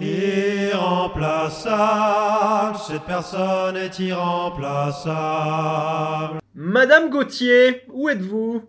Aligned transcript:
Irremplaçable, 0.00 2.78
cette 2.78 3.04
personne 3.04 3.76
est 3.76 3.98
irremplaçable. 3.98 6.40
Madame 6.54 7.10
Gauthier, 7.10 7.82
où 7.92 8.08
êtes-vous? 8.08 8.62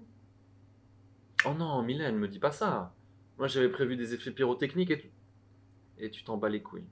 Oh 1.45 1.53
non, 1.57 1.81
Mylène, 1.83 2.17
me 2.17 2.27
dis 2.27 2.39
pas 2.39 2.51
ça. 2.51 2.93
Moi 3.37 3.47
j'avais 3.47 3.69
prévu 3.69 3.95
des 3.95 4.13
effets 4.13 4.31
pyrotechniques 4.31 4.91
et 4.91 4.99
tout. 4.99 5.07
Et 5.97 6.11
tu 6.11 6.21
t'en 6.23 6.37
bats 6.37 6.49
les 6.49 6.61
couilles. 6.61 6.85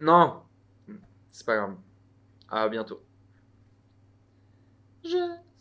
Non, 0.00 0.42
c'est 1.32 1.44
pas 1.44 1.56
grave. 1.56 1.74
À 2.48 2.68
bientôt. 2.68 3.02
Je 5.04 5.16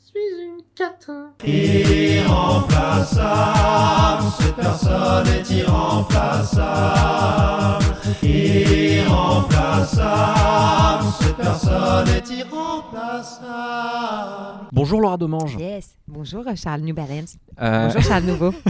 suis 0.09 0.43
une 0.43 0.61
catin. 0.75 1.31
Irremplaçable, 1.45 4.23
cette 4.39 4.55
personne 4.55 5.27
est 5.27 5.49
irremplaçable. 5.51 7.85
Irremplaçable, 8.23 11.05
cette 11.19 11.35
personne 11.37 12.07
est 12.09 12.29
irremplaçable. 12.29 14.67
Bonjour 14.71 15.01
Laura 15.01 15.17
Domange. 15.17 15.55
Yes. 15.59 15.95
Bonjour 16.07 16.43
Charles 16.55 16.81
New 16.81 16.95
Balance. 16.95 17.35
Euh, 17.61 17.87
Bonjour 17.87 18.01
Charles 18.01 18.23
Nouveau. 18.23 18.53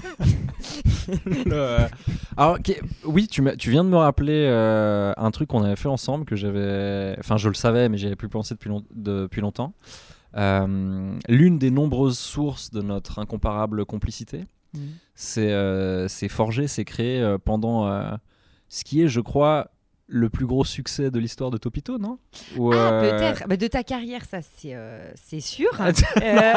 le- 1.45 1.87
Alors, 2.37 2.57
oui, 3.05 3.27
tu, 3.27 3.41
viens 3.41 3.83
de 3.83 3.89
me 3.89 3.97
rappeler 3.97 4.45
euh, 4.47 5.13
un 5.17 5.31
truc 5.31 5.49
qu'on 5.49 5.63
avait 5.63 5.75
fait 5.75 5.89
ensemble 5.89 6.25
que 6.25 6.35
j'avais. 6.35 7.15
Enfin, 7.19 7.37
je 7.37 7.47
le 7.49 7.55
savais, 7.55 7.89
mais 7.89 7.97
j'y 7.97 8.05
avais 8.07 8.15
plus 8.15 8.29
pensé 8.29 8.53
depuis, 8.53 8.69
long- 8.69 8.85
depuis 8.93 9.41
longtemps. 9.41 9.73
Euh, 10.35 11.17
L'une 11.27 11.57
des 11.57 11.71
nombreuses 11.71 12.19
sources 12.19 12.71
de 12.71 12.81
notre 12.81 13.19
incomparable 13.19 13.85
complicité, 13.85 14.45
c'est 15.15 15.51
euh, 15.51 16.07
c'est 16.07 16.29
forgé, 16.29 16.67
c'est 16.67 16.85
créé 16.85 17.19
euh, 17.19 17.37
pendant 17.37 17.89
ce 18.69 18.83
qui 18.83 19.01
est, 19.01 19.07
je 19.07 19.21
crois, 19.21 19.71
le 20.11 20.29
plus 20.29 20.45
gros 20.47 20.65
succès 20.65 21.11
de 21.11 21.19
l'histoire 21.19 21.51
de 21.51 21.57
Topito, 21.57 21.97
non? 21.99 22.17
Ou, 22.57 22.73
Ah, 22.73 22.75
euh, 22.75 23.01
peut-être. 23.17 23.47
Bah, 23.47 23.57
de 23.57 23.67
ta 23.67 23.83
carrière, 23.83 24.25
ça, 24.25 24.39
c'est 24.41 24.73
euh, 24.73 25.11
c'est 25.15 25.39
sûr. 25.39 25.69
Euh, 26.21 26.53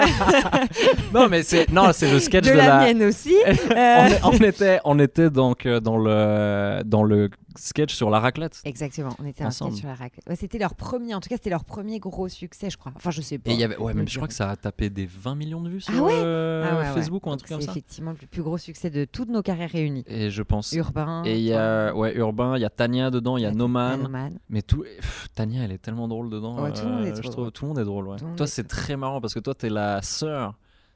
Non, 1.14 1.28
mais 1.28 1.42
c'est 1.42 1.70
non, 1.70 1.90
c'est 1.92 2.10
le 2.10 2.18
sketch 2.18 2.44
de, 2.46 2.50
de, 2.52 2.56
la, 2.56 2.80
mienne 2.80 3.02
aussi. 3.02 3.34
on, 3.70 4.08
on 4.30 4.32
était, 4.38 4.80
on 4.84 4.98
était 4.98 5.30
donc 5.30 5.66
dans 5.68 5.98
le 5.98 6.82
dans 6.84 7.02
le 7.04 7.30
sketch 7.56 7.94
sur 7.94 8.08
la 8.10 8.18
raclette. 8.20 8.60
Exactement, 8.64 9.14
on 9.22 9.26
était 9.26 9.44
Ensemble. 9.44 9.76
sur 9.76 9.86
la 9.86 9.94
raclette. 9.94 10.24
Ouais, 10.28 10.36
c'était 10.36 10.58
leur 10.58 10.74
premier, 10.74 11.14
en 11.14 11.20
tout 11.20 11.28
cas, 11.28 11.36
c'était 11.36 11.50
leur 11.50 11.64
premier 11.64 11.98
gros 11.98 12.28
succès, 12.28 12.70
je 12.70 12.78
crois. 12.78 12.92
Enfin, 12.96 13.10
je 13.10 13.20
sais 13.20 13.38
pas. 13.38 13.50
Et 13.50 13.54
y 13.54 13.64
avait, 13.64 13.76
ouais, 13.76 13.92
me 13.92 13.98
même 13.98 14.08
je 14.08 14.16
crois 14.16 14.28
que 14.28 14.34
ça 14.34 14.48
a 14.48 14.56
tapé 14.56 14.88
des 14.88 15.06
20 15.06 15.34
millions 15.34 15.60
de 15.60 15.68
vues 15.68 15.80
sur 15.82 15.92
Ah 15.96 16.02
ouais? 16.02 16.12
Ah 16.14 16.78
ouais. 16.78 16.84
Facebook 16.94 17.26
ou 17.26 17.30
un 17.30 17.36
truc 17.36 17.50
comme 17.50 17.60
C'est 17.60 17.66
ça. 17.66 17.72
effectivement 17.72 18.12
le 18.18 18.26
plus 18.26 18.42
gros 18.42 18.56
succès 18.58 18.88
de 18.90 19.04
toutes 19.04 19.28
nos 19.28 19.42
carrières 19.42 19.70
réunies. 19.70 20.04
Et 20.06 20.30
je 20.30 20.42
pense. 20.42 20.72
Urbain. 20.72 21.22
Et 21.26 21.36
il 21.38 21.44
y 21.44 21.52
a 21.52 21.94
ouais 21.94 22.14
urbain, 22.16 22.56
il 22.56 22.62
y 22.62 22.64
a 22.64 22.70
Tania 22.70 23.10
dedans, 23.10 23.36
il 23.42 23.44
y 23.44 23.46
a 23.46 23.52
Noman. 23.52 24.02
Noman. 24.02 24.38
Mais 24.48 24.62
tout, 24.62 24.82
pff, 24.82 25.28
Tania, 25.34 25.62
elle 25.64 25.72
est 25.72 25.78
tellement 25.78 26.08
drôle 26.08 26.30
dedans. 26.30 26.62
Ouais, 26.62 26.72
tout 26.72 26.84
le 26.84 26.90
monde 26.92 27.06
est 27.06 27.14
je 27.16 27.20
trop 27.22 27.30
trouve 27.30 27.34
drôle. 27.44 27.52
tout 27.52 27.64
le 27.64 27.68
monde 27.68 27.78
est 27.78 27.84
drôle. 27.84 28.08
ouais. 28.08 28.16
Toi, 28.36 28.46
est 28.46 28.46
c'est 28.46 28.66
très 28.68 28.96
marrant 28.96 29.20
parce 29.20 29.34
que 29.34 29.40
toi, 29.40 29.54
t'es 29.54 29.68
la 29.70 30.00
sœur 30.02 30.54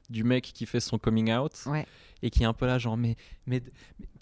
du 0.09 0.23
mec 0.23 0.43
qui 0.53 0.65
fait 0.65 0.79
son 0.79 0.97
coming 0.97 1.33
out 1.33 1.51
Ouais. 1.65 1.85
et 2.23 2.29
qui 2.29 2.43
est 2.43 2.45
un 2.45 2.53
peu 2.53 2.65
là, 2.65 2.77
genre, 2.77 2.95
mais 3.45 3.61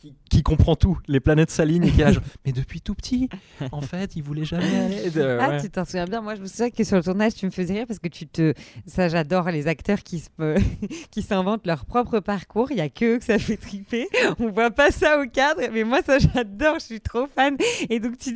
qui, 0.05 0.15
qui 0.29 0.43
comprend 0.43 0.75
tout. 0.75 0.97
Les 1.07 1.19
planètes 1.19 1.49
s'alignent 1.51 1.85
et 1.85 1.91
qui 1.91 1.99
genre, 1.99 2.23
mais 2.45 2.51
depuis 2.51 2.81
tout 2.81 2.95
petit, 2.95 3.29
en 3.71 3.81
fait, 3.81 4.15
il 4.15 4.23
voulait 4.23 4.45
jamais 4.45 4.75
aller. 4.85 5.09
de- 5.09 5.37
Ah, 5.39 5.49
ouais. 5.49 5.61
tu 5.61 5.69
t'en 5.69 5.85
souviens 5.85 6.05
bien. 6.05 6.21
Moi, 6.21 6.35
je 6.35 6.41
me 6.41 6.47
souviens 6.47 6.69
que 6.69 6.83
sur 6.83 6.97
le 6.97 7.03
tournage, 7.03 7.35
tu 7.35 7.45
me 7.45 7.51
faisais 7.51 7.73
rire 7.73 7.85
parce 7.87 7.99
que 7.99 8.07
tu 8.07 8.27
te. 8.27 8.53
Ça, 8.85 9.09
j'adore 9.09 9.49
les 9.51 9.67
acteurs 9.67 10.03
qui 10.03 10.19
se 10.19 10.29
qui 11.11 11.21
s'inventent 11.21 11.65
leur 11.65 11.85
propre 11.85 12.19
parcours. 12.19 12.71
Il 12.71 12.77
y 12.77 12.81
a 12.81 12.89
que 12.89 13.15
eux 13.15 13.19
que 13.19 13.25
ça 13.25 13.39
fait 13.39 13.57
triper. 13.57 14.07
On 14.39 14.49
voit 14.49 14.71
pas 14.71 14.91
ça 14.91 15.19
au 15.21 15.27
cadre, 15.27 15.61
mais 15.73 15.83
moi, 15.83 15.99
ça, 16.05 16.17
j'adore. 16.19 16.75
Je 16.79 16.85
suis 16.85 17.01
trop 17.01 17.27
fan. 17.27 17.57
Et 17.89 17.99
donc, 17.99 18.17
tu, 18.17 18.35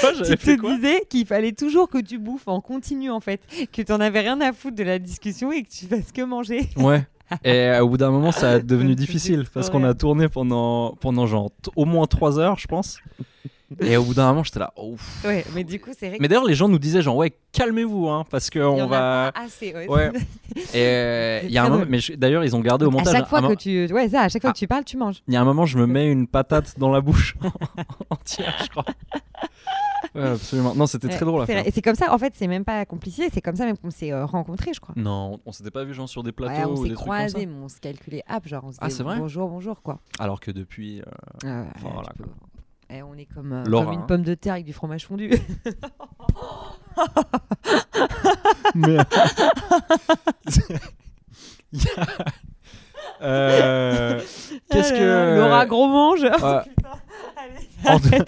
Quoi, 0.00 0.12
tu 0.12 0.36
te 0.36 0.56
quoi? 0.60 0.74
disais 0.76 1.02
qu'il 1.08 1.26
fallait 1.26 1.52
toujours 1.52 1.88
que 1.88 1.96
tu 1.98 2.18
bouffes 2.18 2.46
en 2.46 2.60
continu, 2.60 3.10
en 3.10 3.20
fait. 3.20 3.40
Que 3.72 3.80
t'en 3.82 4.00
avais 4.00 4.20
rien 4.20 4.38
à 4.42 4.52
foutre 4.52 4.76
de 4.76 4.82
la 4.82 4.98
discussion 4.98 5.50
et 5.50 5.62
que 5.62 5.70
tu 5.70 5.86
fasses 5.86 6.12
que 6.12 6.20
manger. 6.22 6.68
Ouais. 6.76 7.06
Et 7.44 7.70
au 7.80 7.88
bout 7.88 7.96
d'un 7.96 8.10
moment, 8.10 8.32
ça 8.32 8.52
a 8.52 8.58
devenu 8.60 8.94
difficile 8.94 9.44
parce 9.52 9.70
qu'on 9.70 9.84
a 9.84 9.94
tourné 9.94 10.28
pendant, 10.28 10.94
pendant 11.00 11.26
genre 11.26 11.50
au 11.74 11.84
moins 11.84 12.06
3 12.06 12.38
heures, 12.38 12.58
je 12.58 12.66
pense. 12.66 12.98
Et 13.80 13.96
au 13.96 14.04
bout 14.04 14.14
d'un 14.14 14.28
moment, 14.28 14.44
j'étais 14.44 14.60
là, 14.60 14.72
ouf. 14.76 15.24
Ouais, 15.24 15.44
mais 15.52 15.64
du 15.64 15.80
coup, 15.80 15.90
c'est 15.98 16.16
Mais 16.20 16.28
d'ailleurs, 16.28 16.44
les 16.44 16.54
gens 16.54 16.68
nous 16.68 16.78
disaient 16.78 17.02
genre, 17.02 17.16
ouais, 17.16 17.32
calmez-vous, 17.50 18.08
hein, 18.08 18.24
parce 18.30 18.48
qu'on 18.48 18.80
en 18.82 18.86
va. 18.86 19.32
assez. 19.34 19.74
Ouais. 19.74 19.88
Ouais. 19.88 20.12
Et 20.72 20.76
euh, 20.76 21.40
il 21.42 21.50
y 21.50 21.58
a 21.58 21.64
un 21.64 21.68
moment, 21.68 21.84
mais 21.88 21.98
d'ailleurs, 22.16 22.44
ils 22.44 22.54
ont 22.54 22.60
gardé 22.60 22.84
au 22.84 22.90
À 22.90 22.92
montage. 22.92 23.12
chaque 23.12 23.26
fois 23.26 23.40
un 23.40 23.48
que 23.48 23.54
tu, 23.54 23.92
ouais, 23.92 24.08
ça, 24.08 24.20
à 24.22 24.28
chaque 24.28 24.42
fois 24.42 24.50
Ah. 24.50 24.52
que 24.54 24.58
tu 24.58 24.68
parles, 24.68 24.84
tu 24.84 24.96
manges. 24.96 25.20
Il 25.26 25.34
y 25.34 25.36
a 25.36 25.40
un 25.40 25.44
moment, 25.44 25.66
je 25.66 25.78
me 25.78 25.86
mets 25.86 26.08
une 26.08 26.28
patate 26.28 26.78
dans 26.78 26.90
la 26.92 27.00
bouche 27.00 27.34
entière, 28.10 28.54
je 28.62 28.68
crois. 28.70 28.84
Ouais, 30.14 30.22
absolument. 30.22 30.74
Non, 30.74 30.86
c'était 30.86 31.08
très 31.08 31.20
Ouais, 31.20 31.26
drôle 31.26 31.42
à 31.42 31.46
faire. 31.46 31.66
Et 31.66 31.70
c'est 31.70 31.82
comme 31.82 31.94
ça, 31.94 32.12
en 32.14 32.18
fait, 32.18 32.32
c'est 32.36 32.46
même 32.46 32.64
pas 32.64 32.84
complicité, 32.86 33.28
c'est 33.32 33.40
comme 33.42 33.56
ça 33.56 33.64
même 33.66 33.76
qu'on 33.76 33.90
s'est 33.90 34.12
euh, 34.12 34.24
rencontrés, 34.24 34.72
je 34.74 34.80
crois. 34.80 34.94
Non, 34.96 35.40
on 35.44 35.52
s'était 35.52 35.70
pas 35.70 35.84
vu 35.84 35.92
genre 35.94 36.08
sur 36.08 36.22
des 36.22 36.32
plateaux 36.32 36.54
Ouais, 36.54 36.64
on 36.64 36.72
ou 36.72 36.76
s'est 36.84 36.88
des 36.90 36.94
trucs 36.94 37.06
comme 37.08 37.16
ça. 37.16 37.26
croisés, 37.28 37.46
mais 37.46 37.54
on 37.62 37.68
se 37.68 37.80
calculait 37.80 38.22
hop, 38.30 38.46
genre 38.46 38.64
on 38.64 38.72
se 38.72 38.78
Ah, 38.80 38.88
disait 38.88 39.04
bonjour, 39.04 39.48
bonjour, 39.48 39.82
quoi. 39.82 39.98
Alors 40.18 40.40
que 40.40 40.50
depuis, 40.50 41.00
euh, 41.00 41.04
Ah 41.44 41.60
ouais, 41.62 41.66
Enfin, 41.76 41.88
voilà, 41.92 42.08
tu 42.16 42.22
peux- 42.22 42.28
Eh, 42.88 43.02
on 43.02 43.14
est 43.14 43.26
comme, 43.26 43.52
euh, 43.52 43.64
Laura, 43.66 43.84
comme 43.86 43.94
une 43.94 44.00
hein. 44.00 44.04
pomme 44.08 44.22
de 44.22 44.34
terre 44.34 44.54
avec 44.54 44.64
du 44.64 44.72
fromage 44.72 45.04
fondu. 45.06 45.30
Mais. 48.74 48.96
Il 51.72 51.82
y 51.82 51.86
a- 51.96 52.06
Euh, 53.22 54.20
Qu'est-ce 54.70 54.92
Ah 54.92 54.98
que. 54.98 55.38
Laura 55.38 55.66
gros 55.66 55.88
mange. 55.88 56.24
Euh, 56.24 56.30
Allez, 57.36 57.68
en, 57.86 57.98
de-. 57.98 58.24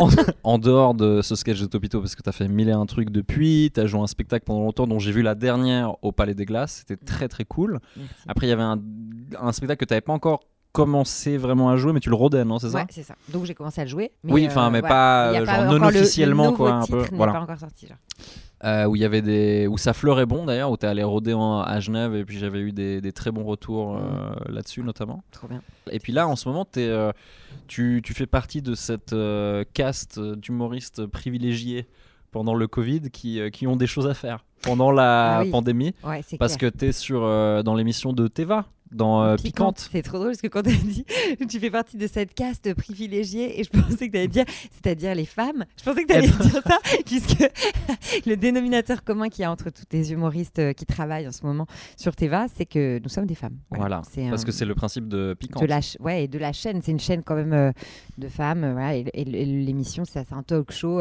En- 0.00 0.08
en 0.44 0.58
dehors 0.58 0.94
de 0.94 1.22
ce 1.22 1.34
sketch 1.34 1.60
de 1.60 1.66
Topito, 1.66 2.00
parce 2.00 2.14
que 2.14 2.22
t'as 2.22 2.32
fait 2.32 2.48
mille 2.48 2.68
et 2.68 2.72
un 2.72 2.86
trucs 2.86 3.10
depuis, 3.10 3.70
t'as 3.72 3.86
joué 3.86 4.00
un 4.00 4.06
spectacle 4.06 4.44
pendant 4.44 4.60
longtemps 4.60 4.86
dont 4.86 4.98
j'ai 4.98 5.12
vu 5.12 5.22
la 5.22 5.34
dernière 5.34 5.94
au 6.02 6.12
Palais 6.12 6.34
des 6.34 6.44
Glaces, 6.44 6.84
c'était 6.86 7.02
très 7.02 7.28
très 7.28 7.44
cool. 7.44 7.80
Après, 8.28 8.46
il 8.46 8.50
y 8.50 8.52
avait 8.52 8.62
un, 8.62 8.80
un 9.40 9.52
spectacle 9.52 9.80
que 9.80 9.84
t'avais 9.84 10.00
pas 10.00 10.12
encore 10.12 10.40
commencé 10.72 11.36
vraiment 11.36 11.68
à 11.68 11.76
jouer, 11.76 11.92
mais 11.92 12.00
tu 12.00 12.08
le 12.08 12.14
rodais, 12.14 12.44
non 12.46 12.58
C'est 12.58 12.70
ça? 12.70 12.78
Ouais, 12.78 12.86
c'est 12.88 13.02
ça. 13.02 13.14
Donc 13.28 13.44
j'ai 13.44 13.54
commencé 13.54 13.80
à 13.80 13.84
le 13.84 13.90
jouer. 13.90 14.10
mais, 14.24 14.32
Oui, 14.32 14.46
enfin, 14.46 14.70
mais 14.70 14.80
voilà. 14.80 14.94
pas, 14.94 15.26
euh, 15.32 15.44
genre, 15.44 15.64
non 15.64 15.72
le- 15.72 15.92
le 15.92 16.00
officiellement, 16.00 16.52
quoi, 16.54 16.72
un 16.72 16.86
peu, 16.86 17.04
voilà. 17.12 17.32
pas 17.34 17.40
encore 17.40 17.58
sorti. 17.58 17.86
genre. 17.86 17.98
Euh, 18.64 18.84
où 18.86 18.94
il 18.94 19.02
y 19.02 19.04
avait 19.04 19.22
des 19.22 19.66
où 19.66 19.76
ça 19.76 19.92
fleurait 19.92 20.24
bon 20.24 20.44
d'ailleurs 20.46 20.70
où 20.70 20.76
t'es 20.76 20.86
allé 20.86 21.02
rôder 21.02 21.32
en- 21.34 21.62
à 21.62 21.80
Genève 21.80 22.14
et 22.14 22.24
puis 22.24 22.38
j'avais 22.38 22.60
eu 22.60 22.70
des, 22.70 23.00
des 23.00 23.10
très 23.10 23.32
bons 23.32 23.42
retours 23.42 23.96
euh, 23.96 24.00
là-dessus 24.48 24.84
notamment 24.84 25.24
Trop 25.32 25.48
bien. 25.48 25.60
et 25.90 25.98
puis 25.98 26.12
là 26.12 26.28
en 26.28 26.36
ce 26.36 26.48
moment 26.48 26.64
t'es, 26.64 26.86
euh, 26.86 27.10
tu, 27.66 28.00
tu 28.04 28.14
fais 28.14 28.26
partie 28.26 28.62
de 28.62 28.76
cette 28.76 29.16
caste 29.74 30.20
d'humoristes 30.20 31.06
privilégiés 31.06 31.88
pendant 32.30 32.54
le 32.54 32.68
Covid 32.68 33.10
qui, 33.12 33.40
qui 33.50 33.66
ont 33.66 33.74
des 33.74 33.88
choses 33.88 34.06
à 34.06 34.14
faire 34.14 34.44
pendant 34.62 34.92
la 34.92 35.38
Ah 35.38 35.42
oui. 35.42 35.50
pandémie 35.50 35.94
Ouais, 36.04 36.22
parce 36.38 36.56
clair. 36.56 36.70
que 36.70 36.76
t'es 36.78 36.92
sur 36.92 37.24
euh, 37.24 37.64
dans 37.64 37.74
l'émission 37.74 38.12
de 38.12 38.28
Teva 38.28 38.66
dans 38.92 39.22
euh, 39.24 39.36
Piquante. 39.36 39.88
C'est 39.92 40.02
trop 40.02 40.18
drôle 40.18 40.28
parce 40.30 40.40
que 40.42 40.48
quand 40.48 40.62
tu 40.62 40.70
as 40.70 40.72
dit 40.74 41.04
tu 41.48 41.58
fais 41.60 41.70
partie 41.70 41.96
de 41.96 42.06
cette 42.06 42.34
caste 42.34 42.72
privilégiée 42.74 43.60
et 43.60 43.64
je 43.64 43.70
pensais 43.70 44.06
que 44.08 44.12
tu 44.12 44.18
allais 44.18 44.28
dire 44.28 44.44
c'est-à-dire 44.70 45.14
les 45.14 45.24
femmes. 45.26 45.64
Je 45.78 45.84
pensais 45.84 46.02
que 46.04 46.08
tu 46.08 46.14
allais 46.14 46.28
dire 46.28 46.62
ça 46.66 46.78
puisque 47.06 47.40
le 48.26 48.34
dénominateur 48.36 49.04
commun 49.04 49.28
qu'il 49.28 49.42
y 49.42 49.44
a 49.44 49.50
entre 49.50 49.70
tous 49.70 49.84
les 49.92 50.12
humoristes 50.12 50.58
euh, 50.58 50.72
qui 50.72 50.86
travaillent 50.86 51.28
en 51.28 51.32
ce 51.32 51.44
moment 51.44 51.66
sur 51.96 52.14
Teva, 52.16 52.46
c'est 52.54 52.66
que 52.66 53.00
nous 53.02 53.08
sommes 53.08 53.26
des 53.26 53.34
femmes. 53.34 53.58
Voilà, 53.70 54.02
parce 54.02 54.42
un- 54.42 54.44
que 54.46 54.52
c'est 54.52 54.64
le 54.64 54.74
principe 54.74 55.08
de 55.08 55.34
Piquante. 55.38 55.62
de 55.62 55.68
la, 55.68 55.80
ch- 55.82 55.96
ouais, 56.00 56.24
et 56.24 56.28
de 56.28 56.38
la 56.38 56.52
chaîne. 56.52 56.80
C'est 56.82 56.92
une 56.92 57.00
chaîne 57.00 57.22
quand 57.22 57.34
même 57.36 57.52
euh, 57.52 57.72
de 58.18 58.28
femmes. 58.28 58.64
euh, 58.64 58.72
voilà, 58.72 58.96
et 58.96 59.04
et- 59.14 59.22
et 59.22 59.44
l'émission, 59.46 60.04
c'est 60.04 60.24
c'est 60.26 60.34
un 60.34 60.42
talk 60.42 60.70
show 60.70 61.00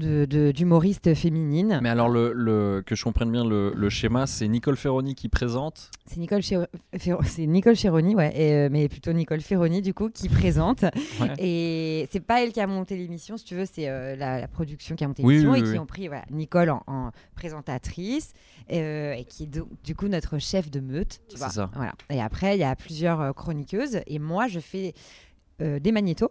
euh, 0.00 0.24
de- 0.24 0.24
de- 0.24 0.52
d'humoristes 0.52 1.14
féminines. 1.14 1.78
Mais 1.82 1.88
alors 1.88 2.08
le, 2.08 2.32
le- 2.32 2.82
que 2.84 2.94
je 2.94 3.04
comprenne 3.04 3.30
bien 3.30 3.44
le, 3.44 3.72
le 3.74 3.88
schéma, 3.90 4.26
c'est 4.26 4.48
Nicole 4.48 4.76
Ferroni 4.76 5.14
qui 5.14 5.28
présente. 5.28 5.90
C'est 6.06 6.18
Nicole, 6.18 6.42
Chéro- 6.42 6.66
Ferro- 6.98 7.22
c'est 7.24 7.46
Nicole 7.46 7.76
Chéroni, 7.76 8.14
ouais, 8.14 8.32
et, 8.34 8.52
euh, 8.54 8.68
mais 8.70 8.88
plutôt 8.88 9.12
Nicole 9.12 9.40
Ferroni, 9.40 9.82
du 9.82 9.94
coup, 9.94 10.08
qui 10.10 10.28
présente. 10.28 10.84
Ouais. 11.20 11.34
Et 11.38 12.08
c'est 12.10 12.20
pas 12.20 12.42
elle 12.42 12.52
qui 12.52 12.60
a 12.60 12.66
monté 12.66 12.96
l'émission, 12.96 13.36
si 13.36 13.44
tu 13.44 13.54
veux, 13.54 13.66
c'est 13.70 13.88
euh, 13.88 14.16
la, 14.16 14.40
la 14.40 14.48
production 14.48 14.96
qui 14.96 15.04
a 15.04 15.08
monté 15.08 15.22
l'émission 15.22 15.52
oui, 15.52 15.58
et 15.58 15.62
oui. 15.62 15.72
qui 15.72 15.78
ont 15.78 15.86
pris 15.86 16.08
voilà, 16.08 16.24
Nicole 16.30 16.70
en, 16.70 16.82
en 16.86 17.10
présentatrice 17.34 18.32
euh, 18.72 19.12
et 19.12 19.24
qui 19.24 19.44
est 19.44 19.46
do- 19.46 19.68
du 19.84 19.94
coup 19.94 20.08
notre 20.08 20.38
chef 20.38 20.70
de 20.70 20.80
meute. 20.80 21.20
Tu 21.28 21.36
C'est 21.36 21.38
vois. 21.38 21.50
ça. 21.50 21.70
Voilà. 21.74 21.92
Et 22.10 22.20
après, 22.20 22.56
il 22.56 22.60
y 22.60 22.64
a 22.64 22.74
plusieurs 22.76 23.34
chroniqueuses 23.34 24.00
et 24.06 24.18
moi, 24.18 24.48
je 24.48 24.58
fais 24.60 24.94
des 25.60 25.92
magnétos. 25.92 26.30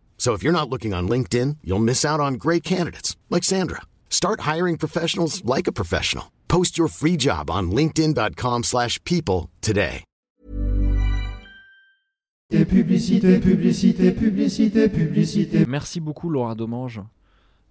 So 0.21 0.35
if 0.35 0.43
you're 0.43 0.53
not 0.53 0.69
looking 0.69 0.93
on 0.93 1.09
LinkedIn, 1.09 1.57
you'll 1.63 1.79
miss 1.79 2.05
out 2.05 2.19
on 2.19 2.35
great 2.35 2.61
candidates 2.63 3.17
like 3.31 3.43
Sandra. 3.43 3.81
Start 4.07 4.41
hiring 4.41 4.77
professionals 4.77 5.43
like 5.43 5.65
a 5.67 5.71
professional. 5.71 6.25
Post 6.47 6.77
your 6.77 6.89
free 6.89 7.17
job 7.17 7.49
on 7.49 7.71
linkedin.com/people 7.71 8.61
slash 8.61 8.99
people 9.03 9.49
today. 9.61 10.03
Des 12.51 12.65
publicités, 12.65 13.39
publicités, 13.39 14.11
publicités, 14.11 14.89
publicités. 14.89 15.65
Merci 15.65 15.99
beaucoup 15.99 16.29
Laura 16.29 16.53
Domange 16.53 17.01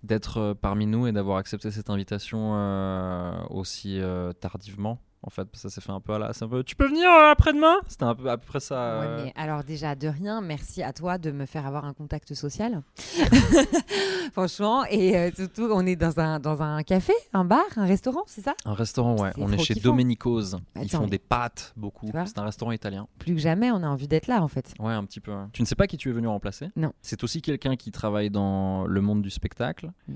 d'être 0.02 0.38
euh, 0.38 0.54
parmi 0.54 0.86
nous 0.86 1.06
et 1.06 1.12
d'avoir 1.12 1.36
accepté 1.36 1.70
cette 1.70 1.88
invitation 1.88 2.54
euh, 2.56 3.44
aussi 3.50 4.00
euh, 4.00 4.32
tardivement. 4.32 4.98
En 5.22 5.28
fait, 5.28 5.46
ça 5.52 5.68
s'est 5.68 5.82
fait 5.82 5.92
un 5.92 6.00
peu 6.00 6.14
à 6.14 6.18
la. 6.18 6.32
c'est 6.32 6.44
un 6.44 6.48
peu, 6.48 6.64
tu 6.64 6.74
peux 6.76 6.88
venir 6.88 7.06
euh, 7.06 7.30
après-demain? 7.32 7.76
C'était 7.88 8.04
un 8.04 8.14
peu 8.14 8.30
à 8.30 8.38
peu 8.38 8.46
près 8.46 8.60
ça. 8.60 9.00
Ouais, 9.00 9.24
mais 9.24 9.32
alors 9.36 9.64
déjà 9.64 9.94
de 9.94 10.08
rien, 10.08 10.40
merci 10.40 10.82
à 10.82 10.94
toi 10.94 11.18
de 11.18 11.30
me 11.30 11.44
faire 11.44 11.66
avoir 11.66 11.84
un 11.84 11.92
contact 11.92 12.32
social. 12.32 12.82
Franchement, 14.32 14.84
et 14.86 15.16
euh, 15.16 15.30
surtout 15.34 15.68
on 15.72 15.84
est 15.86 15.96
dans 15.96 16.18
un, 16.20 16.40
dans 16.40 16.62
un 16.62 16.82
café, 16.82 17.12
un 17.34 17.44
bar, 17.44 17.64
un 17.76 17.84
restaurant, 17.84 18.22
c'est 18.26 18.40
ça? 18.40 18.54
Un 18.64 18.74
restaurant, 18.74 19.16
ouais. 19.18 19.32
On 19.36 19.52
est 19.52 19.58
chez. 19.58 19.74
Domenico's. 19.74 20.56
Ils 20.80 20.90
font 20.90 21.02
mais- 21.02 21.10
des 21.10 21.18
pâtes 21.18 21.72
beaucoup. 21.76 22.10
C'est 22.24 22.38
un 22.38 22.44
restaurant 22.44 22.72
italien. 22.72 23.06
Plus 23.18 23.34
que 23.34 23.40
jamais, 23.40 23.70
on 23.70 23.82
a 23.82 23.88
envie 23.88 24.08
d'être 24.08 24.26
là 24.26 24.42
en 24.42 24.48
fait. 24.48 24.74
Ouais, 24.78 24.92
un 24.92 25.04
petit 25.04 25.20
peu. 25.20 25.32
Tu 25.52 25.62
ne 25.62 25.66
sais 25.66 25.74
pas 25.74 25.86
qui 25.86 25.96
tu 25.96 26.08
es 26.10 26.12
venu 26.12 26.28
remplacer? 26.28 26.68
Non. 26.76 26.92
C'est 27.02 27.22
aussi 27.24 27.42
quelqu'un 27.42 27.76
qui 27.76 27.90
travaille 27.90 28.30
dans 28.30 28.86
le 28.86 29.00
monde 29.00 29.22
du 29.22 29.30
spectacle. 29.30 29.90
Mm. 30.08 30.14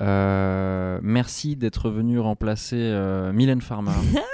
Euh, 0.00 0.98
merci 1.02 1.56
d'être 1.56 1.90
venu 1.90 2.18
remplacer 2.18 2.76
euh, 2.78 3.32
Mylène 3.32 3.60
Farmer. 3.60 3.92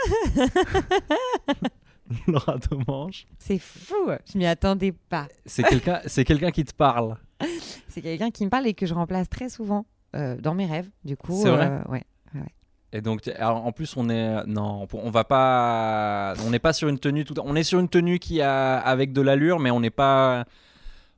Laura 2.27 2.57
Domange. 2.71 3.27
C'est 3.39 3.59
fou, 3.59 3.95
je 4.31 4.39
m'y 4.39 4.47
attendais 4.47 4.93
pas. 5.09 5.27
C'est 5.47 5.63
quelqu'un, 5.63 6.01
c'est 6.07 6.25
quelqu'un 6.25 6.51
qui 6.51 6.65
te 6.65 6.75
parle. 6.75 7.17
C'est 7.89 8.01
quelqu'un 8.01 8.31
qui 8.31 8.45
me 8.45 8.51
parle 8.51 8.69
et 8.69 8.75
que 8.75 8.87
je 8.87 8.95
remplace 8.95 9.29
très 9.29 9.49
souvent 9.49 9.85
euh, 10.15 10.37
dans 10.37 10.55
mes 10.55 10.65
rêves. 10.65 10.89
Du 11.05 11.17
coup, 11.17 11.39
C'est 11.43 11.51
vrai 11.51 11.81
ouais. 11.89 12.05
Et 12.95 13.01
donc, 13.01 13.27
alors, 13.39 13.65
en 13.65 13.73
plus, 13.73 13.97
on 13.97 14.09
est 14.11 14.45
non, 14.47 14.87
on 14.93 15.11
va 15.11 15.25
pas, 15.25 16.35
on 16.47 16.51
n'est 16.51 16.59
pas 16.59 16.73
sur 16.75 16.89
une 16.89 16.99
tenue 16.99 17.25
tout, 17.25 17.35
on 17.43 17.57
est 17.57 17.63
sur 17.63 17.81
une 17.81 17.89
tenue 17.89 18.19
qui 18.19 18.43
a 18.43 18.79
avec 18.79 19.13
de 19.15 19.23
l'allure, 19.23 19.59
mais 19.59 19.71
on 19.71 19.81
n'est 19.81 19.91
pas, 19.91 20.45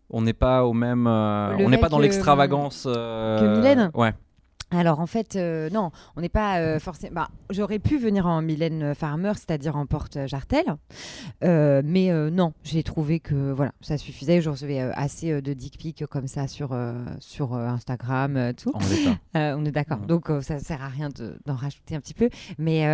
on 0.09 0.23
n'est 0.23 0.33
pas 0.33 0.65
au 0.65 0.73
même, 0.73 1.07
euh, 1.09 1.57
on 1.59 1.69
n'est 1.69 1.79
pas 1.79 1.89
dans 1.89 1.99
l'extravagance. 1.99 2.87
euh, 2.87 3.41
que 3.41 3.59
Mylène? 3.59 3.91
Ouais. 3.95 4.13
Alors 4.71 4.99
en 5.01 5.07
fait, 5.07 5.37
euh, 5.37 5.71
non, 5.71 5.91
on 6.17 6.21
n'est 6.21 6.29
pas 6.29 6.59
euh, 6.59 6.79
forcément. 6.81 7.13
bah, 7.15 7.29
J'aurais 7.51 7.79
pu 7.79 7.97
venir 7.99 8.27
en 8.27 8.43
Mylène 8.43 8.95
Farmer, 8.95 9.33
c'est-à-dire 9.35 9.77
en 9.77 9.87
porte-jartel, 9.87 10.65
Euh, 11.45 11.83
mais 11.85 12.11
non, 12.31 12.53
j'ai 12.65 12.83
trouvé 12.83 13.21
que 13.21 13.53
voilà, 13.53 13.73
ça 13.81 13.99
suffisait. 13.99 14.41
Je 14.41 14.51
recevais 14.51 14.81
assez 14.81 15.41
de 15.43 15.53
dick 15.53 15.79
pics 15.79 16.07
comme 16.07 16.27
ça 16.27 16.49
sur, 16.49 16.77
sur 17.21 17.55
Instagram, 17.55 18.53
tout. 18.57 18.73
On 19.35 19.65
est 19.65 19.71
d'accord. 19.73 19.99
Donc 19.99 20.31
ça 20.43 20.59
sert 20.59 20.83
à 20.83 20.89
rien 20.89 21.09
de- 21.11 21.39
d'en 21.47 21.55
rajouter 21.55 21.95
un 21.97 22.01
petit 22.01 22.15
peu. 22.15 22.29
Mais 22.59 22.87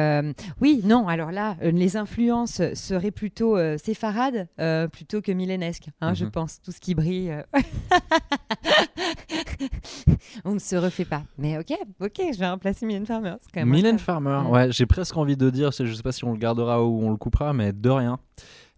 oui, 0.61 0.81
non. 0.85 1.09
Alors 1.09 1.31
là, 1.33 1.57
les 1.63 1.97
influences 1.97 2.61
seraient 2.75 3.11
plutôt 3.13 3.57
séfarades 3.79 4.49
plutôt 4.93 5.23
que 5.23 5.33
millénesques, 5.33 5.89
hein, 6.01 6.15
je 6.15 6.25
Mhm. 6.25 6.31
pense. 6.33 6.61
Tout 6.63 6.73
ce 6.73 6.81
qui 6.81 6.95
brille. 6.95 7.35
on 10.45 10.55
ne 10.55 10.59
se 10.59 10.77
refait 10.77 11.05
pas. 11.05 11.23
Mais 11.39 11.59
ok, 11.61 11.79
ok, 12.01 12.21
je 12.35 12.39
vais 12.39 12.49
remplacer 12.49 12.87
Mylène 12.87 13.07
Farmer. 13.07 13.35
quand 13.55 13.61
même 13.61 13.69
Mylène. 13.71 13.99
Farmer, 13.99 14.43
ouais, 14.49 14.73
j'ai 14.73 14.87
presque 14.87 15.17
envie 15.17 15.37
de 15.37 15.51
dire, 15.51 15.71
je 15.73 15.93
sais 15.93 16.03
pas 16.03 16.13
si 16.13 16.25
on 16.25 16.33
le 16.33 16.39
gardera 16.39 16.83
ou 16.85 17.03
on 17.05 17.11
le 17.11 17.17
coupera, 17.17 17.53
mais 17.53 17.73
de 17.73 17.91
rien. 17.91 18.19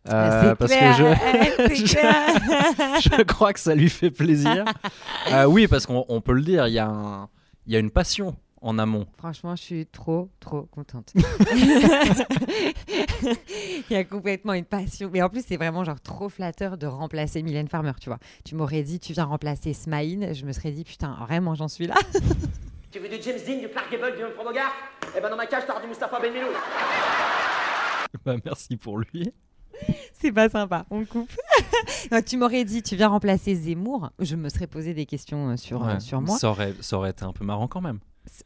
Euh, 0.09 0.11
Ah, 0.11 0.41
C'est 0.43 0.57
parce 0.57 0.73
clair, 0.73 0.97
que 1.57 1.75
je, 1.77 1.87
je- 3.17 3.23
crois 3.23 3.53
que 3.53 3.61
ça 3.61 3.75
lui 3.75 3.89
fait 3.89 4.11
plaisir. 4.11 4.65
Euh, 5.33 5.45
oui, 5.45 5.69
parce 5.69 5.87
qu'on 5.87 6.05
on 6.09 6.21
peut 6.21 6.33
le 6.33 6.43
dire, 6.43 6.67
il 6.67 6.75
y, 6.75 6.79
a 6.81 6.89
un- 6.89 7.29
y 7.69 7.77
a 7.77 7.79
une 7.79 7.91
passion 7.93 8.35
en 8.61 8.77
amont. 8.79 9.07
Franchement, 9.19 9.55
je 9.57 9.63
suis 9.63 9.87
trop, 9.87 10.29
trop 10.41 10.63
contente. 10.73 11.13
Il 11.15 11.23
y 13.91 13.95
a 13.97 14.03
complètement 14.05 14.53
une 14.55 14.65
passion. 14.65 15.09
Mais 15.13 15.23
en 15.23 15.29
plus, 15.29 15.45
c'est 15.47 15.57
vraiment 15.57 15.85
genre 15.85 16.01
trop 16.01 16.29
flatteur 16.29 16.77
de 16.77 16.87
remplacer 16.87 17.43
Mylène 17.43 17.69
Farmer, 17.69 17.93
tu 18.01 18.09
vois. 18.09 18.19
Tu 18.45 18.55
m'aurais 18.57 18.83
dit, 18.83 18.99
tu 19.01 19.13
viens 19.13 19.25
remplacer 19.25 19.73
Smaïn. 19.73 20.33
Je 20.35 20.45
me 20.45 20.53
serais 20.53 20.71
dit, 20.73 20.85
putain, 20.85 21.17
vraiment, 21.21 21.55
j'en 21.55 21.69
suis 21.69 21.87
là. 21.87 21.95
Tu 22.93 22.99
veux 22.99 23.09
du 23.09 23.17
James 23.23 23.39
Dean, 23.47 23.59
du 23.59 23.69
Clark 23.71 23.91
Gable, 23.91 24.15
du 24.19 24.23
Humphrey 24.23 24.45
Bogart? 24.45 24.73
Eh 25.17 25.21
ben 25.23 25.31
dans 25.31 25.37
ma 25.37 25.47
cage, 25.47 25.65
t'auras 25.67 25.81
du 25.81 25.87
Mustapha 25.87 26.21
Ben 26.21 26.31
Melou. 26.31 26.49
Bah, 28.27 28.37
merci 28.45 28.77
pour 28.77 28.99
lui. 28.99 29.33
c'est 30.13 30.31
pas 30.31 30.51
sympa, 30.51 30.85
on 30.91 31.07
coupe. 31.07 31.31
Non, 32.13 32.21
tu 32.21 32.37
m'aurais 32.37 32.65
dit, 32.65 32.83
tu 32.83 32.95
viens 32.95 33.09
remplacer 33.09 33.55
Zemmour. 33.55 34.11
Je 34.19 34.37
me 34.37 34.51
serais 34.51 34.67
posé 34.67 34.93
des 34.93 35.07
questions 35.07 35.49
euh, 35.49 35.57
sur, 35.57 35.83
euh, 35.83 35.95
Ouais, 35.95 36.01
sur 36.01 36.21
moi. 36.21 36.37
Ça 36.37 36.51
aurait, 36.51 36.75
ça 36.81 36.99
aurait 36.99 37.11
été 37.11 37.25
un 37.25 37.33
peu 37.33 37.47
marrant 37.47 37.67
quand 37.67 37.81
même. 37.81 37.99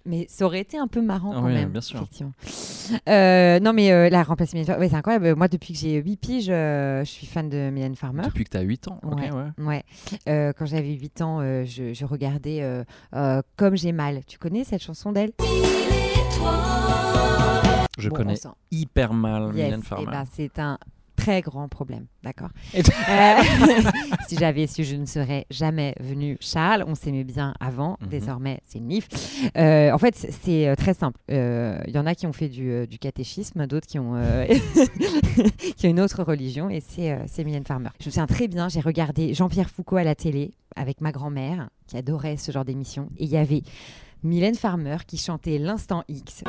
Mais 0.04 0.26
ça 0.28 0.44
aurait 0.46 0.60
été 0.60 0.78
un 0.78 0.86
peu 0.88 1.00
marrant 1.02 1.32
quand 1.32 1.44
Oui, 1.44 1.52
même. 1.54 1.70
bien 1.70 1.80
sûr. 1.80 1.96
Effectivement. 1.98 2.32
Euh, 3.08 3.60
non, 3.60 3.72
mais 3.72 3.92
euh, 3.92 4.08
la 4.08 4.22
remplacer 4.22 4.54
Mylène 4.56 4.66
Farmer, 4.66 4.84
ouais, 4.84 4.88
c'est 4.88 4.96
incroyable. 4.96 5.34
Moi, 5.36 5.48
depuis 5.48 5.72
que 5.74 5.78
j'ai 5.78 5.94
8 6.00 6.16
piges, 6.16 6.46
euh, 6.48 7.04
je 7.04 7.10
suis 7.10 7.26
fan 7.26 7.48
de 7.48 7.70
Mylène 7.70 7.94
Farmer. 7.96 8.22
Depuis 8.24 8.44
que 8.44 8.50
tu 8.50 8.56
as 8.56 8.60
8 8.62 8.88
ans. 8.88 8.98
Ouais. 9.02 9.30
ouais. 9.30 9.64
Ouais. 9.64 9.82
Euh, 10.28 10.52
quand 10.56 10.66
j'avais 10.66 10.92
8 10.92 11.22
ans, 11.22 11.40
euh, 11.40 11.64
je, 11.64 11.92
je 11.92 12.04
regardais 12.04 12.62
euh, 12.62 12.84
euh, 13.14 13.42
Comme 13.56 13.76
j'ai 13.76 13.92
mal. 13.92 14.20
Tu 14.26 14.38
connais 14.38 14.64
cette 14.64 14.82
chanson 14.82 15.12
d'elle? 15.12 15.32
Je 17.98 18.08
Bon, 18.10 18.14
on 18.14 18.18
connais 18.18 18.34
hyper 18.70 19.12
mal 19.14 19.44
Yes. 19.54 19.64
Mylène 19.66 19.80
Eh 19.82 19.86
Farmer. 19.86 20.06
ben, 20.10 20.24
c'est 20.32 20.58
un 20.58 20.78
très 21.16 21.40
grand 21.40 21.68
problème, 21.68 22.06
d'accord 22.22 22.50
Euh, 22.76 22.82
Si 24.28 24.36
j'avais 24.36 24.66
su, 24.66 24.84
je 24.84 24.96
ne 24.96 25.06
serais 25.06 25.46
jamais 25.50 25.94
venue. 26.00 26.36
Charles, 26.40 26.84
on 26.86 26.94
s'aimait 26.94 27.24
bien 27.24 27.54
avant, 27.60 27.96
Mhm. 28.02 28.08
désormais 28.08 28.60
c'est 28.64 28.80
Nif. 28.80 29.08
Euh, 29.56 29.92
en 29.92 29.98
fait, 29.98 30.14
c'est- 30.16 30.66
euh, 30.68 30.74
très 30.74 30.94
simple. 30.94 31.18
Euh, 31.30 31.78
Il 31.86 31.94
y 31.94 31.98
en 31.98 32.06
a 32.06 32.14
qui 32.14 32.26
ont 32.26 32.32
fait 32.32 32.48
du, 32.48 32.86
du 32.86 32.98
catéchisme, 32.98 33.66
d'autres 33.66 33.86
qui 33.86 33.98
ont 33.98 34.14
euh, 34.16 34.46
qui 35.76 35.86
ont 35.86 35.90
une 35.90 36.00
autre 36.00 36.22
religion, 36.22 36.68
et 36.70 36.80
c'est 36.80 37.12
euh, 37.12 37.18
c'est 37.26 37.44
Mylène 37.44 37.64
Farmer. 37.64 37.88
Je 38.00 38.06
me 38.06 38.10
souviens 38.10 38.26
très 38.26 38.48
bien, 38.48 38.68
j'ai 38.68 38.80
regardé 38.80 39.34
Jean-Pierre 39.34 39.70
Foucault 39.70 39.96
à 39.96 40.04
la 40.04 40.14
télé 40.14 40.52
avec 40.76 41.00
ma 41.00 41.12
grand-mère, 41.12 41.68
qui 41.86 41.96
adorait 41.96 42.36
ce 42.36 42.52
genre 42.52 42.64
d'émission, 42.64 43.08
et 43.16 43.24
il 43.24 43.30
y 43.30 43.36
avait 43.36 43.62
Mylène 44.22 44.54
Farmer 44.56 44.96
qui 45.06 45.16
chantait 45.18 45.58
l'instant 45.58 46.02
X. 46.08 46.42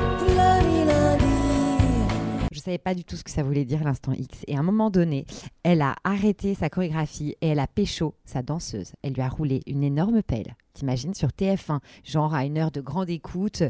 Je 2.58 2.64
savais 2.64 2.78
pas 2.78 2.96
du 2.96 3.04
tout 3.04 3.14
ce 3.14 3.22
que 3.22 3.30
ça 3.30 3.44
voulait 3.44 3.64
dire 3.64 3.84
l'instant 3.84 4.10
X. 4.12 4.40
Et 4.48 4.56
à 4.56 4.58
un 4.58 4.64
moment 4.64 4.90
donné, 4.90 5.26
elle 5.62 5.80
a 5.80 5.94
arrêté 6.02 6.56
sa 6.56 6.68
chorégraphie 6.68 7.36
et 7.40 7.50
elle 7.50 7.60
a 7.60 7.68
pécho 7.68 8.16
sa 8.24 8.42
danseuse. 8.42 8.94
Elle 9.02 9.12
lui 9.12 9.22
a 9.22 9.28
roulé 9.28 9.62
une 9.68 9.84
énorme 9.84 10.24
pelle. 10.24 10.56
T'imagines 10.72 11.14
sur 11.14 11.28
TF1, 11.28 11.78
genre 12.02 12.34
à 12.34 12.44
une 12.44 12.58
heure 12.58 12.72
de 12.72 12.80
grande 12.80 13.10
écoute. 13.10 13.62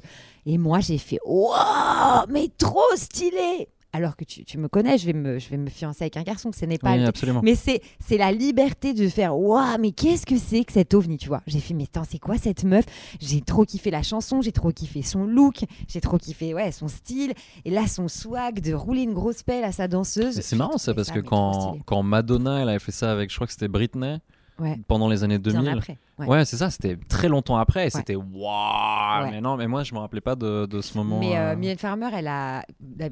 Et 0.47 0.57
moi, 0.57 0.81
j'ai 0.81 0.97
fait 0.97 1.19
Waouh, 1.27 2.25
mais 2.31 2.49
trop 2.57 2.81
stylé 2.97 3.69
Alors 3.93 4.17
que 4.17 4.25
tu, 4.25 4.45
tu 4.45 4.59
me 4.59 4.69
connais, 4.69 4.99
je 4.99 5.07
vais 5.07 5.15
me, 5.15 5.39
je 5.39 5.49
vais 5.49 5.57
me 5.57 5.71
fiancer 5.71 6.05
avec 6.05 6.19
un 6.19 6.23
garçon. 6.23 6.51
Ce 6.53 6.67
n'est 6.67 6.77
pas 6.77 6.93
Oui, 6.93 6.99
le- 7.01 7.41
mais 7.43 7.55
c'est 7.55 7.81
c'est 8.07 8.19
la 8.19 8.33
liberté 8.33 8.93
de 8.93 9.09
faire 9.09 9.37
waouh 9.37 9.79
mais 9.81 9.93
qu'est-ce 9.93 10.27
que 10.27 10.37
c'est 10.37 10.65
que 10.65 10.73
cet 10.75 10.93
ovni 10.93 11.17
tu 11.17 11.29
vois? 11.29 11.41
J'ai 11.47 11.59
fait 11.61 11.73
mais 11.73 11.85
attends 11.85 12.05
c'est 12.09 12.19
quoi 12.19 12.37
cette 12.37 12.65
meuf? 12.65 12.85
J'ai 13.19 13.41
trop 13.41 13.65
kiffé 13.65 13.91
la 13.91 14.03
chanson 14.03 14.43
j'ai 14.43 14.53
trop 14.53 14.73
kiffé 14.73 15.01
son 15.03 15.25
look 15.25 15.65
j'ai 15.89 16.03
trop 16.03 16.19
kiffé 16.19 16.53
ouais 16.53 16.71
son 16.71 16.87
style. 16.89 17.33
Et 17.65 17.71
là 17.71 17.87
son 17.87 18.09
swag 18.09 18.61
de 18.61 18.75
rouler 18.75 19.03
une 19.03 19.15
grosse 19.15 19.43
pelle 19.43 19.65
à 19.65 19.73
sa 19.73 19.89
danseuse. 19.89 20.39
C'est 20.43 20.57
marrant 20.57 20.77
ça 20.79 20.93
parce 20.95 21.11
que 21.11 21.21
quand, 21.21 21.79
quand 21.87 22.03
Madonna 22.03 22.61
elle 22.61 22.69
avait 22.69 22.79
fait 22.79 22.93
ça 22.93 23.11
avec 23.11 23.31
je 23.31 23.37
crois 23.37 23.47
que 23.47 23.53
c'était 23.55 23.69
Britney 23.69 24.19
Ouais. 24.61 24.77
pendant 24.89 25.09
les 25.09 25.23
années 25.25 25.39
Bien 25.39 25.53
2000 25.61 25.79
après, 25.79 25.99
ouais. 26.19 26.27
ouais, 26.27 26.45
c'est 26.45 26.57
ça 26.57 26.69
c'était 26.71 26.97
très 27.09 27.29
longtemps 27.29 27.57
après 27.57 27.87
et 27.87 27.91
c'était 27.91 28.17
waouh 28.17 29.31
mais 29.31 29.41
non 29.41 29.57
mais 29.57 29.67
moi 29.69 29.85
je 29.85 29.95
me 29.95 30.01
rappelais 30.01 30.21
pas 30.21 30.35
de, 30.35 30.67
de 30.67 30.81
ce 30.81 30.97
moment 30.97 31.21
Mais 31.21 31.37
euh, 31.37 31.53
euh, 31.53 31.57
Mylène 31.57 31.79
Farmer, 31.79 32.09
elle 32.13 32.27
a, 32.27 32.65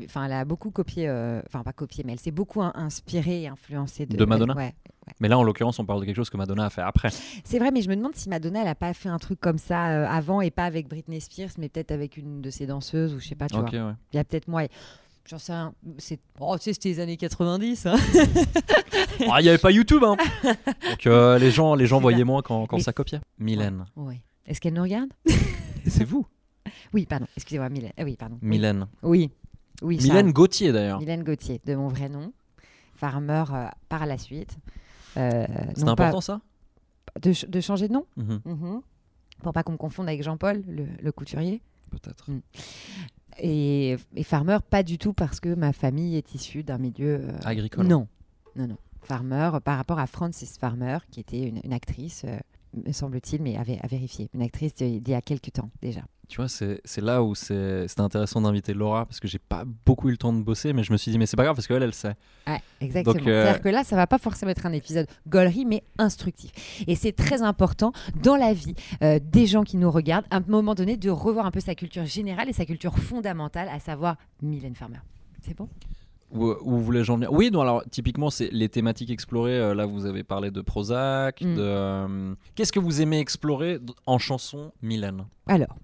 enfin, 0.05 0.25
elle 0.25 0.33
a 0.33 0.45
beaucoup 0.45 0.71
copié, 0.71 1.09
euh, 1.09 1.41
enfin 1.47 1.63
pas 1.63 1.73
copié, 1.73 2.03
mais 2.05 2.13
elle 2.13 2.21
s'est 2.21 2.31
beaucoup 2.33 2.63
in- 2.63 2.73
inspirée 2.75 3.43
et 3.43 3.49
influencée 3.49 4.07
de, 4.07 4.17
De 4.17 4.25
Madonna 4.25 4.55
Ouais. 4.57 4.75
mais 5.21 5.29
là 5.29 5.39
en 5.39 5.45
l'occurrence 5.45 5.79
on 5.79 5.85
parle 5.85 6.01
de 6.01 6.05
quelque 6.07 6.17
chose 6.17 6.31
que 6.31 6.37
Madonna 6.37 6.67
a 6.67 6.71
fait 6.71 6.83
après 6.83 7.11
C'est 7.45 7.59
vrai, 7.61 7.71
mais 7.71 7.81
je 7.83 7.89
me 7.89 7.95
demande 7.97 8.17
si 8.17 8.29
Madonna, 8.29 8.63
elle 8.63 8.69
a 8.69 8.75
pas 8.75 8.93
fait 8.93 9.09
un 9.09 9.19
truc 9.19 9.39
comme 9.41 9.59
ça 9.59 9.91
euh, 9.91 10.07
avant 10.09 10.41
et 10.41 10.51
pas 10.51 10.65
avec 10.65 10.89
Britney 10.89 11.21
Spears, 11.21 11.51
mais 11.59 11.69
peut-être 11.69 11.93
avec 11.93 12.17
une 12.17 12.41
de 12.43 12.51
ses 12.51 12.67
danseuses 12.67 13.15
ou 13.15 13.21
je 13.21 13.29
sais 13.29 13.35
pas, 13.37 13.47
tu 13.49 13.57
ok 13.57 13.71
vois. 13.73 13.87
ouais 13.87 13.93
Il 14.13 14.17
y 14.17 14.19
a 14.19 14.25
peut-être 14.25 14.49
moi. 14.49 14.63
J'en 15.29 15.39
sais 15.39 15.53
rien. 15.53 15.75
C'est... 15.99 16.21
Oh, 16.39 16.57
tu 16.57 16.65
sais, 16.65 16.73
c'était 16.73 16.89
les 16.91 17.01
années 17.01 17.17
90. 17.17 17.87
hein. 17.87 17.97
Ah, 19.31 19.41
il 19.41 19.47
y 19.47 19.49
avait 19.49 19.59
pas 19.59 19.71
YouTube 19.71 20.05
hein 20.05 20.17
donc 20.45 21.07
euh, 21.07 21.39
les 21.39 21.51
gens 21.51 21.75
les 21.75 21.87
gens 21.87 22.01
voyaient 22.01 22.25
moins 22.25 22.43
quand, 22.43 22.67
quand 22.67 22.77
Mais- 22.77 22.83
ça 22.83 22.93
copiait 22.93 23.21
Mylène 23.39 23.87
Ouais. 23.97 24.21
Est-ce 24.47 24.61
qu'elle 24.61 24.75
nous 24.75 24.83
regarde? 24.83 25.09
Et 25.25 25.31
c'est 25.91 26.05
vous 26.05 26.27
Oui, 26.93 27.07
pardon. 27.07 27.27
Excusez-moi, 27.37 27.69
Mylène. 27.71 27.93
Ah 27.97 28.05
oui, 28.05 28.17
pardon. 28.17 28.39
Mylène 28.43 28.87
Oui. 29.03 29.31
Oui, 29.83 29.99
Mylène. 30.03 30.33
Gauthier 30.33 30.71
d'ailleurs 30.73 31.01
Mylène 31.01 31.23
Gauthier, 31.25 31.61
de 31.65 31.75
mon 31.75 31.89
vrai 31.89 32.09
nom. 32.09 32.33
Farmer 32.95 33.45
euh, 33.53 33.67
par 33.89 34.07
la 34.07 34.19
suite. 34.19 34.57
Euh, 35.17 35.47
c'est 35.75 35.89
important 35.89 36.17
pas- 36.19 36.21
ça? 36.21 36.41
De, 37.21 37.33
ch- 37.33 37.49
de 37.51 37.61
changer 37.61 37.89
de 37.89 37.95
nom? 37.95 38.07
Mhm, 38.17 38.41
Mhm. 38.45 38.81
Pour 39.43 39.53
pas 39.53 39.63
qu'on 39.63 39.73
me 39.73 39.77
confonde 39.79 40.09
avec 40.09 40.23
Jean-Paul, 40.23 40.63
le, 40.69 40.87
le 41.01 41.13
couturier? 41.13 41.61
peut-être 41.91 42.31
Mm. 42.31 42.41
Et, 43.39 43.97
et 44.15 44.23
farmer, 44.23 44.59
pas 44.69 44.83
du 44.83 44.99
tout 44.99 45.13
parce 45.13 45.41
que 45.41 45.55
ma 45.55 45.73
famille 45.73 46.17
est 46.17 46.35
issue 46.35 46.63
d'un 46.63 46.79
milieu. 46.79 47.21
euh, 47.23 47.39
Agricole. 47.45 47.87
Non, 47.87 48.09
non, 48.57 48.67
non. 48.69 48.77
Farmer, 49.03 49.51
par 49.65 49.77
rapport 49.77 49.99
à 49.99 50.07
Frances 50.07 50.43
Farmer, 50.59 50.99
qui 51.11 51.21
était 51.21 51.43
une, 51.43 51.61
une 51.63 51.73
actrice, 51.73 52.23
euh, 52.25 52.39
me 52.85 52.93
semble-t-il, 52.93 53.43
mais 53.43 53.57
à, 53.57 53.61
à 53.61 53.87
vérifier. 53.87 54.29
Une 54.35 54.43
actrice 54.43 54.75
d'il 54.75 55.09
y 55.09 55.15
a 55.15 55.21
quelques 55.23 55.53
temps 55.53 55.71
déjà. 55.83 56.01
Tu 56.29 56.39
vois, 56.39 56.49
c'est 56.49 56.81
c'est 56.85 57.01
là 57.01 57.23
où 57.23 57.37
c'est- 57.37 57.87
c'était 57.87 58.01
intéressant 58.01 58.41
d'inviter 58.41 58.75
Laura 58.75 59.07
parce 59.07 59.21
que 59.21 59.29
j'ai 59.29 59.39
pas 59.39 59.65
beaucoup 59.85 60.09
eu 60.09 60.11
le 60.11 60.17
temps 60.17 60.33
de 60.33 60.43
bosser, 60.43 60.73
mais 60.73 60.83
je 60.83 60.91
me 60.93 60.97
suis 60.97 61.13
dit, 61.13 61.19
mais 61.19 61.27
c'est 61.27 61.37
pas 61.37 61.45
grave 61.45 61.55
parce 61.55 61.69
qu'elle, 61.69 61.85
elle 61.85 61.95
sait. 61.95 62.15
Ouais, 62.49 62.61
exactement. 62.81 63.15
Euh, 63.29 63.43
C'est-à-dire 63.45 63.63
que 63.63 63.69
là, 63.69 63.85
ça 63.85 63.95
va 63.95 64.09
pas 64.09 64.19
forcément 64.19 64.51
être 64.51 64.67
un 64.67 64.73
épisode 64.73 65.07
gaulerie, 65.29 65.65
mais 65.65 65.85
instructif. 65.99 66.51
Et 66.89 66.97
c'est 66.97 67.13
très 67.13 67.43
important 67.43 67.93
dans 68.25 68.35
la 68.35 68.53
vie 68.55 68.75
euh, 69.03 69.21
des 69.23 69.47
gens 69.47 69.63
qui 69.63 69.77
nous 69.77 69.91
regardent, 69.91 70.27
à 70.31 70.39
un 70.39 70.45
moment 70.49 70.75
donné, 70.75 70.97
de 70.97 71.11
revoir 71.11 71.47
un 71.47 71.53
peu 71.53 71.61
sa 71.61 71.77
culture 71.77 72.05
générale 72.07 72.49
et 72.49 72.53
sa 72.53 72.65
culture 72.67 72.99
fondamentale, 72.99 73.69
à 73.71 73.79
savoir 73.79 74.17
Mylène 74.43 74.75
Farmer. 74.75 74.99
C'est 75.43 75.57
bon? 75.57 75.69
Où, 76.33 76.53
où 76.61 76.79
voulais-je 76.79 77.13
en 77.13 77.17
venir 77.17 77.33
Oui, 77.33 77.51
non, 77.53 77.61
alors 77.61 77.85
typiquement, 77.91 78.31
c'est 78.31 78.49
les 78.51 78.69
thématiques 78.69 79.11
explorées. 79.11 79.59
euh, 79.59 79.75
là, 79.75 79.87
vous 79.87 80.07
avez 80.07 80.25
parlé 80.25 80.51
de 80.51 80.61
Prozac. 80.61 81.41
Mm. 81.41 81.55
de, 81.55 81.61
euh, 81.61 82.35
Qu'est-ce 82.55 82.73
que 82.73 82.81
vous 82.81 83.01
aimez 83.01 83.21
explorer 83.21 83.79
en 84.07 84.19
chanson, 84.19 84.73
Mylène? 84.83 85.25
Alors, 85.47 85.77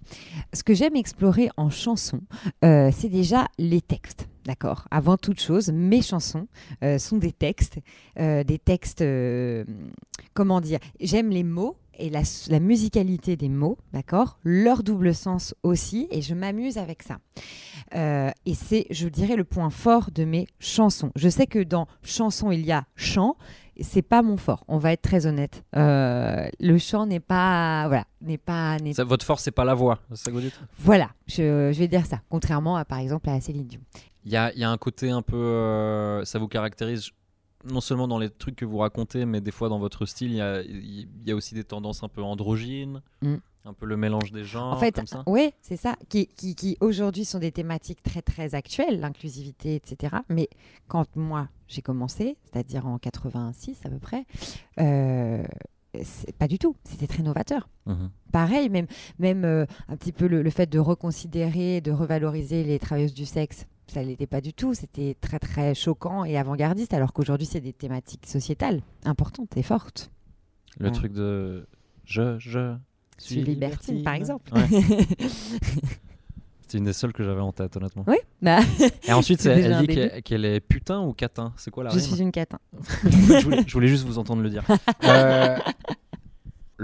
ce 0.53 0.65
que 0.65 0.75
j'aime 0.75 0.97
explorer 0.97 1.49
en 1.57 1.71
chanson, 1.71 2.21
euh, 2.65 2.91
c'est 2.93 3.09
déjà 3.09 3.47
les 3.59 3.81
textes. 3.81 4.29
D'accord? 4.45 4.89
Avant 4.91 5.17
toute 5.17 5.41
chose, 5.41 5.71
mes 5.73 6.03
chansons 6.03 6.49
sont 6.99 7.17
des 7.19 7.31
textes. 7.31 7.79
des 8.17 8.59
textes, 8.59 9.05
comment 10.35 10.61
dire? 10.61 10.81
J'aime 10.99 11.31
les 11.31 11.45
mots 11.45 11.77
et 11.99 12.11
la, 12.11 12.23
la 12.49 12.61
musicalité 12.61 13.37
des 13.37 13.49
mots, 13.49 13.79
d'accord 13.93 14.39
Leur 14.45 14.83
double 14.83 15.15
sens 15.15 15.55
aussi, 15.63 16.09
et 16.11 16.23
je 16.23 16.35
m'amuse 16.35 16.79
avec 16.79 17.03
ça. 17.03 17.19
Euh, 17.95 18.31
et 18.47 18.55
c'est, 18.55 18.87
je 18.91 19.09
dirais, 19.09 19.37
le 19.37 19.45
point 19.45 19.71
fort 19.71 20.11
de 20.13 20.25
mes 20.25 20.47
chansons. 20.59 21.11
Je 21.17 21.29
sais 21.29 21.47
que 21.47 21.63
dans 21.63 21.87
chanson, 22.03 22.51
il 22.51 22.65
y 22.65 22.73
a 22.73 22.85
chant. 22.97 23.37
C'est 23.81 24.03
pas 24.03 24.21
mon 24.23 24.37
fort. 24.37 24.65
On 24.69 24.77
va 24.79 24.93
être 24.93 25.01
très 25.03 25.27
honnête. 25.27 25.65
Euh, 25.77 26.47
le 26.61 26.77
chant 26.79 27.07
n'est 27.07 27.21
pas, 27.21 27.87
voilà, 27.89 28.05
n'est 28.21 28.37
pas, 28.39 28.77
n'est 28.79 28.93
Ça, 28.93 29.05
Votre 29.05 29.25
force, 29.25 29.43
c'est 29.43 29.51
pas 29.51 29.65
la 29.65 29.75
voix, 29.75 29.99
ça 30.13 30.31
que 30.31 30.37
vous 30.37 30.43
dites? 30.43 30.61
Voilà, 30.79 31.11
je, 31.27 31.71
je 31.73 31.79
vais 31.79 31.89
dire 31.89 32.05
ça. 32.05 32.21
Contrairement 32.29 32.77
à, 32.77 32.85
par 32.85 32.99
exemple, 32.99 33.31
à 33.31 33.41
Céline 33.41 33.67
Dion. 33.67 33.81
Il 34.25 34.31
y 34.33 34.37
a, 34.37 34.53
y 34.55 34.63
a 34.63 34.71
un 34.71 34.77
côté 34.77 35.11
un 35.11 35.23
peu. 35.23 35.37
euh, 35.37 36.25
ça 36.25 36.39
vous 36.39 36.49
caractérise 36.49 37.11
non 37.71 37.81
seulement 37.81 38.09
dans 38.09 38.19
les 38.19 38.31
trucs 38.31 38.57
que 38.57 38.65
vous 38.65 38.79
racontez, 38.79 39.25
mais 39.27 39.41
des 39.41 39.51
fois 39.51 39.69
dans 39.69 39.79
votre 39.79 40.07
style, 40.07 40.31
il 40.31 40.37
y 40.37 40.41
a, 40.41 40.63
il 40.63 41.09
y 41.27 41.31
a 41.31 41.35
aussi 41.37 41.55
des 41.55 41.65
tendances 41.65 42.03
un 42.03 42.09
peu 42.09 42.23
androgynes, 42.23 43.03
Mm. 43.23 43.37
un 43.67 43.73
peu 43.73 43.87
le 43.87 43.97
mélange 43.97 44.33
des 44.33 44.45
genres. 44.45 44.73
en 44.73 44.77
fait, 44.79 44.93
comme 44.97 45.07
ça. 45.07 45.23
oui, 45.27 45.51
c'est 45.61 45.77
ça, 45.77 45.95
qui, 46.09 46.27
qui, 46.27 46.55
qui 46.57 46.77
aujourd'hui 46.81 47.25
sont 47.25 47.39
des 47.39 47.53
thématiques 47.53 48.03
très, 48.03 48.21
très 48.23 48.55
actuelles, 48.55 48.99
l'inclusivité, 49.01 49.77
etc. 49.77 50.17
Mais 50.29 50.49
quand 50.89 51.07
moi, 51.17 51.49
j'ai 51.69 51.83
commencé, 51.83 52.37
c'est-à-dire 52.45 52.87
en 52.87 52.99
86 52.99 53.79
à 53.85 53.91
peu 53.91 53.99
près, 53.99 54.25
euh, 54.81 55.45
c'est 56.03 56.35
pas 56.37 56.49
du 56.49 56.59
tout. 56.59 56.75
C'était 56.85 57.07
très 57.07 57.23
novateur. 57.23 57.69
Mhm. 57.87 58.11
Pareil, 58.33 58.69
même, 58.71 58.87
même 59.19 59.45
euh, 59.45 59.67
un 59.89 59.97
petit 59.97 60.13
peu 60.13 60.27
le, 60.27 60.43
le 60.43 60.51
fait 60.51 60.69
de 60.69 60.79
reconsidérer, 60.79 61.81
de 61.81 61.93
revaloriser 61.93 62.65
les 62.65 62.79
travailleuses 62.79 63.15
du 63.15 63.27
sexe. 63.27 63.67
Ça 63.89 64.03
l'était 64.03 64.27
pas 64.27 64.41
du 64.41 64.53
tout. 64.55 64.75
C'était 64.75 65.17
très, 65.21 65.39
très 65.39 65.75
choquant 65.75 66.25
et 66.25 66.37
avant-gardiste, 66.39 66.95
alors 66.95 67.13
qu'aujourd'hui, 67.13 67.47
c'est 67.47 67.61
des 67.61 67.73
thématiques 67.73 68.27
sociétales 68.27 68.81
importantes 69.05 69.57
et 69.57 69.63
fortes. 69.63 70.11
Le 70.79 70.87
Ouais. 70.87 70.93
truc 70.93 71.13
de. 71.13 71.67
Je, 72.05 72.39
je. 72.39 72.75
Je 73.19 73.25
suis 73.25 73.43
libertine, 73.43 74.03
par 74.03 74.15
exemple. 74.15 74.53
Ouais. 74.55 74.67
C'était 76.63 76.79
une 76.79 76.85
des 76.85 76.93
seules 76.95 77.13
que 77.13 77.23
j'avais 77.23 77.41
en 77.43 77.53
tête, 77.53 77.77
honnêtement. 77.77 78.05
oui, 78.07 78.17
bah, 78.41 78.61
Et 79.07 79.13
ensuite, 79.13 79.41
C'est 79.43 79.51
elle, 79.61 79.87
dit 79.87 80.23
qu'elle 80.23 80.47
est 80.47 80.61
putain 80.61 81.01
ou 81.03 81.13
catin. 81.13 81.53
C'est 81.59 81.71
quoi 81.71 81.85
la 81.85 81.91
je 81.91 81.97
rime 81.99 82.05
suis 82.07 82.23
une 82.23 82.33
catin. 82.33 82.59
je, 83.05 83.45
voulais, 83.45 83.63
je 83.67 83.73
voulais 83.75 83.89
juste 83.89 84.07
vous 84.07 84.17
entendre 84.19 84.41
le 84.43 84.49
dire. 84.49 84.65
Euh, 85.05 85.59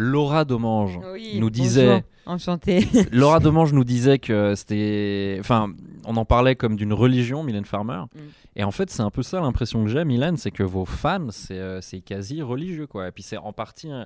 Laura 0.01 0.45
Domange 0.45 0.99
nous 1.35 1.51
disait. 1.51 2.05
Enchantée. 2.25 2.87
Laura 3.13 3.41
Domange 3.41 3.73
nous 3.73 3.85
disait 3.85 4.19
que 4.19 4.55
c'était. 4.55 5.37
Enfin, 5.41 5.73
on 6.05 6.17
en 6.17 6.25
parlait 6.25 6.55
comme 6.57 6.77
d'une 6.77 6.93
religion, 6.93 7.43
Mylène 7.43 7.65
Farmer. 7.65 8.03
Mm. 8.15 8.19
Et 8.57 8.65
en 8.65 8.71
fait, 8.71 8.91
c'est 8.91 9.03
un 9.03 9.11
peu 9.11 9.23
ça 9.23 9.41
l'impression 9.41 9.83
que 9.85 9.91
j'ai, 9.91 10.05
Mylène, 10.05 10.37
c'est 10.37 10.51
que 10.51 10.63
vos 10.63 10.85
fans, 10.85 11.29
c'est 11.31 11.59
euh, 11.59 11.81
quasi 12.05 12.43
religieux, 12.43 12.87
quoi. 12.87 13.09
Et 13.09 13.13
puis 13.13 13.23
c'est 13.23 13.39
en 13.39 13.53
partie. 13.53 13.91
euh, 13.91 14.05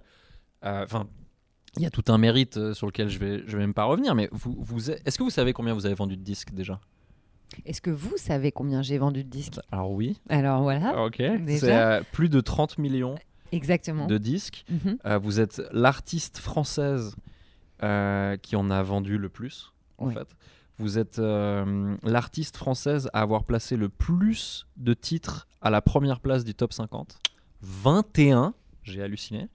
euh, 0.64 0.84
Enfin. 0.84 1.06
il 1.76 1.82
y 1.82 1.86
a 1.86 1.90
tout 1.90 2.04
un 2.08 2.16
mérite 2.18 2.56
euh, 2.56 2.72
sur 2.74 2.86
lequel 2.86 3.08
je 3.08 3.18
vais, 3.18 3.42
je 3.46 3.52
vais 3.56 3.62
même 3.62 3.74
pas 3.74 3.84
revenir, 3.84 4.14
mais 4.14 4.28
vous, 4.32 4.54
vous, 4.58 4.90
est-ce 4.90 5.18
que 5.18 5.24
vous 5.24 5.30
savez 5.30 5.52
combien 5.52 5.74
vous 5.74 5.84
avez 5.86 5.94
vendu 5.96 6.16
de 6.16 6.22
disques 6.22 6.52
déjà? 6.54 6.78
Est-ce 7.66 7.80
que 7.82 7.90
vous 7.90 8.16
savez 8.16 8.50
combien 8.52 8.80
j'ai 8.82 8.96
vendu 8.98 9.24
de 9.24 9.28
disques? 9.28 9.58
Alors 9.72 9.90
oui, 9.90 10.16
Alors 10.30 10.62
voilà, 10.62 11.04
ok. 11.04 11.20
déjà 11.44 11.96
euh, 11.96 12.02
plus 12.12 12.28
de 12.30 12.40
30 12.40 12.78
millions 12.78 13.16
exactement. 13.52 14.06
de 14.06 14.18
disques. 14.18 14.64
Mhm. 14.68 14.98
Euh, 15.06 15.18
vous 15.18 15.38
êtes 15.40 15.62
l'artiste 15.72 16.38
française 16.38 17.14
euh, 17.82 18.36
qui 18.38 18.56
en 18.56 18.70
a 18.70 18.82
vendu 18.82 19.18
le 19.18 19.28
plus, 19.28 19.72
en 19.98 20.08
Ouais. 20.08 20.14
fait. 20.14 20.28
Vous 20.78 20.98
êtes 20.98 21.18
euh, 21.18 21.96
l'artiste 22.02 22.56
française 22.56 23.08
à 23.12 23.20
avoir 23.20 23.44
placé 23.44 23.76
le 23.76 23.88
plus 23.88 24.66
de 24.76 24.94
titres 24.94 25.46
à 25.60 25.70
la 25.70 25.80
première 25.80 26.18
place 26.20 26.44
du 26.44 26.54
top 26.54 26.72
50. 26.72 27.18
21, 27.60 28.54
j'ai 28.82 29.02
halluciné. 29.02 29.48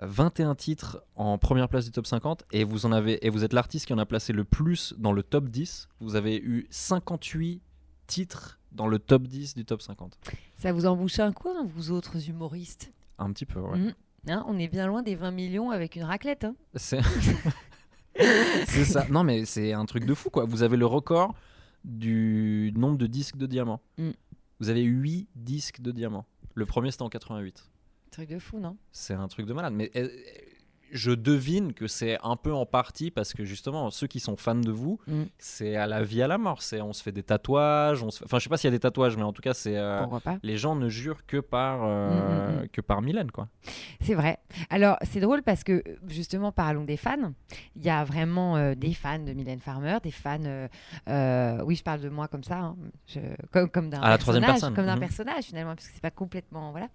21 0.00 0.54
titres 0.54 1.02
en 1.16 1.38
première 1.38 1.68
place 1.68 1.84
du 1.84 1.90
top 1.92 2.06
50 2.06 2.44
et 2.52 2.64
vous 2.64 2.86
en 2.86 2.92
avez 2.92 3.24
et 3.24 3.30
vous 3.30 3.44
êtes 3.44 3.52
l'artiste 3.52 3.86
qui 3.86 3.92
en 3.92 3.98
a 3.98 4.06
placé 4.06 4.32
le 4.32 4.42
plus 4.44 4.94
dans 4.98 5.12
le 5.12 5.22
top 5.22 5.48
10. 5.48 5.88
Vous 6.00 6.16
avez 6.16 6.36
eu 6.38 6.66
58 6.70 7.60
titres 8.06 8.58
dans 8.72 8.86
le 8.88 8.98
top 8.98 9.22
10 9.24 9.54
du 9.54 9.64
top 9.64 9.80
50. 9.82 10.18
Ça 10.56 10.72
vous 10.72 10.86
embouche 10.86 11.18
un 11.20 11.32
coin, 11.32 11.64
vous 11.64 11.90
autres 11.92 12.28
humoristes? 12.28 12.92
Un 13.24 13.32
petit 13.32 13.46
peu, 13.46 13.60
ouais. 13.60 13.78
Mhm. 13.78 13.94
Hein, 14.28 14.44
On 14.46 14.58
est 14.58 14.68
bien 14.68 14.86
loin 14.86 15.02
des 15.02 15.14
20 15.16 15.30
millions 15.32 15.70
avec 15.70 15.96
une 15.96 16.04
raclette. 16.04 16.44
hein. 16.44 16.54
C'est 16.74 17.00
c'est 18.66 18.84
ça. 18.84 19.06
Non, 19.10 19.24
mais 19.24 19.44
c'est 19.44 19.72
un 19.72 19.84
truc 19.86 20.04
de 20.04 20.14
fou, 20.14 20.30
quoi. 20.30 20.44
Vous 20.44 20.62
avez 20.62 20.76
le 20.76 20.86
record 20.86 21.34
du 21.84 22.72
nombre 22.76 22.98
de 22.98 23.06
disques 23.06 23.36
de 23.36 23.46
diamants. 23.46 23.80
Mm. 23.98 24.10
Vous 24.60 24.68
avez 24.68 24.82
8 24.82 25.28
disques 25.34 25.80
de 25.80 25.90
diamants. 25.92 26.26
Le 26.54 26.66
premier, 26.66 26.90
c'était 26.90 27.02
en 27.02 27.08
88. 27.08 27.68
Truc 28.10 28.28
de 28.28 28.38
fou, 28.38 28.58
non? 28.58 28.76
C'est 28.92 29.14
un 29.14 29.26
truc 29.28 29.46
de 29.46 29.52
malade. 29.52 29.72
Mais 29.72 29.90
euh, 29.96 30.08
je 30.92 31.10
devine 31.12 31.72
que 31.72 31.86
c'est 31.86 32.18
un 32.22 32.36
peu 32.36 32.52
en 32.52 32.66
partie 32.66 33.10
parce 33.10 33.32
que 33.32 33.44
justement, 33.44 33.90
ceux 33.90 34.06
qui 34.06 34.20
sont 34.20 34.36
fans 34.36 34.54
de 34.54 34.70
vous, 34.70 34.98
Mm. 35.06 35.22
c'est 35.38 35.76
à 35.76 35.86
la 35.86 36.02
vie, 36.02 36.22
à 36.22 36.28
la 36.28 36.38
mort. 36.38 36.62
C'est 36.62 36.80
on 36.80 36.92
se 36.92 37.02
fait 37.02 37.12
des 37.12 37.22
tatouages. 37.22 38.02
On 38.02 38.10
se 38.10 38.18
fait- 38.18 38.24
Enfin, 38.26 38.38
je 38.38 38.44
sais 38.44 38.48
pas 38.50 38.56
s'il 38.56 38.68
y 38.68 38.72
a 38.72 38.76
des 38.76 38.80
tatouages, 38.80 39.16
mais 39.16 39.22
en 39.22 39.32
tout 39.32 39.42
cas, 39.42 39.54
c'est. 39.54 39.76
euh, 39.76 40.04
les 40.42 40.56
gens 40.56 40.76
ne 40.76 40.88
jurent 40.88 41.26
que 41.26 41.38
par, 41.38 41.80
euh, 41.84 42.58
Mm, 42.60 42.62
mm, 42.64 42.68
que 42.68 42.80
par 42.80 43.02
Mylène, 43.02 43.30
quoi. 43.30 43.48
C'est 44.00 44.14
vrai. 44.14 44.38
Alors, 44.70 44.96
c'est 45.02 45.20
drôle 45.20 45.42
parce 45.42 45.64
que, 45.64 45.82
justement, 46.08 46.52
parlons 46.52 46.84
des 46.84 46.96
fans. 46.96 47.32
Il 47.76 47.82
y 47.84 47.90
a 47.90 48.04
vraiment 48.04 48.56
euh, 48.56 48.74
des 48.74 48.92
fans 48.94 49.18
de 49.18 49.32
Mylène 49.32 49.60
Farmer, 49.60 49.98
des 50.02 50.10
fans. 50.10 50.38
oui, 51.64 51.76
je 51.76 51.82
parle 51.82 52.00
de 52.00 52.08
moi 52.08 52.28
comme 52.28 52.44
ça, 52.44 52.58
hein, 52.58 52.76
je- 53.06 53.20
comme, 53.50 53.68
comme 53.70 53.90
d'un 53.90 54.00
personnage, 54.00 54.46
personne. 54.46 54.74
comme 54.74 54.86
d'un 54.86 54.94
Mhm. 54.96 55.00
personnage 55.00 55.44
finalement, 55.44 55.74
parce 55.74 55.86
que 55.88 55.92
c'est 55.94 56.02
pas 56.02 56.10
complètement 56.10 56.70
voilà. 56.72 56.88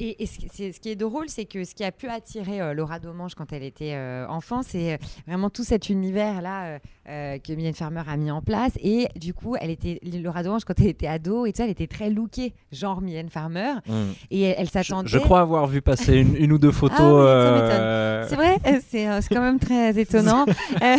Et, 0.00 0.22
et 0.22 0.26
ce, 0.26 0.38
qui- 0.38 0.48
c'est- 0.52 0.72
ce 0.72 0.80
qui 0.80 0.90
est 0.90 0.96
drôle, 0.96 1.28
c'est 1.28 1.44
que 1.44 1.64
ce 1.64 1.74
qui 1.74 1.82
a 1.84 1.90
pu 1.92 2.08
attirer 2.08 2.60
euh, 2.60 2.72
Laura 2.72 2.98
Domange 3.00 3.34
quand 3.34 3.52
elle 3.52 3.62
était 3.64 3.94
euh, 3.94 4.26
enfant, 4.28 4.62
c'est 4.62 4.94
euh, 4.94 4.96
vraiment 5.26 5.50
tout 5.50 5.64
cet 5.64 5.88
univers-là 5.90 6.64
euh, 6.66 6.78
euh, 7.08 7.38
que 7.38 7.52
Mylène 7.52 7.74
Farmer 7.74 8.02
a 8.06 8.16
mis 8.16 8.30
en 8.30 8.40
place. 8.42 8.72
Et 8.82 9.08
du 9.16 9.34
coup, 9.34 9.56
elle 9.60 9.70
était 9.70 9.98
Laura 10.22 10.42
Domange 10.42 10.64
quand 10.64 10.78
elle 10.80 10.86
était 10.88 11.06
ado 11.08 11.46
et 11.46 11.52
tout 11.52 11.58
ça, 11.58 11.64
elle 11.64 11.70
était 11.70 11.86
très 11.86 12.10
lookée, 12.10 12.54
genre 12.70 13.00
Mylène 13.00 13.28
Farmer. 13.28 13.74
Mm. 13.86 13.92
Et 14.30 14.42
elle, 14.42 14.54
elle 14.58 14.66
Je, 14.66 14.70
s'attendait. 14.72 15.08
je 15.08 15.18
crois 15.18 15.40
avoir 15.40 15.66
vu 15.66 15.82
passer 15.82 16.16
une, 16.18 16.36
une 16.36 16.52
ou 16.52 16.58
deux 16.58 16.72
photos. 16.72 16.98
Ah 17.00 18.17
oui. 18.17 18.17
Euh, 18.18 18.26
C'est 18.28 18.36
vrai, 18.36 18.56
euh, 18.66 18.80
c'est 18.88 19.08
euh, 19.08 19.20
quand 19.30 19.40
même 19.40 19.58
très 19.58 19.98
étonnant. 19.98 20.44
Euh, 20.82 20.96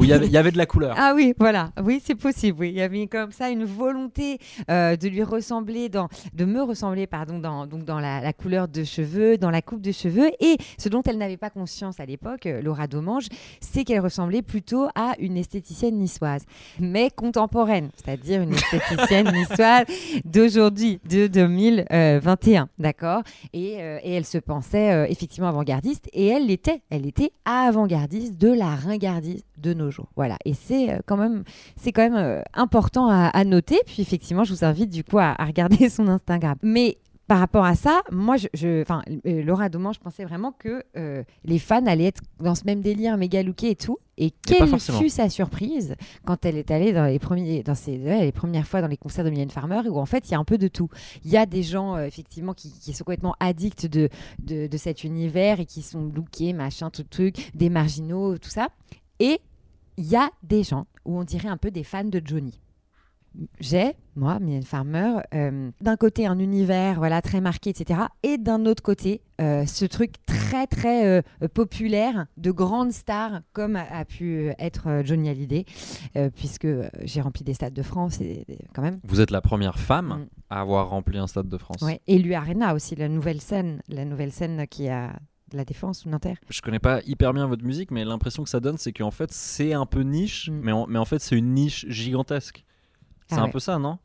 il 0.00 0.06
y 0.06 0.12
avait- 0.12 0.26
il 0.26 0.32
y 0.32 0.36
avait 0.36 0.50
de 0.50 0.58
la 0.58 0.66
couleur. 0.66 0.94
ah 0.98 1.12
oui, 1.14 1.34
voilà, 1.38 1.70
oui, 1.82 2.00
c'est 2.04 2.14
possible. 2.14 2.58
Oui, 2.60 2.68
il 2.70 2.76
y 2.76 2.82
avait 2.82 3.06
comme 3.06 3.30
ça 3.32 3.50
une 3.50 3.64
volonté 3.64 4.38
de 4.68 5.08
lui 5.08 5.22
ressembler, 5.22 5.88
dans, 5.88 6.08
de 6.34 6.44
me 6.44 6.60
ressembler, 6.62 7.06
pardon, 7.06 7.38
dans, 7.38 7.66
donc 7.66 7.84
dans 7.84 7.98
la, 8.00 8.20
la 8.20 8.32
couleur 8.32 8.68
de 8.68 8.84
cheveux, 8.84 9.38
dans 9.38 9.50
la 9.50 9.62
coupe 9.62 9.80
de 9.80 9.92
cheveux. 9.92 10.30
Et 10.40 10.56
ce 10.78 10.88
dont 10.88 11.02
elle 11.06 11.18
n'avait 11.18 11.36
pas 11.36 11.50
conscience 11.50 12.00
à 12.00 12.06
l'époque, 12.06 12.48
Laura 12.62 12.86
Domange, 12.86 13.26
c'est 13.60 13.84
qu'elle 13.84 14.00
ressemblait 14.00 14.42
plutôt 14.42 14.86
à 14.94 15.14
une 15.18 15.36
esthéticienne 15.36 15.96
niçoise, 15.96 16.42
mais 16.78 17.10
contemporaine, 17.10 17.90
c'est-à-dire 17.96 18.42
une 18.42 18.54
esthéticienne 18.54 19.30
niçoise 19.34 19.84
d'aujourd'hui, 20.24 21.00
de 21.08 21.26
2021, 21.26 22.68
d'accord? 22.78 23.22
Et, 23.52 23.76
euh, 23.80 23.98
et 24.02 24.14
elle 24.14 24.24
se 24.26 24.38
pensait 24.38 24.92
euh, 24.92 25.06
effectivement 25.08 25.48
avant-gardiste, 25.48 26.08
et 26.20 26.26
elle 26.26 26.48
l'était, 26.48 26.82
elle 26.90 27.06
était 27.06 27.32
avant-gardiste 27.46 28.36
de 28.36 28.52
la 28.52 28.76
ringardiste 28.76 29.46
de 29.56 29.72
nos 29.72 29.90
jours. 29.90 30.08
Voilà, 30.16 30.36
et 30.44 30.52
c'est 30.52 30.90
euh, 30.90 30.98
quand 31.06 31.16
même, 31.16 31.44
c'est 31.76 31.92
quand 31.92 32.02
même 32.02 32.14
euh, 32.14 32.42
important 32.52 33.08
à, 33.08 33.28
à 33.28 33.44
noter. 33.44 33.78
Puis 33.86 34.02
effectivement, 34.02 34.44
je 34.44 34.52
vous 34.52 34.62
invite 34.66 34.90
du 34.90 35.02
coup 35.02 35.18
à, 35.18 35.34
à 35.40 35.46
regarder 35.46 35.88
son 35.88 36.08
Instagram. 36.08 36.56
Mais 36.62 36.98
par 37.30 37.38
rapport 37.38 37.64
à 37.64 37.76
ça, 37.76 38.02
moi, 38.10 38.36
je, 38.38 38.48
euh, 38.64 39.44
Laura 39.44 39.68
Doman, 39.68 39.94
je 39.94 40.00
pensais 40.00 40.24
vraiment 40.24 40.50
que 40.50 40.82
euh, 40.96 41.22
les 41.44 41.60
fans 41.60 41.86
allaient 41.86 42.06
être 42.06 42.22
dans 42.40 42.56
ce 42.56 42.64
même 42.64 42.80
délire 42.80 43.16
méga 43.16 43.44
looké 43.44 43.70
et 43.70 43.76
tout. 43.76 43.98
Et 44.18 44.32
quelle 44.32 44.76
fut 44.80 45.08
sa 45.08 45.28
surprise 45.28 45.94
quand 46.26 46.44
elle 46.44 46.56
est 46.56 46.72
allée 46.72 46.92
dans 46.92 47.04
les 47.04 47.20
premiers, 47.20 47.62
dans 47.62 47.76
ses, 47.76 47.98
les 47.98 48.32
premières 48.32 48.66
fois 48.66 48.80
dans 48.80 48.88
les 48.88 48.96
concerts 48.96 49.24
de 49.24 49.30
Mylène 49.30 49.50
Farmer, 49.50 49.82
où 49.88 50.00
en 50.00 50.06
fait 50.06 50.28
il 50.28 50.32
y 50.32 50.34
a 50.34 50.40
un 50.40 50.44
peu 50.44 50.58
de 50.58 50.66
tout. 50.66 50.88
Il 51.24 51.30
y 51.30 51.36
a 51.36 51.46
des 51.46 51.62
gens 51.62 51.94
euh, 51.94 52.04
effectivement 52.04 52.52
qui, 52.52 52.72
qui 52.72 52.92
sont 52.92 53.04
complètement 53.04 53.36
addicts 53.38 53.86
de, 53.86 54.08
de, 54.40 54.66
de 54.66 54.76
cet 54.76 55.04
univers 55.04 55.60
et 55.60 55.66
qui 55.66 55.82
sont 55.82 56.10
lookés, 56.12 56.52
machin, 56.52 56.90
tout 56.90 57.04
truc, 57.04 57.52
des 57.54 57.70
marginaux, 57.70 58.38
tout 58.38 58.50
ça. 58.50 58.70
Et 59.20 59.40
il 59.98 60.06
y 60.06 60.16
a 60.16 60.30
des 60.42 60.64
gens 60.64 60.88
où 61.04 61.16
on 61.16 61.22
dirait 61.22 61.48
un 61.48 61.58
peu 61.58 61.70
des 61.70 61.84
fans 61.84 62.02
de 62.02 62.20
Johnny. 62.24 62.58
J'ai, 63.60 63.92
moi, 64.16 64.38
Mylène 64.40 64.64
Farmer, 64.64 65.18
euh, 65.34 65.70
d'un 65.80 65.96
côté 65.96 66.26
un 66.26 66.38
univers 66.38 66.96
voilà 66.98 67.22
très 67.22 67.40
marqué, 67.40 67.70
etc. 67.70 68.00
Et 68.22 68.38
d'un 68.38 68.66
autre 68.66 68.82
côté, 68.82 69.22
euh, 69.40 69.64
ce 69.66 69.84
truc 69.84 70.14
très 70.26 70.66
très 70.66 71.06
euh, 71.06 71.22
populaire 71.54 72.26
de 72.36 72.50
grandes 72.50 72.92
stars 72.92 73.40
comme 73.52 73.76
a, 73.76 73.84
a 73.90 74.04
pu 74.04 74.50
être 74.58 75.02
Johnny 75.04 75.28
Hallyday, 75.28 75.64
puisque 76.34 76.66
j'ai 77.04 77.20
rempli 77.20 77.44
des 77.44 77.54
stades 77.54 77.72
de 77.74 77.82
France 77.82 78.20
et, 78.20 78.44
et 78.48 78.58
quand 78.74 78.82
même. 78.82 79.00
Vous 79.04 79.20
êtes 79.20 79.30
la 79.30 79.40
première 79.40 79.78
femme 79.78 80.08
Mm. 80.10 80.26
à 80.50 80.60
avoir 80.60 80.88
rempli 80.90 81.18
un 81.18 81.26
stade 81.26 81.48
de 81.48 81.56
France. 81.56 81.82
Ouais. 81.82 82.00
Et 82.08 82.18
lui 82.18 82.34
Arena 82.34 82.74
aussi, 82.74 82.96
la 82.96 83.08
nouvelle 83.08 83.40
scène, 83.40 83.80
la 83.88 84.04
nouvelle 84.04 84.32
scène 84.32 84.66
qui 84.66 84.88
a 84.88 85.12
de 85.52 85.56
la 85.56 85.64
défense 85.64 86.04
ou 86.04 86.08
Nanterre. 86.10 86.36
Je 86.48 86.60
connais 86.62 86.78
pas 86.78 87.00
hyper 87.06 87.32
bien 87.32 87.46
votre 87.46 87.64
musique, 87.64 87.90
mais 87.90 88.04
l'impression 88.04 88.42
que 88.44 88.48
ça 88.50 88.60
donne, 88.60 88.76
c'est 88.78 88.92
qu'en 88.92 89.10
fait, 89.10 89.30
c'est 89.32 89.72
un 89.72 89.86
peu 89.86 90.00
niche, 90.02 90.48
Mm. 90.50 90.60
mais, 90.62 90.72
en, 90.72 90.86
mais 90.88 90.98
en 90.98 91.04
fait, 91.04 91.18
c'est 91.20 91.36
une 91.36 91.54
niche 91.54 91.86
gigantesque. 91.88 92.64
C'est 93.30 93.36
Ah 93.40 93.44
un 93.44 93.48
peu 93.48 93.58
ça, 93.60 93.78
non? 93.78 93.98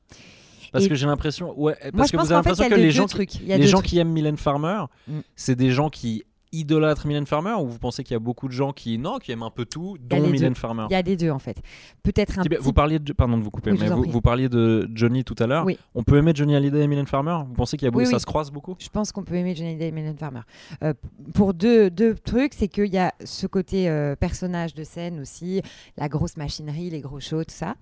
Parce 0.71 0.85
Et- 0.85 0.89
que 0.89 0.95
j'ai 0.95 1.05
l'impression, 1.05 1.57
ouais, 1.59 1.75
parce 1.79 1.93
Moi, 1.93 2.05
que 2.07 2.17
vous 2.17 2.21
avez 2.23 2.33
l'impression 2.35 2.69
que 2.69 2.75
les 2.75 2.81
les 2.83 2.91
gens, 2.91 3.05
qui, 3.05 3.09
trucs. 3.15 3.33
Les 3.45 3.63
gens 3.67 3.77
trucs. 3.79 3.93
aiment 3.93 4.11
Mylène 4.11 4.37
Farmer, 4.37 4.83
Mm. 5.07 5.19
c'est 5.35 5.55
des 5.55 5.71
gens 5.71 5.89
qui 5.89 6.23
idolâtrent 6.51 7.05
Mylène 7.05 7.25
Farmer, 7.25 7.53
ou 7.59 7.67
vous 7.67 7.79
pensez 7.79 8.01
qu'il 8.03 8.13
y 8.13 8.15
a 8.15 8.19
beaucoup 8.19 8.47
de 8.47 8.53
gens 8.53 8.71
qui 8.71 8.97
non, 8.97 9.17
qui 9.17 9.33
aiment 9.33 9.43
un 9.43 9.49
peu 9.49 9.65
tout, 9.65 9.97
dont 9.99 10.21
les 10.21 10.29
Mylène 10.29 10.53
deux. 10.53 10.59
Farmer? 10.59 10.85
Il 10.89 10.93
y 10.93 10.95
a 10.95 11.03
des 11.03 11.17
deux 11.17 11.29
en 11.29 11.39
fait. 11.39 11.57
Peut-être 12.01 12.39
un 12.39 12.43
petit 12.43 12.55
Vous 12.61 12.71
parliez 12.71 12.97
de, 12.97 13.11
pardon 13.11 13.37
de 13.37 13.43
vous 13.43 13.51
couper, 13.51 13.71
Oui, 13.71 13.77
mais 13.81 13.89
vous 13.89 14.21
parliez 14.21 14.47
de 14.47 14.89
Johnny 14.93 15.25
tout 15.25 15.35
à 15.39 15.47
l'heure. 15.47 15.65
Oui. 15.65 15.77
On 15.95 16.03
peut 16.03 16.15
aimer 16.17 16.31
Johnny 16.33 16.55
Hallyday 16.55 16.83
et 16.83 16.87
Mylène 16.87 17.07
Farmer? 17.07 17.39
Vous 17.45 17.53
pensez 17.55 17.75
qu'il 17.75 17.85
y 17.87 17.89
a 17.89 17.91
beaucoup, 17.91 18.05
Oui, 18.05 18.09
ça 18.09 18.19
se 18.19 18.25
croise 18.25 18.51
beaucoup? 18.51 18.75
Je 18.79 18.87
pense 18.87 19.11
qu'on 19.11 19.23
peut 19.23 19.35
aimer 19.35 19.53
Johnny 19.53 19.75
Depp 19.75 19.89
et 19.89 19.91
Mylène 19.91 20.17
Farmer. 20.17 20.41
Euh, 20.81 20.93
pour 21.33 21.53
deux, 21.53 21.89
deux 21.89 22.15
trucs, 22.15 22.53
c'est 22.53 22.69
qu'il 22.69 22.87
y 22.93 22.97
a 22.99 23.13
ce 23.25 23.47
côté 23.47 23.89
euh, 23.89 24.15
personnage 24.15 24.73
de 24.75 24.85
scène 24.85 25.19
aussi, 25.19 25.61
la 25.97 26.07
grosse 26.07 26.37
machinerie, 26.37 26.89
les 26.89 27.01
gros 27.01 27.19
shows, 27.19 27.43
tout 27.43 27.53
ça. 27.53 27.75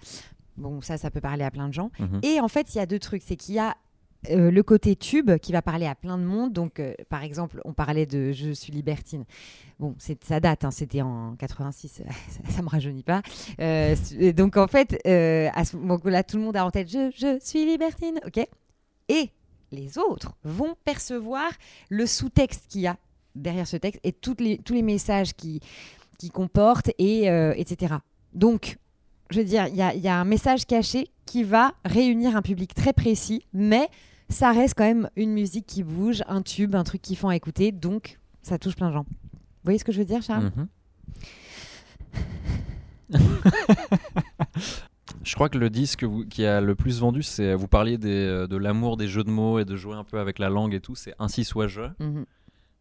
Bon, 0.57 0.81
ça, 0.81 0.97
ça 0.97 1.09
peut 1.09 1.21
parler 1.21 1.43
à 1.43 1.51
plein 1.51 1.67
de 1.67 1.73
gens. 1.73 1.91
Mhm. 1.99 2.19
Et 2.23 2.39
en 2.39 2.47
fait, 2.47 2.73
il 2.73 2.77
y 2.77 2.81
a 2.81 2.85
deux 2.85 2.99
trucs. 2.99 3.23
C'est 3.23 3.35
qu'il 3.35 3.55
y 3.55 3.59
a 3.59 3.75
euh, 4.29 4.51
le 4.51 4.63
côté 4.63 4.95
tube 4.95 5.37
qui 5.37 5.51
va 5.51 5.61
parler 5.61 5.85
à 5.85 5.95
plein 5.95 6.17
de 6.17 6.23
monde. 6.23 6.53
Donc, 6.53 6.79
euh, 6.79 6.93
par 7.09 7.23
exemple, 7.23 7.59
on 7.65 7.73
parlait 7.73 8.05
de 8.05 8.31
Je 8.31 8.51
suis 8.51 8.71
libertine. 8.71 9.25
Bon, 9.79 9.95
c'est, 9.97 10.23
ça 10.23 10.39
date, 10.39 10.63
hein, 10.63 10.71
c'était 10.71 11.01
en 11.01 11.35
86, 11.35 11.87
ça, 12.03 12.03
ça 12.49 12.61
me 12.61 12.69
rajeunit 12.69 13.03
pas. 13.03 13.21
Euh, 13.59 13.95
donc, 14.33 14.55
en 14.57 14.67
fait, 14.67 14.93
à 15.05 15.65
ce 15.65 15.75
moment-là, 15.77 16.23
tout 16.23 16.37
le 16.37 16.43
monde 16.43 16.55
a 16.55 16.65
en 16.65 16.71
tête 16.71 16.89
Je, 16.89 17.11
je 17.15 17.37
suis 17.43 17.65
libertine, 17.65 18.19
ok 18.25 18.47
Et 19.09 19.29
les 19.71 19.97
autres 19.97 20.35
vont 20.43 20.75
percevoir 20.85 21.51
le 21.89 22.05
sous-texte 22.05 22.67
qu'il 22.69 22.81
y 22.81 22.87
a 22.87 22.97
derrière 23.35 23.67
ce 23.67 23.77
texte 23.77 23.99
et 24.03 24.13
toutes 24.13 24.39
les, 24.39 24.59
tous 24.59 24.73
les 24.73 24.83
messages 24.83 25.33
qui, 25.33 25.59
qui 26.19 26.29
comporte, 26.29 26.91
et, 26.97 27.25
etc. 27.57 27.95
Donc, 28.33 28.77
je 29.33 29.39
veux 29.39 29.45
dire, 29.45 29.67
il 29.67 29.75
y 29.75 29.81
a, 29.81 29.93
il 29.95 30.01
y 30.01 30.07
a 30.07 30.19
un 30.19 30.25
message 30.25 30.65
caché 30.65 31.07
qui 31.25 31.43
va 31.43 31.73
réunir 31.85 32.35
un 32.37 32.41
public 32.41 32.73
très 32.73 32.93
précis, 32.93 33.45
mais 33.53 33.87
ça 34.29 34.51
reste 34.51 34.75
quand 34.77 34.83
même 34.85 35.09
une 35.15 35.31
musique 35.31 35.65
qui 35.65 35.83
bouge, 35.83 36.23
un 36.27 36.41
tube, 36.41 36.75
un 36.75 36.83
truc 36.83 37.01
kiffant 37.01 37.29
à 37.29 37.35
écouter, 37.35 37.71
donc 37.71 38.19
ça 38.41 38.57
touche 38.57 38.75
plein 38.75 38.89
de 38.89 38.93
gens. 38.93 39.05
Vous 39.33 39.39
voyez 39.65 39.79
ce 39.79 39.83
que 39.85 39.91
je 39.91 39.99
veux 39.99 40.05
dire, 40.05 40.21
Charles 40.21 40.51
Mhm. 40.55 40.67
Je 45.23 45.35
crois 45.35 45.47
que 45.49 45.57
le 45.57 45.69
disque 45.69 46.03
vous- 46.03 46.25
qui 46.25 46.45
a 46.45 46.59
le 46.59 46.75
plus 46.75 46.99
vendu, 46.99 47.23
c'est 47.23 47.53
vous 47.53 47.67
parliez 47.67 47.97
des, 47.97 48.09
euh, 48.09 48.47
de 48.47 48.57
l'amour 48.57 48.97
des 48.97 49.07
jeux 49.07 49.23
de 49.23 49.29
mots 49.29 49.59
et 49.59 49.65
de 49.65 49.75
jouer 49.75 49.95
un 49.95 50.03
peu 50.03 50.19
avec 50.19 50.37
la 50.39 50.49
langue 50.49 50.73
et 50.73 50.81
tout. 50.81 50.95
C'est 50.95 51.13
ainsi 51.19 51.43
soit 51.45 51.67
je, 51.67 51.81
Mhm. 51.99 52.25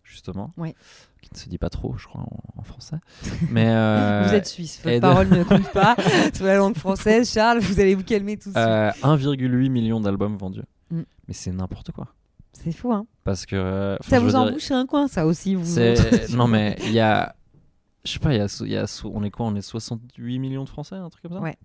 Justement. 0.04 0.52
Ouais. 0.56 0.74
Qui 1.20 1.30
ne 1.32 1.38
se 1.38 1.48
dit 1.48 1.58
pas 1.58 1.70
trop, 1.70 1.96
je 1.96 2.06
crois, 2.06 2.22
en, 2.22 2.60
en 2.60 2.62
français. 2.62 2.96
Mais 3.50 3.66
euh, 3.68 4.24
Vous 4.28 4.34
êtes 4.34 4.46
suisse, 4.46 4.80
votre 4.82 4.96
de- 4.96 5.00
parole 5.00 5.28
ne 5.30 5.44
compte 5.44 5.70
pas. 5.72 5.94
Sur 6.34 6.46
la 6.46 6.56
langue 6.56 6.76
française, 6.76 7.32
Charles, 7.32 7.60
vous 7.60 7.78
allez 7.80 7.94
vous 7.94 8.02
calmer 8.04 8.36
tout 8.36 8.50
de 8.52 8.58
euh, 8.58 8.90
1,8 9.02 9.68
million 9.70 10.00
d'albums 10.00 10.36
vendus. 10.36 10.62
Mm. 10.90 11.02
Mais 11.28 11.34
c'est 11.34 11.52
n'importe 11.52 11.92
quoi. 11.92 12.08
C'est 12.52 12.72
fou, 12.72 12.92
hein 12.92 13.06
Parce 13.24 13.46
que 13.46 13.56
euh, 13.56 13.96
Ça 14.06 14.20
vous 14.20 14.34
en 14.36 14.50
dire, 14.50 14.58
un 14.76 14.86
coin, 14.86 15.08
ça 15.08 15.26
aussi. 15.26 15.54
Vous... 15.54 15.64
c'est 15.64 16.28
non 16.34 16.46
mais 16.48 16.76
il 16.84 16.92
y 16.92 17.00
a, 17.00 17.34
je 18.04 18.12
sais 18.12 18.18
pas, 18.18 18.34
il 18.34 18.38
y 18.38 18.40
a, 18.40 18.64
y 18.66 18.76
a 18.76 18.84
on 19.06 19.22
est 19.24 19.30
quoi 19.30 19.46
On 19.46 19.54
est 19.54 19.62
68 19.62 20.38
millions 20.38 20.64
de 20.64 20.68
Français, 20.68 20.96
un 20.96 21.08
truc 21.08 21.22
comme 21.22 21.32
ça? 21.32 21.40
Ouais. 21.40 21.56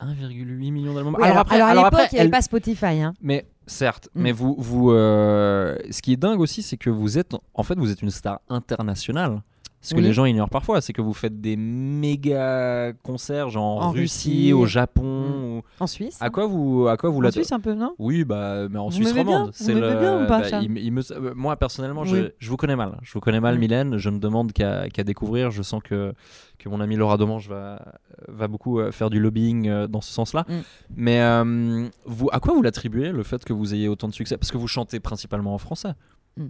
1,8 0.00 0.70
million 0.70 0.94
d'albums. 0.94 1.16
Oui, 1.18 1.24
alors, 1.24 1.38
après, 1.38 1.56
alors 1.60 1.68
à 1.68 1.74
l'époque, 1.74 2.08
il 2.12 2.14
n'y 2.14 2.20
avait 2.20 2.26
elle- 2.26 2.30
pas 2.30 2.42
Spotify. 2.42 3.00
Hein. 3.00 3.14
Mais 3.20 3.46
certes, 3.68 4.08
Mm. 4.14 4.22
mais 4.22 4.32
vous, 4.32 4.56
vous, 4.58 4.90
euh, 4.90 5.76
ce 5.90 6.02
qui 6.02 6.12
est 6.12 6.16
dingue 6.16 6.40
aussi, 6.40 6.62
c'est 6.62 6.76
que 6.76 6.90
vous 6.90 7.18
êtes, 7.18 7.32
en 7.54 7.62
fait, 7.62 7.78
vous 7.78 7.90
êtes 7.92 8.02
une 8.02 8.10
star 8.10 8.40
internationale. 8.48 9.42
Ce 9.80 9.94
que 9.94 10.00
Oui. 10.00 10.04
les 10.06 10.12
gens 10.12 10.24
ignorent 10.24 10.50
parfois, 10.50 10.80
c'est 10.80 10.92
que 10.92 11.00
vous 11.00 11.14
faites 11.14 11.40
des 11.40 11.56
méga 11.56 12.92
concerts, 13.04 13.48
genre 13.48 13.82
en, 13.84 13.90
Russie, 13.90 14.28
Russie. 14.30 14.52
au 14.52 14.66
Japon. 14.66 15.58
ou- 15.58 15.62
En 15.80 15.86
Suisse 15.86 16.18
À 16.20 16.30
quoi 16.30 16.46
vous, 16.46 16.88
à 16.88 16.96
quoi 16.96 17.10
vous 17.10 17.22
En 17.24 17.30
Suisse 17.30 17.52
un 17.52 17.60
peu, 17.60 17.74
non? 17.74 17.94
Oui, 17.98 18.24
bah, 18.24 18.68
mais 18.68 18.78
en 18.78 18.86
Vous 18.86 18.92
Suisse 18.96 19.12
romande. 19.12 19.46
Vous 19.46 19.52
C'est 19.54 19.74
le. 19.74 19.80
bien 20.00 20.24
ou 20.24 20.26
pas, 20.26 20.40
bah, 20.40 20.48
Charles? 20.48 20.64
il 20.64 20.70
me- 20.70 20.80
il 20.80 20.92
me- 20.92 21.12
euh, 21.12 21.32
moi 21.36 21.56
personnellement, 21.56 22.04
je, 22.04 22.16
Oui. 22.16 22.28
je 22.38 22.50
vous 22.50 22.56
connais 22.56 22.74
mal. 22.76 22.98
Je 23.02 23.12
vous 23.12 23.20
connais 23.20 23.40
mal, 23.40 23.56
Mm. 23.56 23.58
Mylène. 23.60 23.96
Je 23.98 24.10
ne 24.10 24.18
demande 24.18 24.52
qu'à 24.52 24.88
qu'à 24.88 25.04
découvrir. 25.04 25.50
Je 25.50 25.62
sens 25.62 25.80
que 25.82 26.12
que 26.58 26.68
mon 26.68 26.80
ami 26.80 26.96
Laura 26.96 27.16
Domange 27.16 27.48
va 27.48 27.80
va 28.26 28.48
beaucoup 28.48 28.80
euh, 28.80 28.90
faire 28.90 29.10
du 29.10 29.20
lobbying 29.20 29.68
euh, 29.68 29.86
dans 29.86 30.00
ce 30.00 30.12
sens-là. 30.12 30.44
Mm. 30.48 30.52
Mais 30.96 31.20
euh, 31.20 31.88
vous, 32.04 32.28
à 32.32 32.40
quoi 32.40 32.52
vous 32.52 32.62
l'attribuez 32.62 33.10
le 33.12 33.22
fait 33.22 33.44
que 33.44 33.52
vous 33.52 33.74
ayez 33.74 33.86
autant 33.88 34.08
de 34.08 34.14
succès? 34.14 34.36
Parce 34.36 34.50
que 34.50 34.58
vous 34.58 34.66
chantez 34.66 34.98
principalement 34.98 35.54
en 35.54 35.58
français. 35.58 35.92
Mm. 36.36 36.46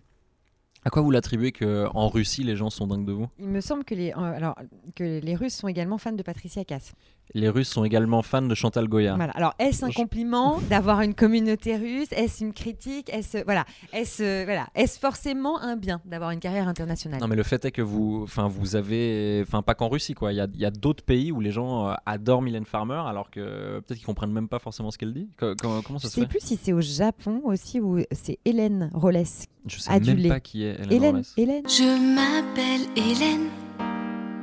À 0.88 0.90
quoi 0.90 1.02
vous 1.02 1.10
l'attribuez 1.10 1.52
que 1.52 1.86
en 1.92 2.08
Russie 2.08 2.44
les 2.44 2.56
gens 2.56 2.70
sont 2.70 2.86
dingues 2.86 3.04
de 3.04 3.12
vous? 3.12 3.26
Il 3.38 3.50
me 3.50 3.60
semble 3.60 3.84
que 3.84 3.94
les, 3.94 4.14
euh, 4.16 4.52
que 4.96 5.20
les 5.20 5.36
Russes 5.36 5.52
sont 5.52 5.68
également 5.68 5.98
fans 5.98 6.12
de 6.12 6.22
Patricia 6.22 6.64
Cass. 6.64 6.94
Les 7.34 7.48
Russes 7.48 7.68
sont 7.68 7.84
également 7.84 8.22
fans 8.22 8.42
de 8.42 8.54
Chantal 8.54 8.88
Goya. 8.88 9.14
Voilà. 9.16 9.32
Alors, 9.32 9.54
est-ce 9.58 9.84
un 9.84 9.90
Je- 9.90 9.96
compliment 9.96 10.58
d'avoir 10.70 11.02
une 11.02 11.14
communauté 11.14 11.76
russe? 11.76 12.08
Est-ce 12.12 12.42
une 12.42 12.52
critique? 12.54 13.10
Est-ce 13.12 13.44
voilà, 13.44 13.64
est-ce 13.92 14.44
voilà, 14.44 14.66
est-ce 14.74 14.98
forcément 14.98 15.60
un 15.60 15.76
bien 15.76 16.00
d'avoir 16.06 16.30
une 16.30 16.40
carrière 16.40 16.68
internationale? 16.68 17.20
Non 17.20 17.28
mais 17.28 17.36
le 17.36 17.42
fait 17.42 17.64
est 17.66 17.70
que 17.70 17.82
vous, 17.82 18.20
enfin 18.24 18.48
vous 18.48 18.76
avez, 18.76 19.42
enfin 19.46 19.62
pas 19.62 19.74
qu'en 19.74 19.88
Russie 19.88 20.14
quoi. 20.14 20.32
Il 20.32 20.36
y 20.36 20.40
a, 20.40 20.46
il 20.52 20.60
y 20.60 20.64
a 20.64 20.70
d'autres 20.70 21.04
pays 21.04 21.30
où 21.32 21.40
les 21.40 21.50
gens 21.50 21.88
euh, 21.90 21.94
adorent 22.06 22.40
Mylène 22.42 22.64
Farmer 22.64 23.02
alors 23.06 23.30
que 23.30 23.40
euh, 23.40 23.80
peut-être 23.80 23.98
qu'ils 23.98 24.06
comprennent 24.06 24.32
même 24.32 24.48
pas 24.48 24.58
forcément 24.58 24.90
ce 24.90 24.96
qu'elle 24.98 25.12
dit. 25.12 25.28
Co- 25.38 25.54
co- 25.54 25.82
comment 25.82 25.98
Je 25.98 26.04
ça 26.04 26.08
se 26.08 26.14
sais 26.14 26.20
fait? 26.22 26.26
plus 26.26 26.40
si 26.40 26.56
c'est 26.56 26.72
au 26.72 26.80
Japon 26.80 27.42
aussi 27.44 27.80
ou 27.80 28.00
c'est 28.12 28.38
Hélène 28.46 28.90
Rollès. 28.94 29.46
Je 29.66 29.78
sais 29.78 29.90
adulée. 29.90 30.22
même 30.22 30.28
pas 30.30 30.40
qui 30.40 30.64
est 30.64 30.76
Hélène. 30.80 30.92
Hélène. 30.92 31.22
Hélène. 31.36 31.62
Je 31.68 32.14
m'appelle 32.14 32.86
Hélène. 32.96 33.48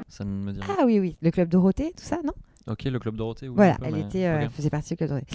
Ça 0.08 0.24
ne 0.24 0.30
me 0.30 0.52
dit 0.54 0.60
rien. 0.62 0.76
Ah 0.80 0.84
oui 0.86 1.00
oui, 1.00 1.17
le 1.21 1.32
club 1.32 1.50
Dorothée, 1.50 1.91
tout 1.98 2.04
ça, 2.04 2.19
non? 2.24 2.32
Ok, 2.67 2.84
le 2.86 2.97
club 2.99 3.15
Dorothée. 3.15 3.47
oui, 3.47 3.54
Voilà, 3.56 3.75
peu, 3.75 3.86
elle 3.86 3.93
mais- 3.93 4.01
était, 4.01 4.25
euh, 4.25 4.39
elle 4.41 4.49
faisait 4.49 4.69
partie 4.71 4.89
du 4.89 4.97
club 4.97 5.10
Dorothée. 5.10 5.28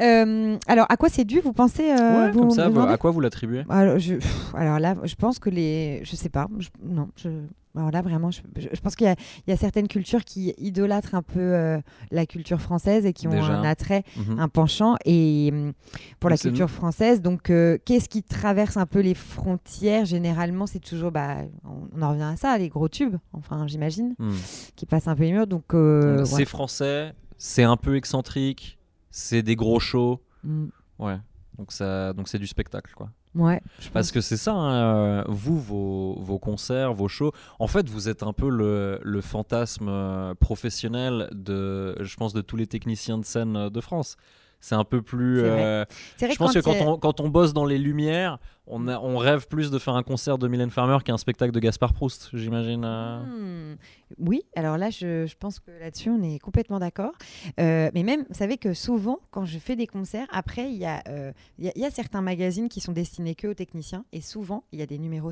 Euh, 0.00 0.56
alors, 0.66 0.86
à 0.88 0.96
quoi 0.96 1.08
c'est 1.10 1.24
dû 1.24 1.40
Vous 1.40 1.52
pensez 1.52 1.90
euh, 1.90 2.24
Ouais, 2.26 2.30
vous 2.30 2.40
comme 2.40 2.50
ça. 2.50 2.66
à 2.90 2.96
quoi 2.96 3.10
vous 3.10 3.20
l'attribuez? 3.20 3.64
Alors, 3.68 3.98
je, 3.98 4.14
pff, 4.14 4.54
alors 4.54 4.78
là, 4.78 4.94
je 5.04 5.14
pense 5.14 5.38
que 5.38 5.50
les. 5.50 6.00
Je 6.04 6.16
sais 6.16 6.30
pas. 6.30 6.48
je- 6.58 6.68
non, 6.82 7.08
je. 7.16 7.28
Alors 7.76 7.90
là, 7.92 8.02
vraiment, 8.02 8.30
je, 8.32 8.40
pense 8.82 8.96
qu'il 8.96 9.06
y, 9.06 9.10
a- 9.10 9.14
il 9.46 9.50
y 9.50 9.52
a 9.52 9.56
certaines 9.56 9.86
cultures 9.86 10.24
qui 10.24 10.52
idolâtrent 10.58 11.14
un 11.14 11.22
peu 11.22 11.38
euh, 11.38 11.78
la 12.10 12.26
culture 12.26 12.60
française 12.60 13.06
et 13.06 13.12
qui 13.12 13.28
ont 13.28 13.30
Déjà. 13.30 13.56
un 13.58 13.62
attrait, 13.64 14.02
Mhm. 14.16 14.40
un 14.40 14.48
penchant 14.48 14.96
et 15.04 15.50
hum, 15.52 15.72
pour 16.18 16.30
la 16.30 16.36
culture 16.36 16.68
française. 16.68 17.20
Donc, 17.22 17.48
euh, 17.50 17.78
qu'est-ce 17.84 18.08
qui 18.08 18.22
traverse 18.24 18.76
un 18.76 18.86
peu 18.86 18.98
les 19.00 19.14
frontières? 19.14 20.04
Généralement, 20.04 20.66
c'est 20.66 20.80
toujours. 20.80 21.12
Bah, 21.12 21.36
on, 21.64 21.88
on 21.96 22.02
en 22.02 22.10
revient 22.10 22.22
à 22.24 22.36
ça, 22.36 22.58
les 22.58 22.68
gros 22.68 22.88
tubes, 22.88 23.16
enfin, 23.32 23.66
j'imagine, 23.68 24.14
Hmm. 24.18 24.32
qui 24.74 24.84
passent 24.86 25.06
un 25.08 25.14
peu 25.14 25.22
les 25.22 25.32
murs. 25.32 25.46
Donc, 25.46 25.72
euh, 25.74 26.24
C'est 26.24 26.34
ouais. 26.36 26.44
français, 26.44 27.12
c'est 27.38 27.62
un 27.62 27.76
peu 27.76 27.96
excentrique, 27.96 28.78
c'est 29.12 29.42
des 29.42 29.54
gros 29.56 29.78
shows. 29.80 30.20
Mm. 30.44 30.66
Ouais. 30.98 31.18
Donc 31.58 31.72
ça, 31.72 32.12
donc 32.14 32.28
c'est 32.28 32.38
du 32.38 32.46
spectacle 32.46 32.92
quoi. 32.96 33.10
Ouais. 33.34 33.60
Parce 33.92 34.10
que 34.10 34.20
c'est 34.20 34.36
ça, 34.36 34.52
hein, 34.52 35.20
euh, 35.20 35.24
vous, 35.28 35.58
vos, 35.60 36.18
vos 36.20 36.38
concerts, 36.38 36.92
vos 36.94 37.06
shows, 37.06 37.32
en 37.60 37.68
fait, 37.68 37.88
vous 37.88 38.08
êtes 38.08 38.24
un 38.24 38.32
peu 38.32 38.48
le, 38.48 38.98
le 39.02 39.20
fantasme 39.20 39.88
euh, 39.88 40.34
professionnel 40.34 41.28
de, 41.32 41.96
je 42.00 42.16
pense, 42.16 42.32
de 42.32 42.40
tous 42.40 42.56
les 42.56 42.66
techniciens 42.66 43.18
de 43.18 43.24
scène 43.24 43.56
euh, 43.56 43.70
de 43.70 43.80
France. 43.80 44.16
C'est 44.60 44.74
un 44.74 44.84
peu 44.84 45.02
plus. 45.02 45.40
Vrai. 45.40 45.48
euh, 45.64 45.84
vrai 46.18 46.30
je 46.32 46.36
pense 46.38 46.54
que 46.54 46.60
quand 46.60 46.74
on, 46.80 46.98
quand 46.98 47.20
on 47.20 47.28
bosse 47.28 47.52
dans 47.52 47.64
les 47.64 47.78
lumières, 47.78 48.38
on, 48.66 48.86
a- 48.88 48.98
on 48.98 49.16
rêve 49.16 49.48
plus 49.48 49.70
de 49.70 49.78
faire 49.78 49.94
un 49.94 50.02
concert 50.02 50.38
de 50.38 50.46
Mylène 50.46 50.70
Farmer 50.70 50.98
qu'un 51.04 51.16
spectacle 51.16 51.52
de 51.52 51.58
Gaspard 51.60 51.92
Proust, 51.92 52.28
j'imagine. 52.34 52.84
euh. 52.84 53.72
Hmm. 53.72 53.76
Oui, 54.18 54.42
alors 54.54 54.76
là, 54.78 54.90
je, 54.90 55.26
je 55.26 55.36
pense 55.36 55.58
que 55.60 55.70
là-dessus, 55.72 56.10
on 56.10 56.22
est 56.22 56.38
complètement 56.38 56.78
d'accord. 56.78 57.12
Euh, 57.58 57.90
mais 57.94 58.02
même, 58.02 58.24
vous 58.28 58.34
savez 58.34 58.58
que 58.58 58.74
souvent, 58.74 59.18
quand 59.30 59.44
je 59.44 59.58
fais 59.58 59.76
des 59.76 59.86
concerts, 59.86 60.26
après, 60.30 60.70
il 60.70 60.76
y, 60.78 60.84
a, 60.84 61.02
euh, 61.08 61.32
y, 61.58 61.68
a- 61.68 61.72
y 61.78 61.84
a 61.84 61.90
certains 61.90 62.20
magazines 62.22 62.68
qui 62.68 62.80
sont 62.80 62.92
destinés 62.92 63.34
que 63.34 63.48
aux 63.48 63.54
techniciens. 63.54 64.04
Et 64.12 64.20
souvent, 64.20 64.64
il 64.72 64.78
y 64.78 64.82
a 64.82 64.86
des 64.86 64.98
numéros 64.98 65.30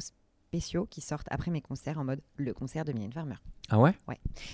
spéciaux 0.49 0.87
qui 0.89 1.01
sortent 1.03 1.27
après 1.31 1.51
mes 1.51 1.61
concerts 1.61 1.99
en 1.99 2.05
mode 2.05 2.21
le 2.37 2.55
concert 2.55 2.85
de 2.87 2.93
Mylène 2.93 3.13
Farmer. 3.13 3.35
Ah 3.69 3.79
ouais? 3.79 3.93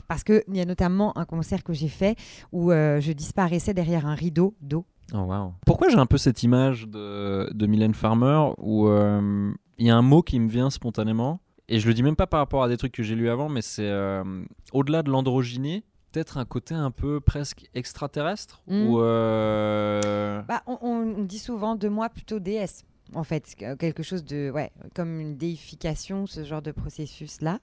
Parce 0.09 0.25
qu'il 0.25 0.43
y 0.53 0.61
a 0.61 0.65
notamment 0.65 1.17
un 1.17 1.25
concert 1.25 1.63
que 1.63 1.73
j'ai 1.73 1.89
fait 1.89 2.17
où 2.51 2.73
euh, 2.73 3.01
je 3.01 3.13
disparaissais 3.13 3.75
derrière 3.75 4.05
un 4.07 4.15
rideau 4.17 4.57
d'eau. 4.61 4.85
Oh, 5.13 5.19
wow. 5.19 5.53
Pourquoi 5.65 5.89
j'ai 5.91 5.99
un 5.99 6.07
peu 6.07 6.19
cette 6.19 6.43
image 6.43 6.89
de, 6.89 7.49
de 7.55 7.67
Mylène 7.67 7.95
Farmer 7.95 8.51
où 8.59 8.89
euh, 8.89 9.53
il 9.79 9.87
y 9.87 9.91
a 9.91 9.97
un 9.97 10.03
mot 10.03 10.23
qui 10.23 10.41
me 10.41 10.49
vient 10.49 10.69
spontanément, 10.71 11.41
et 11.69 11.79
je 11.79 11.87
le 11.87 11.95
dis 11.95 12.03
même 12.03 12.17
pas 12.17 12.27
par 12.27 12.41
rapport 12.41 12.65
à 12.65 12.69
des 12.69 12.77
trucs 12.77 12.93
que 12.93 13.03
j'ai 13.05 13.15
lus 13.15 13.29
avant, 13.31 13.49
mais 13.49 13.63
c'est 13.63 13.89
euh, 13.89 14.25
au-delà 14.73 15.03
de 15.05 15.11
l'androgynie, 15.11 15.85
peut-être 16.11 16.39
un 16.39 16.45
côté 16.45 16.75
un 16.75 16.91
peu 16.91 17.21
presque 17.21 17.69
extraterrestre 17.75 18.63
Mm. 18.67 18.87
ou 18.89 19.01
euh, 19.01 20.43
Bah, 20.43 20.63
on, 20.67 20.79
on- 20.83 21.15
on 21.19 21.23
dit 21.23 21.39
souvent 21.39 21.77
de 21.77 21.89
moi 21.89 22.09
plutôt 22.09 22.41
déesse. 22.41 22.85
En 23.15 23.25
fait, 23.25 23.55
que- 23.59 23.75
quelque 23.77 24.03
chose 24.03 24.25
de, 24.25 24.51
ouais, 24.51 24.71
comme 24.95 25.21
une 25.21 25.37
déification, 25.37 26.27
ce 26.27 26.45
genre 26.45 26.63
de 26.63 26.73
processus-là. 26.73 27.59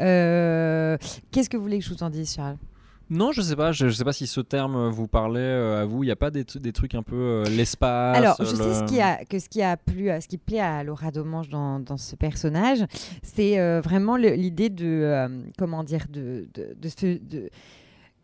Euh, 0.00 0.96
Qu'est-ce 1.30 1.48
que 1.50 1.56
vous 1.56 1.62
voulez 1.62 1.78
que 1.78 1.84
je 1.84 1.90
vous 1.94 2.02
en 2.02 2.10
dise, 2.10 2.34
Charles? 2.34 2.56
Non, 3.08 3.30
je 3.30 3.40
sais 3.40 3.54
pas. 3.54 3.70
Je, 3.70 3.88
je 3.88 3.92
sais 3.94 4.02
pas 4.04 4.12
si 4.12 4.26
ce 4.26 4.40
terme 4.40 4.88
vous 4.88 5.06
parlait 5.06 5.38
euh, 5.38 5.82
à 5.82 5.84
vous. 5.84 6.02
Il 6.02 6.06
n'y 6.06 6.12
a 6.12 6.16
pas 6.16 6.32
des, 6.32 6.44
des 6.56 6.72
trucs 6.72 6.96
un 6.96 7.04
peu 7.04 7.14
euh, 7.14 7.44
l'espace. 7.44 8.16
Alors, 8.16 8.34
je 8.40 8.46
sais 8.46 8.74
ce 8.74 8.82
qui 8.84 9.00
a, 9.00 9.24
que 9.24 9.38
ce 9.38 9.48
qui 9.48 9.62
a 9.62 9.76
plu, 9.76 10.08
ce 10.20 10.26
qui 10.26 10.38
plaît 10.38 10.58
à 10.58 10.82
Laura 10.82 11.12
Domange 11.12 11.48
dans, 11.48 11.78
dans 11.78 11.98
ce 11.98 12.16
personnage, 12.16 12.84
c'est 13.22 13.60
euh, 13.60 13.80
vraiment 13.80 14.16
l'idée 14.16 14.70
de, 14.70 14.84
euh, 14.86 15.28
comment 15.56 15.84
dire, 15.84 16.06
de, 16.10 16.48
de, 16.54 16.74
de- 16.82 17.50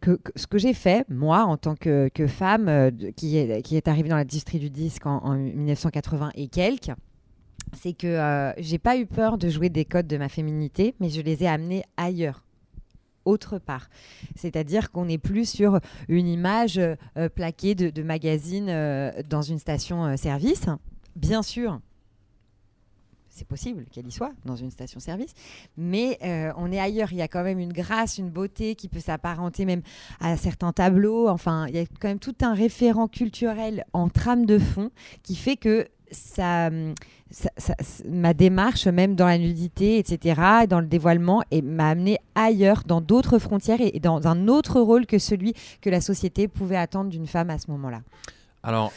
que, 0.02 0.20
ce 0.36 0.46
que 0.46 0.58
j'ai 0.58 0.74
fait, 0.74 1.08
moi, 1.08 1.44
en 1.44 1.56
tant 1.56 1.76
que, 1.76 2.10
femme 2.26 2.68
euh, 2.68 2.90
qui, 3.16 3.36
est, 3.38 3.88
arrivée 3.88 4.08
dans 4.08 4.16
l'industrie 4.16 4.58
du 4.58 4.68
disque 4.68 5.06
en, 5.06 5.18
en 5.18 5.34
1980 5.34 6.32
et 6.34 6.48
quelques, 6.48 6.92
c'est 7.80 7.92
que 7.92 8.06
euh, 8.06 8.52
j'ai 8.58 8.78
pas 8.78 8.96
eu 8.98 9.06
peur 9.06 9.38
de 9.38 9.48
jouer 9.48 9.68
des 9.68 9.84
codes 9.84 10.06
de 10.06 10.16
ma 10.16 10.28
féminité, 10.28 10.94
mais 11.00 11.08
je 11.08 11.20
les 11.20 11.44
ai 11.44 11.48
amenés 11.48 11.84
ailleurs 11.96 12.44
autre 13.24 13.58
part. 13.58 13.88
C'est-à-dire 14.34 14.90
qu'on 14.90 15.04
n'est 15.04 15.18
plus 15.18 15.48
sur 15.48 15.78
une 16.08 16.26
image 16.26 16.78
euh, 16.78 17.28
plaquée 17.28 17.74
de, 17.74 17.90
de 17.90 18.02
magazine 18.02 18.68
euh, 18.68 19.12
dans 19.28 19.42
une 19.42 19.58
station-service. 19.58 20.66
Bien 21.14 21.42
sûr, 21.42 21.80
c'est 23.32 23.46
possible 23.46 23.86
qu'elle 23.90 24.06
y 24.06 24.12
soit 24.12 24.32
dans 24.44 24.56
une 24.56 24.70
station-service, 24.70 25.32
mais 25.76 26.18
euh, 26.22 26.52
on 26.56 26.70
est 26.70 26.78
ailleurs. 26.78 27.12
Il 27.12 27.18
y 27.18 27.22
a 27.22 27.28
quand 27.28 27.42
même 27.42 27.58
une 27.58 27.72
grâce, 27.72 28.18
une 28.18 28.30
beauté 28.30 28.74
qui 28.74 28.88
peut 28.88 29.00
s'apparenter 29.00 29.64
même 29.64 29.82
à 30.20 30.36
certains 30.36 30.72
tableaux. 30.72 31.28
Enfin, 31.28 31.66
il 31.68 31.74
y 31.74 31.78
a 31.78 31.86
quand 32.00 32.08
même 32.08 32.18
tout 32.18 32.34
un 32.42 32.52
référent 32.52 33.08
culturel 33.08 33.84
en 33.94 34.08
trame 34.08 34.44
de 34.44 34.58
fond 34.58 34.90
qui 35.22 35.34
fait 35.34 35.56
que 35.56 35.88
ça, 36.10 36.66
hum, 36.66 36.94
ma 38.06 38.34
démarche, 38.34 38.86
même 38.86 39.14
dans 39.14 39.26
la 39.26 39.38
nudité, 39.38 39.98
etc., 39.98 40.66
dans 40.68 40.80
le 40.80 40.86
dévoilement, 40.86 41.42
m'a 41.62 41.88
amené 41.88 42.18
ailleurs, 42.34 42.82
dans 42.86 43.00
d'autres 43.00 43.38
frontières 43.38 43.80
et 43.80 43.98
dans 43.98 44.26
un 44.26 44.46
autre 44.48 44.80
rôle 44.80 45.06
que 45.06 45.18
celui 45.18 45.54
que 45.80 45.88
la 45.88 46.02
société 46.02 46.48
pouvait 46.48 46.76
attendre 46.76 47.08
d'une 47.08 47.26
femme 47.26 47.48
à 47.48 47.58
ce 47.58 47.70
moment-là. 47.70 48.02
Alors, 48.62 48.92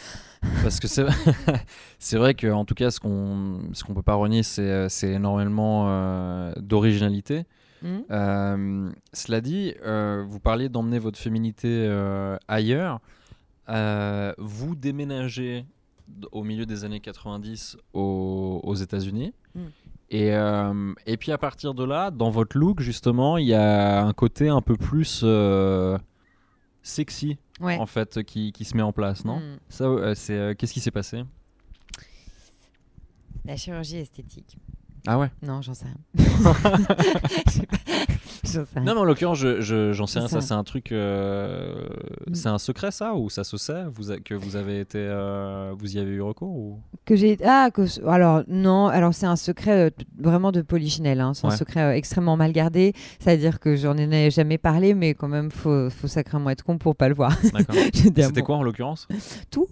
parce 0.62 0.80
que 0.80 0.88
c'est 0.88 1.06
c'est 2.00 2.18
vrai 2.18 2.34
que 2.34 2.48
en 2.48 2.66
tout 2.66 2.76
cas, 2.76 2.92
ce 2.92 3.00
qu'on 3.00 3.62
ce 3.74 3.84
qu'on 3.84 3.94
peut 3.94 4.04
pas 4.04 4.16
renier, 4.16 4.44
c'est 4.44 4.62
euh, 4.62 4.90
c'est 4.90 5.12
énormément 5.12 5.86
euh, 5.88 6.54
d'originalité. 6.58 7.46
Mhm. 7.82 8.04
Euh, 8.12 8.90
cela 9.14 9.42
dit, 9.42 9.74
euh, 9.86 10.24
vous 10.28 10.40
parliez 10.40 10.70
d'emmener 10.70 11.00
votre 11.00 11.20
féminité 11.20 11.88
ailleurs. 12.48 13.00
Vous 13.68 14.76
déménagez 14.76 15.66
au 16.32 16.44
milieu 16.44 16.68
des 16.68 16.86
années 16.86 17.00
90 17.00 17.78
aux, 17.94 18.62
aux 18.64 18.76
États-Unis. 18.76 19.34
Mm. 19.56 19.60
Et, 20.12 20.32
et 21.08 21.18
puis 21.18 21.32
à 21.32 21.38
partir 21.40 21.74
de 21.74 21.84
là, 21.84 22.12
dans 22.12 22.30
votre 22.30 22.58
look, 22.58 22.80
justement, 22.80 23.38
il 23.38 23.48
y 23.48 23.56
a 23.56 24.04
un 24.04 24.14
côté 24.14 24.50
un 24.50 24.62
peu 24.62 24.76
plus 24.76 25.24
sexy, 26.86 27.38
Ouais. 27.60 27.78
en 27.80 27.86
fait, 27.86 28.24
qui, 28.24 28.52
qui 28.52 28.64
se 28.66 28.76
met 28.78 28.84
en 28.84 28.94
place, 28.94 29.26
non 29.26 29.40
Mm. 29.40 29.58
Ça, 29.70 29.84
euh, 29.86 30.14
c'est 30.16 30.34
euh, 30.38 30.54
qu'est-ce 30.54 30.74
qui 30.74 30.80
s'est 30.80 30.92
passé? 30.92 31.24
La 33.44 33.58
chirurgie 33.58 33.98
esthétique. 33.98 34.58
Ah 35.08 35.20
ouais 35.20 35.30
Non, 35.42 35.62
j'en 35.62 35.74
sais 35.74 35.86
rien. 35.86 35.96
Je 38.44 38.52
sais. 38.52 38.66
J'en. 38.76 38.86
Non, 38.86 38.94
mais 38.94 39.02
en 39.02 39.04
l'occurrence, 39.06 39.38
je, 39.40 39.60
je- 39.62 39.92
j'en 39.92 40.06
sais 40.08 40.20
rien. 40.20 40.28
Ça, 40.28 40.40
c'est 40.40 40.54
un 40.54 40.64
truc. 40.64 40.92
euh, 40.92 41.88
Mm. 42.28 42.34
C'est 42.36 42.50
un 42.50 42.58
secret, 42.58 42.92
ça 42.92 43.14
Ou 43.16 43.30
ça 43.30 43.44
se 43.44 43.58
sait? 43.58 43.84
Vous 43.92 44.12
a- 44.12 44.20
Que 44.20 44.34
vous 44.34 44.56
avez 44.56 44.80
été. 44.80 44.98
euh, 45.00 45.74
vous 45.78 45.96
y 45.96 46.00
avez 46.00 46.12
eu 46.12 46.22
recours 46.22 46.50
ou... 46.56 46.80
Que 47.06 47.16
j'ai 47.16 47.38
ah 47.46 47.70
que 47.74 47.84
alors 48.08 48.44
non 48.48 48.88
alors 48.88 49.14
c'est 49.14 49.26
un 49.28 49.36
secret 49.36 49.88
euh, 49.88 49.90
vraiment 50.18 50.52
de 50.52 50.62
polichinelle 50.62 51.22
hein. 51.22 51.34
c'est 51.36 51.46
Ouais. 51.46 51.54
un 51.54 51.58
secret 51.58 51.82
euh, 51.82 51.92
extrêmement 51.96 52.36
mal 52.36 52.52
gardé 52.52 52.94
c'est 53.20 53.30
à 53.32 53.38
dire 53.38 53.60
que 53.60 53.76
j'en 53.76 53.96
ai 53.98 54.32
jamais 54.32 54.58
parlé 54.58 54.96
mais 54.96 55.14
quand 55.14 55.28
même 55.28 55.52
faut 55.52 55.90
faut 55.92 56.08
sacrément 56.08 56.50
être 56.50 56.64
con 56.64 56.78
pour 56.80 56.96
pas 56.96 57.08
le 57.10 57.14
voir 57.16 57.32
D'accord. 57.54 57.76
Je 57.94 58.00
C'était 58.04 58.32
bon. 58.32 58.42
quoi 58.42 58.56
en 58.58 58.64
l'occurrence? 58.64 59.08
Tout. 59.52 59.68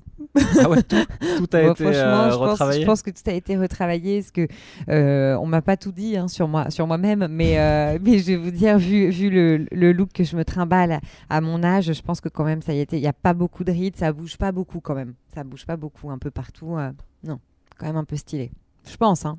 Ah 0.66 0.70
ouais, 0.70 0.84
tout, 0.84 0.96
tout 1.38 1.56
a 1.56 1.62
Bon, 1.62 1.72
été 1.72 1.84
franchement, 1.84 2.24
euh, 2.24 2.32
je, 2.32 2.38
pense, 2.38 2.50
retravaillé. 2.52 2.82
je 2.82 2.86
pense 2.86 3.02
que 3.02 3.10
tout 3.12 3.22
a 3.30 3.34
été 3.34 3.58
retravaillé, 3.58 4.20
parce 4.20 4.32
que 4.32 4.48
euh, 4.90 5.36
on 5.38 5.46
m'a 5.46 5.62
pas 5.62 5.78
tout 5.78 5.92
dit 5.92 6.18
hein, 6.18 6.28
sur 6.28 6.48
moi, 6.48 6.70
sur 6.70 6.88
moi-même, 6.88 7.28
mais 7.30 7.60
euh, 7.60 7.98
mais 8.04 8.20
je 8.20 8.26
vais 8.26 8.36
vous 8.38 8.52
dire, 8.52 8.78
vu 8.78 9.10
vu 9.10 9.30
le, 9.30 9.66
le 9.72 9.92
look 9.92 10.12
que 10.14 10.24
je 10.24 10.36
me 10.36 10.46
trimballe 10.46 10.94
à, 10.94 11.00
à 11.30 11.42
mon 11.42 11.64
âge, 11.64 11.92
je 11.94 12.02
pense 12.02 12.22
que 12.22 12.30
quand 12.30 12.44
même 12.46 12.62
ça 12.62 12.74
y 12.74 12.80
était. 12.80 12.98
Il 12.98 13.04
y 13.04 13.08
a 13.08 13.14
pas 13.14 13.34
beaucoup 13.34 13.64
de 13.64 13.72
rides, 13.72 13.96
ça 13.96 14.12
bouge 14.14 14.38
pas 14.38 14.52
beaucoup 14.52 14.80
quand 14.80 14.96
même, 14.96 15.14
ça 15.34 15.44
bouge 15.44 15.66
pas 15.66 15.78
beaucoup, 15.78 16.10
un 16.12 16.18
peu 16.18 16.32
partout. 16.32 16.78
non, 17.24 17.40
quand 17.78 17.86
même 17.86 17.98
un 17.98 18.04
peu 18.06 18.16
stylé. 18.16 18.52
Je 18.90 18.98
pense, 18.98 19.26
hein. 19.26 19.38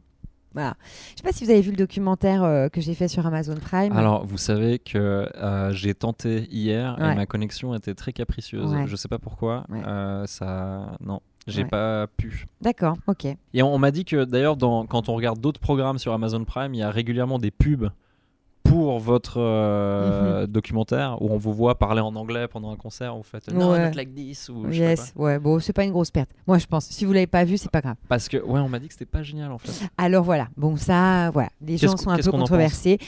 Voilà. 0.55 0.77
Je 1.11 1.17
sais 1.17 1.23
pas 1.25 1.33
si 1.33 1.45
vous 1.45 1.51
avez 1.51 1.61
vu 1.61 1.71
le 1.73 1.77
documentaire 1.77 2.43
euh, 2.45 2.69
que 2.69 2.81
j'ai 2.81 2.95
fait 2.95 3.09
sur 3.09 3.27
Amazon 3.27 3.57
Prime. 3.57 3.93
Alors, 3.97 4.25
vous 4.25 4.39
savez 4.39 4.79
que 4.79 5.29
euh, 5.37 5.73
j'ai 5.73 5.95
tenté 5.95 6.47
hier 6.51 6.97
Ouais. 7.01 7.13
et 7.13 7.17
ma 7.17 7.27
connexion 7.27 7.75
était 7.75 7.95
très 7.95 8.13
capricieuse. 8.13 8.73
Ouais. 8.73 8.87
Je 8.87 8.95
sais 8.97 9.09
pas 9.09 9.19
pourquoi. 9.19 9.65
Ouais. 9.69 9.83
Euh, 9.87 10.27
ça, 10.27 10.97
non, 11.01 11.21
j'ai 11.49 11.65
pas 11.65 12.07
pu. 12.17 12.47
D'accord, 12.61 12.97
ok. 13.09 13.27
Et 13.53 13.63
on, 13.63 13.75
on 13.75 13.79
m'a 13.79 13.91
dit 13.91 14.05
que 14.05 14.25
d'ailleurs, 14.25 14.57
quand 14.59 15.09
on 15.09 15.15
regarde 15.15 15.41
d'autres 15.41 15.61
programmes 15.61 15.99
sur 15.99 16.13
Amazon 16.13 16.45
Prime, 16.45 16.73
il 16.73 16.79
y 16.79 16.83
a 16.83 16.91
régulièrement 16.91 17.39
des 17.39 17.51
pubs 17.51 17.91
pour 18.75 18.99
votre 18.99 19.41
euh, 19.41 20.47
documentaire 20.47 21.17
où 21.21 21.31
on 21.31 21.37
vous 21.37 21.53
voit 21.53 21.77
parler 21.77 22.01
en 22.01 22.15
anglais 22.17 22.49
pendant 22.49 22.73
un 22.73 22.77
concert. 22.77 23.15
Vous 23.17 23.23
faites 23.23 23.53
no, 23.53 23.73
Ouais. 23.73 23.89
not 23.91 23.95
like 23.97 24.15
this 24.15 24.49
ou 24.49 24.65
je 24.69 24.73
sais 24.73 24.79
Yes, 24.79 25.11
pas. 25.13 25.23
ouais. 25.23 25.39
Bon, 25.39 25.59
c'est 25.61 25.73
pas 25.73 25.85
une 25.85 25.93
grosse 25.93 26.11
perte. 26.11 26.31
Moi, 26.47 26.59
je 26.59 26.67
pense. 26.67 26.87
Si 26.87 27.05
vous 27.05 27.13
l'avez 27.13 27.27
pas 27.27 27.45
vu, 27.45 27.57
c'est 27.57 27.71
pas 27.71 27.81
grave. 27.81 27.97
Parce 28.09 28.29
que 28.29 28.37
ouais, 28.39 28.61
on 28.61 28.69
m'a 28.69 28.79
dit 28.79 28.89
que 28.89 28.93
c'était 28.95 29.05
pas 29.05 29.23
génial 29.23 29.53
en 29.53 29.59
fait. 29.59 29.87
Alors 29.97 30.25
voilà, 30.25 30.49
bon 30.57 30.77
ça, 30.77 31.31
voilà, 31.31 31.49
les 31.61 31.77
gens 31.77 31.97
sont 31.97 32.11
un 32.11 32.19
peu 32.19 32.31
controversés. 32.31 32.99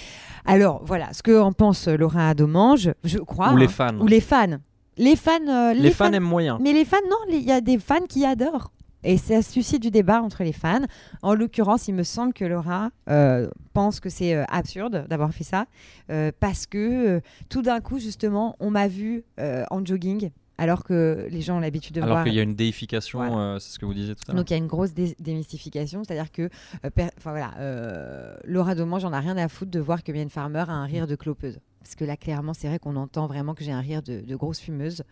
Alors 0.45 0.83
voilà, 0.85 1.13
ce 1.13 1.23
que 1.23 1.41
en 1.41 1.53
pense 1.53 1.89
euh, 1.89 1.97
Laura 1.97 2.33
Domange, 2.35 2.93
je 3.05 3.19
crois. 3.19 3.53
ou 3.53 3.57
les 3.57 3.67
hein, 3.67 3.69
fans. 3.69 3.99
Ou 4.01 4.07
les 4.07 4.21
fans. 4.21 4.59
Les 4.99 5.17
fans. 5.17 5.33
euh, 5.49 5.75
Les 5.75 5.91
fans 5.91 6.13
aiment 6.13 6.23
moyen. 6.23 6.59
Mais 6.61 6.73
les 6.73 6.85
fans, 6.85 6.97
non, 7.11 7.17
il 7.31 7.43
y 7.43 7.53
a 7.53 7.61
des 7.61 7.79
fans 7.79 8.07
qui 8.09 8.25
adorent. 8.25 8.71
Et 9.09 9.17
ça 9.19 9.41
suscite 9.41 9.81
du 9.81 9.91
débat 9.91 10.21
entre 10.21 10.43
les 10.45 10.53
fans. 10.53 10.81
En 11.23 11.35
l'occurrence, 11.35 11.87
il 11.89 11.95
me 11.95 12.03
semble 12.03 12.33
que 12.33 12.45
Laura 12.45 12.91
euh, 13.09 13.49
pense 13.73 14.01
que 14.01 14.11
c'est 14.11 14.35
euh, 14.35 14.45
absurde 14.49 15.07
d'avoir 15.09 15.33
fait 15.33 15.45
ça. 15.45 15.67
euh, 16.11 16.33
parce 16.41 16.67
que 16.67 17.21
tout 17.49 17.63
d'un 17.63 17.81
coup, 17.81 17.99
justement, 17.99 18.57
on 18.61 18.71
m'a 18.71 18.89
vu 18.89 19.25
en 19.39 19.85
jogging. 19.85 20.31
Alors 20.59 20.85
que 20.85 21.27
les 21.31 21.43
gens 21.43 21.59
ont 21.59 21.61
l'habitude 21.61 21.95
de 21.97 22.01
Alors 22.01 22.15
voir 22.15 22.25
qu'il 22.25 22.33
y 22.33 22.41
a 22.41 22.43
une 22.43 22.55
déification, 22.55 23.19
Voilà. 23.19 23.37
euh, 23.37 23.59
c'est 23.59 23.73
ce 23.75 23.79
que 23.79 23.85
vous 23.85 23.93
disiez 23.93 24.15
tout 24.15 24.23
à 24.27 24.33
l'heure. 24.33 24.37
donc 24.41 24.49
il 24.49 24.55
y 24.55 24.57
a 24.57 24.59
une 24.59 24.67
grosse 24.67 24.95
dé- 24.95 25.15
démystification, 25.21 26.03
c'est-à-dire 26.03 26.33
que 26.33 26.49
euh, 26.87 26.91
voilà, 27.23 27.51
euh, 27.59 28.35
Laura 28.45 28.75
Domange, 28.75 29.03
j'en 29.03 29.13
ai 29.13 29.19
rien 29.19 29.37
à 29.37 29.49
foutre 29.49 29.71
de 29.71 29.81
voir 29.81 30.03
que 30.03 30.11
Mylène 30.13 30.31
Farmer 30.31 30.65
a 30.67 30.73
un 30.73 30.87
rire 30.87 31.07
de 31.07 31.15
clopeuse. 31.15 31.59
Parce 31.87 31.95
que 31.95 32.05
là, 32.05 32.17
clairement, 32.17 32.53
c'est 32.53 32.67
vrai 32.67 32.81
qu'on 32.81 32.97
entend 32.97 33.29
vraiment 33.29 33.55
que 33.55 33.63
j'ai 33.63 33.71
un 33.71 33.81
rire 33.81 34.03
de, 34.03 34.21
de 34.21 34.35
grosse 34.35 34.59
fumeuse. 34.59 35.05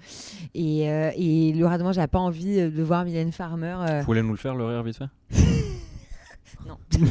Et, 0.55 0.91
euh, 0.91 1.13
et 1.15 1.53
Laura 1.53 1.79
Domange 1.79 1.97
n'a 1.99 2.09
pas 2.09 2.19
envie 2.19 2.59
euh, 2.59 2.69
de 2.69 2.83
voir 2.83 3.05
Mylène 3.05 3.31
Farmer. 3.31 3.77
euh, 3.89 4.01
Vous 4.01 4.07
voulez 4.07 4.23
nous 4.23 4.33
le 4.33 4.37
faire, 4.37 4.57
le 4.57 4.65
rire 4.67 4.83
vite 4.83 4.97
fait? 4.99 5.05
Non. 6.67 6.77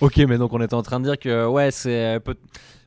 Ok, 0.00 0.16
mais 0.28 0.38
donc 0.38 0.52
on 0.52 0.60
était 0.60 0.74
en 0.74 0.82
train 0.82 1.00
de 1.00 1.04
dire 1.04 1.18
que 1.18 1.46
ouais, 1.46 1.70
c'est 1.70 2.20
peut- 2.24 2.36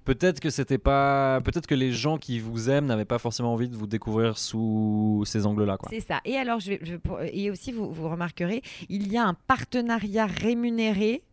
peut-être 0.08 0.40
que 0.40 0.50
c'était 0.50 0.78
pas, 0.78 1.42
peut-être 1.44 1.68
que 1.68 1.76
les 1.76 1.92
gens 1.92 2.18
qui 2.18 2.40
vous 2.40 2.70
aiment 2.70 2.86
n'avaient 2.86 3.06
pas 3.06 3.20
forcément 3.20 3.54
envie 3.54 3.68
de 3.70 3.76
vous 3.76 3.88
découvrir 3.88 4.38
sous 4.38 5.24
ces 5.26 5.46
angles-là, 5.46 5.78
quoi. 5.78 5.90
C'est 5.92 6.00
ça. 6.00 6.22
Et 6.26 6.38
alors, 6.38 6.60
je 6.62 6.70
vais, 6.72 6.80
je- 6.82 6.96
et 7.34 7.52
aussi, 7.52 7.72
vous, 7.74 7.92
vous 7.92 8.08
remarquerez, 8.10 8.62
il 8.90 9.12
y 9.12 9.18
a 9.18 9.26
un 9.26 9.34
partenariat 9.34 10.26
rémunéré 10.26 11.24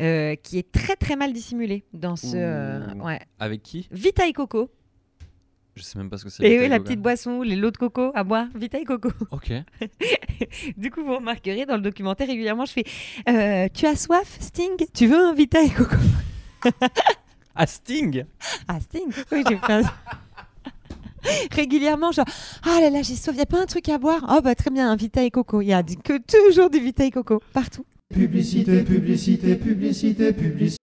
euh, 0.00 0.36
qui 0.36 0.58
est 0.58 0.70
très 0.70 0.94
très 0.94 1.16
mal 1.16 1.32
dissimulé 1.32 1.84
dans 1.92 2.14
ce. 2.14 2.36
euh, 2.36 2.94
ouais. 3.04 3.18
Avec 3.40 3.62
qui? 3.64 3.88
Vitaille 3.90 4.32
Coco. 4.32 4.70
Je 5.74 5.82
sais 5.82 5.98
même 5.98 6.08
pas 6.10 6.18
ce 6.18 6.24
que 6.24 6.30
c'est. 6.30 6.44
Et 6.48 6.58
oui, 6.58 6.68
la 6.68 6.78
petite 6.80 7.00
boisson, 7.00 7.42
les 7.42 7.54
lots 7.56 7.70
de 7.70 7.76
coco 7.76 8.10
à 8.14 8.24
boire. 8.24 8.46
Vitaille 8.54 8.84
Coco. 8.84 9.10
Ok. 9.32 9.52
Du 10.76 10.90
coup, 10.90 11.04
vous 11.04 11.16
remarquerez 11.16 11.66
dans 11.66 11.76
le 11.76 11.82
documentaire 11.82 12.26
régulièrement, 12.26 12.64
je 12.64 12.72
fais 12.72 12.84
euh, 13.28 13.68
Tu 13.74 13.86
as 13.86 13.94
soif, 13.96 14.38
Sting? 14.40 14.70
Tu 14.94 15.06
veux 15.06 15.18
un 15.18 15.34
Vitaille 15.34 15.70
Coco? 15.70 15.96
Ah, 17.60 17.66
Sting 17.66 18.24
Ah, 18.68 18.78
Sting 18.80 19.12
Oui, 19.32 19.42
j'ai 19.48 19.56
fait 19.58 19.82
Régulièrement, 21.54 22.12
genre, 22.12 22.24
ah 22.62 22.78
là 22.80 22.88
là, 22.90 23.02
j'ai 23.02 23.16
soif, 23.16 23.34
il 23.36 23.40
a 23.40 23.46
pas 23.46 23.60
un 23.60 23.66
truc 23.66 23.88
à 23.88 23.98
boire? 23.98 24.24
Oh, 24.30 24.40
bah 24.40 24.54
très 24.54 24.70
bien, 24.70 24.90
un 24.90 24.96
Vitaille 24.96 25.30
Coco. 25.32 25.60
Il 25.60 25.66
y 25.66 25.72
a 25.72 25.82
du- 25.82 25.96
que 25.96 26.18
toujours 26.18 26.70
du 26.70 26.78
Vitaille 26.78 27.10
Coco, 27.10 27.42
partout. 27.52 27.84
Publicité, 28.14 28.82
publicité, 28.84 29.56
publicité, 29.56 30.32
publicité. 30.32 30.78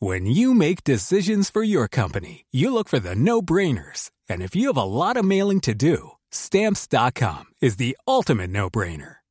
When 0.00 0.26
you 0.26 0.54
make 0.54 0.82
decisions 0.84 1.50
for 1.50 1.62
your 1.62 1.86
company, 1.88 2.44
you 2.52 2.70
look 2.72 2.88
for 2.88 2.98
the 2.98 3.14
no 3.14 3.40
brainers. 3.42 4.10
And 4.28 4.40
if 4.42 4.54
you 4.56 4.68
have 4.68 4.76
a 4.78 4.84
lot 4.84 5.16
of 5.16 5.24
mailing 5.24 5.60
to 5.60 5.74
do, 5.74 6.12
stamps.com 6.30 7.44
is 7.60 7.76
the 7.76 7.96
ultimate 8.08 8.50
no 8.50 8.68
brainer. 8.70 9.16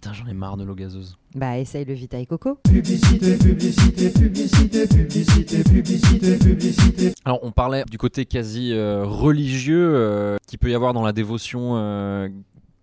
Putain, 0.00 0.12
j'en 0.12 0.26
ai 0.28 0.32
marre 0.32 0.56
de 0.56 0.62
l'eau 0.62 0.76
gazeuse. 0.76 1.18
Bah, 1.34 1.58
essaye 1.58 1.84
le 1.84 1.92
Vitaille 1.92 2.28
Coco. 2.28 2.54
publicité, 2.62 3.36
publicité, 3.36 4.10
publicité, 4.10 4.86
publicité, 4.86 5.64
publicité, 5.64 6.38
publicité. 6.38 7.14
Alors, 7.24 7.40
on 7.42 7.50
parlait 7.50 7.82
du 7.90 7.98
côté 7.98 8.24
quasi 8.24 8.72
euh, 8.72 9.04
religieux 9.04 9.90
euh, 9.92 10.36
qu'il 10.46 10.60
peut 10.60 10.70
y 10.70 10.74
avoir 10.76 10.92
dans 10.92 11.02
la 11.02 11.12
dévotion 11.12 11.72
euh, 11.74 12.28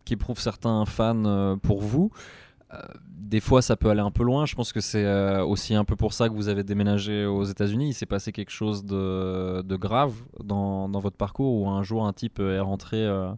qu'éprouvent 0.04 0.42
certains 0.42 0.84
fans 0.84 1.24
euh, 1.26 1.56
pour 1.56 1.82
vous. 1.82 2.12
Euh, 2.74 2.80
des 3.08 3.40
fois, 3.40 3.62
ça 3.62 3.78
peut 3.78 3.90
aller 3.90 4.02
un 4.02 4.12
peu 4.12 4.24
loin. 4.26 4.46
Je 4.46 4.56
pense 4.56 4.74
que 4.74 4.82
c'est 4.82 5.06
euh, 5.06 5.42
aussi 5.46 5.74
un 5.74 5.86
peu 5.86 5.96
pour 5.96 6.12
ça 6.12 6.28
que 6.28 6.34
vous 6.34 6.50
avez 6.50 6.66
déménagé 6.66 7.26
aux 7.26 7.46
États-Unis. 7.46 7.92
Il 7.92 7.94
s'est 7.94 8.06
passé 8.06 8.34
quelque 8.34 8.52
chose 8.52 8.84
de, 8.84 9.62
de 9.62 9.76
grave 9.78 10.12
dans, 10.44 10.90
dans 10.90 11.00
votre 11.00 11.16
parcours 11.16 11.62
où 11.62 11.70
un 11.70 11.82
jour 11.82 12.06
un 12.06 12.12
type 12.12 12.40
est 12.42 12.60
rentré 12.60 12.98
euh, 12.98 13.32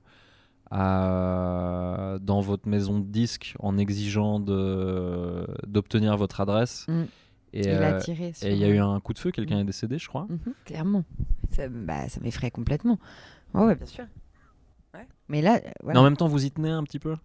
à- 0.71 2.17
dans 2.21 2.41
votre 2.41 2.67
maison 2.67 2.99
de 2.99 3.05
disque 3.05 3.55
en 3.59 3.77
exigeant 3.77 4.39
d'obtenir 4.39 6.17
votre 6.17 6.41
adresse. 6.41 6.85
Mm. 6.87 7.03
Et, 7.53 7.61
Il 7.61 7.69
a 7.69 7.95
euh, 7.95 7.99
tiré 8.01 8.33
sur. 8.33 8.47
et 8.47 8.51
il 8.51 8.57
y 8.57 8.65
a 8.65 8.69
eu 8.69 8.77
un 8.79 8.99
coup 8.99 9.13
de 9.13 9.19
feu, 9.19 9.31
quelqu'un 9.31 9.59
est 9.59 9.63
décédé, 9.63 9.97
je 9.97 10.07
crois. 10.07 10.27
Mhm, 10.29 10.53
clairement. 10.65 11.03
Ça, 11.51 11.69
bah, 11.69 12.09
ça 12.09 12.19
m'effraie 12.21 12.51
complètement. 12.51 12.99
Ouais, 13.53 13.63
ouais, 13.65 13.75
bien 13.75 13.85
sûr. 13.85 14.05
Mais 15.29 15.41
là, 15.41 15.55
euh, 15.63 15.69
voilà. 15.83 15.93
Mais 15.93 15.99
en 15.99 16.03
même 16.03 16.17
temps, 16.17 16.27
vous 16.27 16.43
y 16.45 16.51
tenez 16.51 16.69
un 16.69 16.83
petit 16.83 16.99
peu 16.99 17.15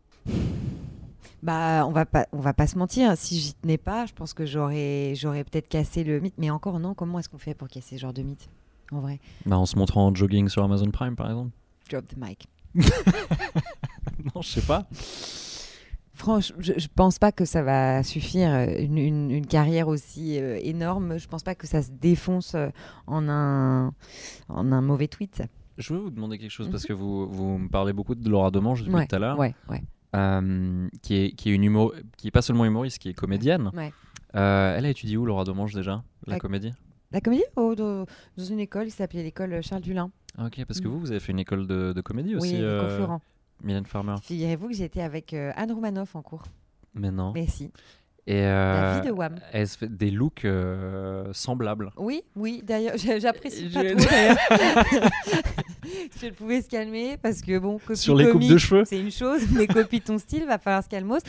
Bah, 1.43 1.85
on 1.87 1.91
va 1.91 2.05
pas, 2.07 2.27
on 2.33 2.39
va 2.41 2.53
pas 2.53 2.67
se 2.67 2.79
mentir. 2.79 3.17
Si 3.17 3.39
j'y 3.39 3.55
tenais 3.55 3.79
pas, 3.79 4.07
je 4.07 4.13
pense 4.13 4.33
que 4.35 4.45
j'aurais, 4.47 5.15
j'aurais 5.17 5.43
peut-être 5.43 5.69
cassé 5.69 6.05
le 6.05 6.21
mythe. 6.21 6.35
Mais 6.39 6.51
encore 6.51 6.79
non. 6.79 6.95
Comment 6.95 7.19
est-ce 7.19 7.29
qu'on 7.29 7.39
fait 7.39 7.55
pour 7.55 7.69
casser 7.69 7.97
ce 7.97 8.03
genre 8.03 8.13
de 8.13 8.23
mythe 8.23 8.49
En 8.93 9.01
vrai, 9.01 9.19
bah, 9.47 9.57
En 9.59 9.67
se 9.67 9.77
montrant 9.77 10.07
en 10.07 10.15
jogging 10.15 10.49
sur 10.49 10.63
Amazon 10.63 10.91
Prime, 10.91 11.17
par 11.17 11.29
exemple 11.29 11.51
drop 11.91 12.07
the 12.07 12.17
mic. 12.17 12.47
Non, 14.35 14.43
je 14.43 14.49
sais 14.49 14.61
pas. 14.63 14.87
Franchement, 16.15 16.57
je, 16.61 16.73
je 16.77 16.87
pense 16.95 17.19
pas 17.19 17.33
que 17.33 17.45
ça 17.45 17.63
va 17.63 18.03
suffire. 18.03 18.51
euh, 18.51 18.67
Une, 18.79 18.99
une- 18.99 19.31
une 19.31 19.47
carrière 19.47 19.89
aussi 19.89 20.39
euh, 20.41 20.59
énorme, 20.63 21.19
je 21.19 21.27
pense 21.27 21.43
pas 21.43 21.55
que 21.55 21.67
ça 21.67 21.83
se 21.83 21.91
défonce 21.91 22.55
euh, 22.55 22.69
en 23.07 23.29
un, 23.29 23.93
en 24.49 24.73
un 24.73 24.81
mauvais 24.81 25.09
tweet. 25.09 25.43
Je 25.79 25.95
veux 25.95 26.01
vous 26.01 26.11
demander 26.11 26.39
quelque 26.39 26.51
chose 26.51 26.69
parce 26.71 26.85
que 26.85 26.93
vous, 26.93 27.27
vous 27.29 27.59
me 27.59 27.69
parlez 27.69 27.93
beaucoup 27.93 28.15
de 28.15 28.29
Laura 28.29 28.51
Demange 28.51 28.81
depuis 28.81 28.93
Mhm. 28.93 28.99
Ouais, 29.01 29.07
tout 29.07 29.17
à 29.17 29.19
l'heure, 29.19 29.39
ouais, 29.39 29.55
ouais. 29.71 29.83
euh, 30.15 30.87
qui, 31.01 31.15
est, 31.17 31.33
qui, 31.33 31.51
est 31.51 31.55
une 31.55 31.65
humo- 31.65 31.93
qui 32.19 32.29
est 32.29 32.31
pas 32.31 32.43
seulement 32.43 32.67
humoriste, 32.67 32.99
qui 32.99 33.09
est 33.09 33.15
comédienne. 33.15 33.71
Ouais. 33.75 33.93
Euh, 34.37 34.77
elle 34.77 34.85
a 34.87 34.91
étudié 34.91 35.17
où, 35.17 35.25
Laura 35.25 35.45
Demange, 35.45 35.75
déjà 35.75 36.05
La 36.27 36.35
La- 36.35 36.39
comédie? 36.39 36.73
La 37.11 37.21
comédie? 37.21 37.45
Oh, 37.57 37.75
dans, 37.75 38.07
dans 38.37 38.45
une 38.45 38.61
école 38.61 38.85
qui 38.87 38.91
s'appelait 38.93 39.23
l'école 39.23 39.61
Charles 39.63 39.83
Dulin. 39.83 40.11
Ah, 40.39 40.47
Ok, 40.47 40.65
parce 40.67 40.81
que 40.81 40.89
Mm. 40.89 40.91
vous, 40.91 41.01
vous 41.01 41.11
avez 41.11 41.21
fait 41.21 41.33
une 41.33 41.39
école 41.41 41.67
de, 41.67 41.93
de 41.93 42.01
comédie 42.01 42.35
aussi, 42.37 42.49
oui, 42.53 42.55
Nico 42.55 42.65
euh, 42.67 42.97
Florent. 42.97 43.21
Mylène 43.63 43.87
Farmer. 43.87 44.17
Figurez-vous 44.23 44.69
que 44.69 44.75
j'étais 44.75 45.03
avec 45.03 45.35
euh, 45.35 45.53
Anne 45.57 45.73
Roumanoff 45.73 46.17
en 46.17 46.23
cours. 46.23 46.45
Mais 46.95 47.11
non. 47.11 47.33
Mais 47.33 47.47
si, 47.47 47.71
Et 48.27 48.41
la 48.43 48.95
euh, 48.95 49.01
fille 49.03 49.11
de 49.11 49.15
Wham. 49.17 49.35
elle 49.53 49.67
se 49.67 49.77
fait 49.77 49.89
des 49.95 50.11
looks 50.13 50.45
euh, 50.45 51.25
semblables. 51.33 51.91
Oui, 51.97 52.23
oui, 52.37 52.63
d'ailleurs, 52.65 52.97
j'a- 52.97 53.19
j'apprécie 53.19 53.69
pas 53.69 53.83
Je- 53.83 53.95
trop 53.95 54.09
d'ailleurs. 54.11 54.37
si 56.13 56.27
elle 56.27 56.33
pouvait 56.33 56.63
se 56.63 56.69
calmer, 56.69 57.17
parce 57.21 57.41
que 57.41 57.59
bon, 57.59 57.79
copie 57.79 57.99
Sur 57.99 58.15
les 58.15 58.29
coupes 58.31 58.47
de 58.47 58.59
cheveux. 58.59 58.85
c'est 58.85 59.01
une 59.01 59.11
chose, 59.11 59.43
mais 59.53 59.67
copie 59.67 60.01
ton 60.01 60.19
style, 60.19 60.45
va 60.47 60.59
falloir 60.59 60.85
se 60.85 60.89
calmos. 60.89 61.21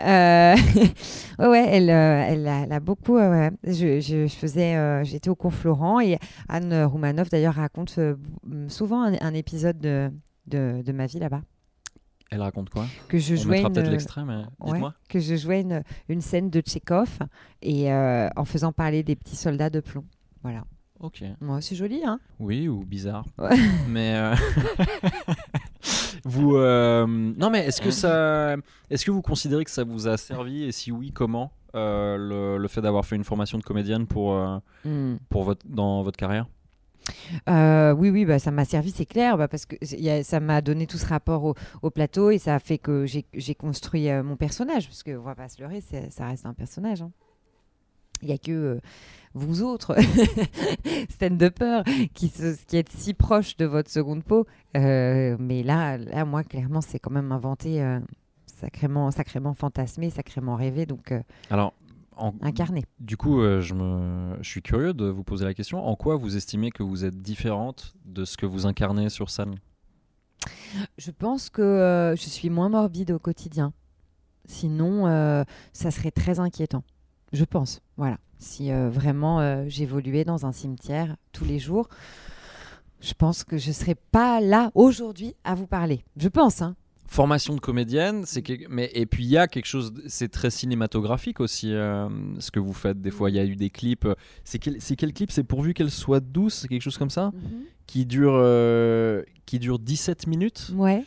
Euh, 0.00 0.54
ouais, 1.38 1.46
ouais, 1.48 1.66
elle, 1.70 1.88
euh, 1.90 2.24
elle, 2.28 2.46
a, 2.46 2.60
elle 2.64 2.72
a 2.72 2.80
beaucoup. 2.80 3.16
euh, 3.16 3.30
ouais. 3.30 3.50
Je, 3.64 4.00
je, 4.00 4.26
je 4.26 4.34
faisais, 4.34 4.76
euh, 4.76 5.04
j'étais 5.04 5.30
au 5.30 5.34
cours 5.34 5.54
Florent 5.54 6.00
et 6.00 6.18
Anne 6.50 6.84
Roumanoff 6.84 7.30
d'ailleurs 7.30 7.54
raconte 7.54 7.94
euh, 7.98 8.14
souvent 8.68 9.02
un, 9.02 9.14
un 9.20 9.32
épisode 9.34 9.78
de, 9.78 10.10
de, 10.48 10.82
de 10.84 10.92
ma 10.92 11.06
vie 11.06 11.18
là-bas. 11.18 11.40
Elle 12.32 12.40
raconte 12.42 12.70
quoi? 12.70 12.86
Que 13.08 13.18
je 13.18 13.34
On 13.34 13.36
jouais 13.36 13.50
mettra 13.56 13.68
une, 13.68 13.74
peut-être 13.74 13.90
l'extrait, 13.90 14.24
mais 14.24 14.36
Ouais, 14.60 14.72
dites-moi. 14.72 14.94
que 15.08 15.20
je 15.20 15.36
jouais 15.36 15.60
une, 15.60 15.82
une 16.08 16.20
scène 16.22 16.48
de 16.50 16.60
Tchekhov 16.60 17.18
et 17.60 17.92
euh, 17.92 18.28
en 18.36 18.44
faisant 18.46 18.72
parler 18.72 19.02
des 19.02 19.14
petits 19.16 19.36
soldats 19.36 19.68
de 19.70 19.80
plomb. 19.80 20.04
Voilà. 20.42 20.64
Ok. 21.00 21.22
Moi, 21.40 21.60
c'est 21.60 21.74
joli, 21.76 22.00
hein? 22.04 22.18
Oui, 22.40 22.68
ou 22.68 22.84
bizarre. 22.84 23.26
Ouais. 23.38 23.56
Mais 23.88 24.14
euh, 24.16 24.34
vous, 26.24 26.56
euh, 26.56 27.06
non, 27.06 27.50
mais 27.50 27.66
est-ce 27.66 27.80
que 27.80 27.90
ça, 27.90 28.56
est-ce 28.90 29.04
que 29.04 29.10
vous 29.10 29.22
considérez 29.22 29.64
que 29.64 29.70
ça 29.70 29.84
vous 29.84 30.06
a 30.08 30.16
servi? 30.16 30.62
Et 30.64 30.72
si 30.72 30.92
oui, 30.92 31.10
comment 31.12 31.52
euh, 31.74 32.16
le, 32.16 32.58
le 32.58 32.68
fait 32.68 32.80
d'avoir 32.80 33.04
fait 33.04 33.16
une 33.16 33.24
formation 33.24 33.58
de 33.58 33.62
comédienne 33.64 34.06
pour 34.06 34.34
euh, 34.34 34.58
Hmm. 34.84 35.16
pour 35.28 35.44
votre 35.44 35.64
dans 35.68 36.02
votre 36.02 36.16
carrière? 36.16 36.46
Euh, 37.48 37.92
oui, 37.92 38.10
oui, 38.10 38.24
bah, 38.24 38.38
ça 38.38 38.50
m'a 38.50 38.64
servi, 38.64 38.90
c'est 38.90 39.06
clair, 39.06 39.36
bah, 39.36 39.48
parce 39.48 39.66
que 39.66 39.76
ça 40.22 40.40
m'a 40.40 40.60
donné 40.60 40.86
tout 40.86 40.98
ce 40.98 41.06
rapport 41.06 41.44
au, 41.44 41.54
au 41.82 41.90
plateau 41.90 42.30
et 42.30 42.38
ça 42.38 42.54
a 42.54 42.58
fait 42.58 42.78
que 42.78 43.06
j'ai 43.06 43.54
construit 43.54 44.08
euh, 44.08 44.22
mon 44.22 44.36
personnage, 44.36 44.86
parce 44.86 45.02
que 45.02 45.16
on 45.16 45.22
va 45.22 45.34
pas 45.34 45.48
se 45.48 45.60
leurrer, 45.60 45.82
ça 46.10 46.26
reste 46.26 46.46
un 46.46 46.54
personnage. 46.54 47.02
hein. 47.02 47.10
Il 48.22 48.28
n'y 48.28 48.34
a 48.34 48.38
que 48.38 48.52
euh, 48.52 48.80
vous 49.34 49.62
autres, 49.64 49.96
stand-uppers, 51.10 51.82
qui, 52.14 52.30
qui 52.66 52.76
êtes 52.76 52.90
si 52.90 53.14
proches 53.14 53.56
de 53.56 53.64
votre 53.64 53.90
seconde 53.90 54.22
peau. 54.22 54.46
Mais 54.74 55.62
là, 55.64 55.98
là, 55.98 56.24
moi, 56.24 56.44
clairement, 56.44 56.80
c'est 56.80 56.98
quand 56.98 57.10
même 57.10 57.32
inventé, 57.32 57.84
sacrément, 58.46 59.10
sacrément 59.10 59.54
fantasmé, 59.54 60.10
sacrément 60.10 60.54
rêvé, 60.54 60.86
donc 60.86 61.12
Alors, 61.50 61.72
en- 62.16 62.34
incarné. 62.40 62.84
du 63.00 63.16
coup, 63.16 63.40
euh, 63.40 63.60
je 63.60 63.74
me, 63.74 64.36
je 64.40 64.48
suis 64.48 64.62
curieux 64.62 64.94
de 64.94 65.06
vous 65.06 65.24
poser 65.24 65.44
la 65.44 65.54
question. 65.54 65.84
En 65.86 65.96
quoi 65.96 66.16
vous 66.16 66.36
estimez 66.36 66.70
que 66.70 66.82
vous 66.82 67.04
êtes 67.04 67.20
différente 67.20 67.94
de 68.04 68.24
ce 68.24 68.36
que 68.36 68.46
vous 68.46 68.66
incarnez 68.66 69.08
sur 69.08 69.30
scène? 69.30 69.54
Je 70.98 71.10
pense 71.10 71.50
que 71.50 71.62
euh, 71.62 72.16
je 72.16 72.22
suis 72.28 72.50
moins 72.50 72.68
morbide 72.68 73.12
au 73.12 73.18
quotidien. 73.18 73.72
Sinon, 74.46 75.06
euh, 75.06 75.44
ça 75.72 75.90
serait 75.90 76.10
très 76.10 76.40
inquiétant. 76.40 76.82
Je 77.32 77.44
pense. 77.44 77.80
Voilà. 77.96 78.18
Si 78.38 78.72
euh, 78.72 78.90
vraiment 78.90 79.38
euh, 79.40 79.64
j'évoluais 79.68 80.24
dans 80.24 80.44
un 80.46 80.52
cimetière 80.52 81.16
tous 81.30 81.44
les 81.44 81.60
jours, 81.60 81.88
je 83.00 83.14
pense 83.14 83.44
que 83.44 83.56
je 83.56 83.70
serais 83.70 83.94
pas 83.94 84.40
là 84.40 84.70
aujourd'hui 84.74 85.34
à 85.44 85.54
vous 85.54 85.66
parler. 85.68 86.04
Je 86.16 86.28
pense. 86.28 86.60
Hein. 86.62 86.74
Formation 87.12 87.54
de 87.54 87.60
comédienne, 87.60 88.24
c'est 88.26 88.42
que- 88.42 88.66
mais 88.68 88.90
et 88.94 89.06
puis 89.06 89.24
il 89.24 89.30
y 89.30 89.36
a 89.36 89.46
quelque 89.46 89.66
chose, 89.66 89.92
c'est 90.06 90.28
très 90.30 90.50
cinématographique 90.50 91.40
aussi 91.40 91.72
euh, 91.72 92.08
ce 92.38 92.50
que 92.50 92.58
vous 92.60 92.72
faites. 92.72 93.00
Des 93.00 93.10
fois, 93.10 93.30
il 93.30 93.36
y 93.36 93.38
a 93.38 93.44
eu 93.44 93.54
des 93.56 93.70
clips. 93.70 94.08
C'est 94.44 94.58
quel, 94.58 94.80
c'est 94.80 94.96
quel 94.96 95.12
clip? 95.12 95.30
C'est 95.30 95.44
pourvu 95.44 95.74
qu'elle 95.74 95.90
soit 95.90 96.20
douce, 96.20 96.54
c'est 96.54 96.68
quelque 96.68 96.82
chose 96.82 96.98
comme 96.98 97.10
ça, 97.10 97.30
Mhm. 97.34 97.40
qui 97.86 98.06
dure, 98.06 98.32
euh, 98.34 99.22
qui 99.46 99.58
dure 99.58 99.78
17 99.78 100.26
minutes? 100.26 100.70
Ouais. 100.74 101.04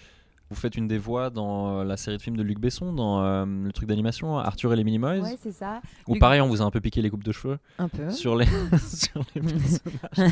Vous 0.52 0.56
faites 0.56 0.76
une 0.76 0.88
des 0.88 1.00
voix 1.00 1.32
dans 1.32 1.80
euh, 1.80 1.84
la 1.84 1.98
série 1.98 2.18
de 2.18 2.22
films 2.22 2.38
de 2.38 2.44
Luc 2.44 2.60
Besson, 2.60 2.94
dans 2.94 3.24
euh, 3.24 3.46
le 3.46 3.72
truc 3.74 3.90
d'animation 3.90 4.38
Arthur 4.38 4.72
et 4.74 4.76
les 4.76 4.84
Minimoys. 4.84 5.20
Ouais, 5.22 5.38
c'est 5.42 5.52
ça. 5.52 5.82
Ou 6.08 6.14
Luc- 6.14 6.20
pareil, 6.22 6.40
on 6.40 6.48
vous 6.48 6.62
a 6.62 6.66
un 6.66 6.70
peu 6.70 6.80
piqué 6.82 7.02
les 7.02 7.10
coupes 7.10 7.24
de 7.24 7.32
cheveux 7.32 7.58
Un 7.80 7.88
peu. 7.90 8.12
sur 8.12 8.36
les, 8.36 8.46
sur 8.78 9.24
les 9.34 9.42
personnages. 9.42 10.32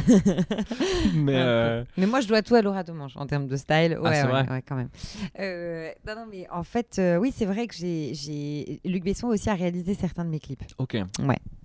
mais 1.16 1.34
euh, 1.36 1.84
Mais 1.98 2.06
moi, 2.06 2.22
je 2.22 2.28
dois 2.28 2.42
tout 2.44 2.54
à 2.56 2.62
Laura 2.62 2.84
Domange 2.84 3.14
en 3.18 3.26
termes 3.26 3.48
de 3.48 3.56
style. 3.58 3.98
Ouais, 4.00 4.10
Ah, 4.10 4.14
c'est 4.14 4.24
ouais, 4.24 4.30
vrai 4.44 4.50
ouais, 4.50 4.62
quand 4.62 4.76
même. 4.76 4.90
Euh, 5.40 5.90
non, 6.08 6.16
non, 6.16 6.26
mais 6.30 6.48
en 6.52 6.64
fait, 6.64 7.02
oui, 7.20 7.34
c'est 7.36 7.46
vrai 7.46 7.66
que 7.68 7.74
j'ai. 7.76 8.80
Luc 8.86 9.04
Besson 9.04 9.28
aussi 9.28 9.50
a 9.50 9.56
réalisé 9.56 9.94
certains 9.96 10.26
de 10.26 10.30
mes 10.30 10.40
clips, 10.40 10.64
ok. 10.78 10.98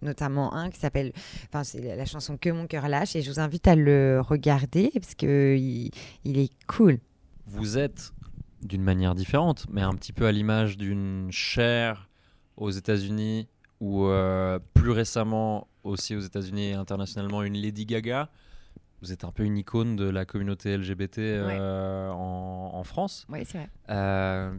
notamment 0.02 0.54
un 0.54 0.70
qui 0.70 0.78
s'appelle, 0.78 1.12
enfin, 1.48 1.64
c'est 1.64 1.80
la- 1.82 1.96
la 1.96 2.04
chanson 2.06 2.36
Que 2.38 2.50
mon 2.50 2.66
cœur 2.66 2.88
lâche, 2.88 3.14
et 3.16 3.20
je 3.22 3.30
vous 3.30 3.40
invite 3.40 3.68
à 3.68 3.74
le 3.74 4.20
regarder 4.26 4.90
parce 4.94 5.14
que 5.14 5.56
il, 5.56 5.90
il 6.24 6.38
est 6.38 6.50
cool. 6.66 6.98
vous 7.46 7.76
êtes 7.78 8.12
d'une 8.62 8.82
manière 8.82 9.14
différente, 9.14 9.66
mais 9.70 9.82
un 9.82 9.94
petit 9.94 10.12
peu 10.12 10.26
à 10.26 10.32
l'image 10.32 10.76
d'une 10.76 11.28
Cher 11.30 12.08
aux 12.56 12.70
États-Unis 12.70 13.48
ou 13.80 14.06
euh, 14.06 14.58
plus 14.74 14.90
récemment 14.90 15.68
aussi 15.84 16.16
aux 16.16 16.20
États-Unis 16.20 16.70
et 16.70 16.74
internationalement 16.74 17.42
une 17.42 17.54
Lady 17.54 17.86
Gaga. 17.86 18.28
Vous 19.00 19.12
êtes 19.12 19.24
un 19.24 19.30
peu 19.30 19.44
une 19.44 19.56
icône 19.56 19.94
de 19.94 20.08
la 20.08 20.24
communauté 20.24 20.76
LGBT 20.76 21.18
euh, 21.18 22.10
en, 22.10 22.72
en 22.74 22.82
France. 22.82 23.26
Oui, 23.28 23.40
c'est 23.44 23.58
vrai. 23.58 23.70
Euh, 23.90 24.52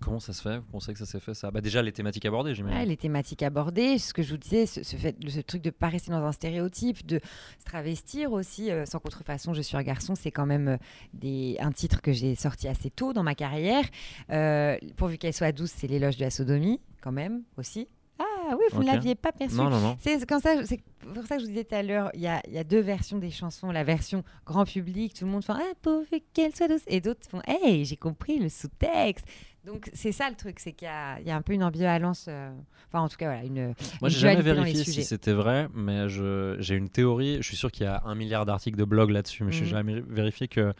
comment 0.00 0.20
ça 0.20 0.32
se 0.32 0.42
fait? 0.42 0.58
Vous 0.58 0.64
pensez 0.72 0.92
que 0.92 0.98
ça 0.98 1.06
s'est 1.06 1.20
fait 1.20 1.34
ça? 1.34 1.50
Bah 1.50 1.60
Déjà, 1.60 1.82
les 1.82 1.92
thématiques 1.92 2.24
abordées, 2.24 2.54
j'imagine. 2.54 2.78
Ouais, 2.78 2.86
les 2.86 2.96
thématiques 2.96 3.42
abordées, 3.42 3.98
ce 3.98 4.12
que 4.14 4.22
je 4.22 4.30
vous 4.32 4.36
disais, 4.38 4.66
ce, 4.66 4.82
ce 4.82 4.96
fait, 4.96 5.16
ce 5.28 5.40
truc 5.40 5.62
de 5.62 5.70
pas 5.70 5.88
rester 5.88 6.10
dans 6.10 6.22
un 6.24 6.32
stéréotype, 6.32 7.04
de 7.06 7.20
se 7.58 7.64
travestir 7.64 8.32
aussi, 8.32 8.70
euh, 8.70 8.84
sans 8.86 8.98
contrefaçon, 8.98 9.54
je 9.54 9.62
suis 9.62 9.76
un 9.76 9.82
garçon, 9.82 10.14
c'est 10.14 10.30
quand 10.30 10.46
même 10.46 10.68
euh, 10.68 10.76
des, 11.14 11.56
un 11.60 11.72
titre 11.72 12.00
que 12.02 12.12
j'ai 12.12 12.34
sorti 12.34 12.68
assez 12.68 12.90
tôt 12.90 13.12
dans 13.12 13.22
ma 13.22 13.34
carrière. 13.34 13.84
Euh, 14.30 14.76
pourvu 14.96 15.18
qu'elle 15.18 15.34
soit 15.34 15.52
douce, 15.52 15.72
c'est 15.76 15.86
l'éloge 15.86 16.16
de 16.16 16.24
la 16.24 16.30
sodomie, 16.30 16.80
quand 17.00 17.12
même, 17.12 17.42
aussi. 17.56 17.88
Ah 18.18 18.54
oui, 18.56 18.64
vous 18.72 18.82
ne 18.82 18.86
l'aviez 18.86 19.16
pas 19.16 19.32
perçu. 19.32 19.56
Non, 19.56 19.68
non, 19.68 19.80
non. 19.80 19.96
C'est 20.00 20.24
pour 20.24 20.40
ça 20.40 20.54
que 20.56 20.62
je 20.64 21.40
vous 21.40 21.46
disais 21.48 21.64
tout 21.64 21.74
à 21.74 21.82
l'heure, 21.82 22.10
il 22.14 22.20
y 22.20 22.28
a, 22.28 22.40
il 22.46 22.54
y 22.54 22.58
a 22.58 22.64
deux 22.64 22.78
versions 22.80 23.18
des 23.18 23.30
chansons. 23.32 23.72
La 23.72 23.82
version 23.82 24.22
grand 24.46 24.64
public, 24.64 25.14
tout 25.14 25.24
le 25.24 25.32
monde 25.32 25.44
fait 25.44 25.52
Ah, 25.52 25.74
pourvu 25.82 26.20
qu'elle 26.32 26.54
soit 26.54 26.68
douce. 26.68 26.82
Et 26.86 27.00
d'autres 27.00 27.28
font 27.28 27.42
Hey, 27.46 27.84
j'ai 27.84 27.96
compris 27.96 28.38
le 28.38 28.48
sous-texte. 28.48 29.26
Donc 29.66 29.90
c'est 29.92 30.12
ça 30.12 30.30
le 30.30 30.36
truc, 30.36 30.60
c'est 30.60 30.72
qu'il 30.72 30.86
y 30.86 30.90
a, 30.90 31.18
il 31.20 31.26
y 31.26 31.30
a 31.30 31.36
un 31.36 31.42
peu 31.42 31.52
une 31.52 31.64
ambivalence. 31.64 32.26
euh, 32.28 32.50
Enfin, 32.88 33.00
en 33.00 33.08
tout 33.08 33.16
cas, 33.16 33.26
voilà, 33.26 33.42
une. 33.44 33.74
Moi, 34.00 34.08
j'ai 34.08 34.20
jamais 34.20 34.40
vérifié 34.40 34.84
si 34.84 35.02
c'était 35.02 35.32
vrai, 35.32 35.68
mais 35.74 36.08
je- 36.08 36.54
j'ai 36.60 36.76
une 36.76 36.88
théorie. 36.88 37.38
Je 37.40 37.42
suis 37.48 37.56
sûr 37.56 37.72
qu'il 37.72 37.84
y 37.84 37.88
a 37.88 38.00
un 38.06 38.14
milliard 38.14 38.46
d'articles 38.46 38.78
de 38.78 38.84
blog 38.84 39.10
là-dessus, 39.10 39.42
mais 39.42 39.50
je 39.50 39.58
Mhm. 39.58 39.64
n'ai 39.64 39.70
jamais 39.70 40.00
vérifié 40.08 40.46
que 40.46 40.72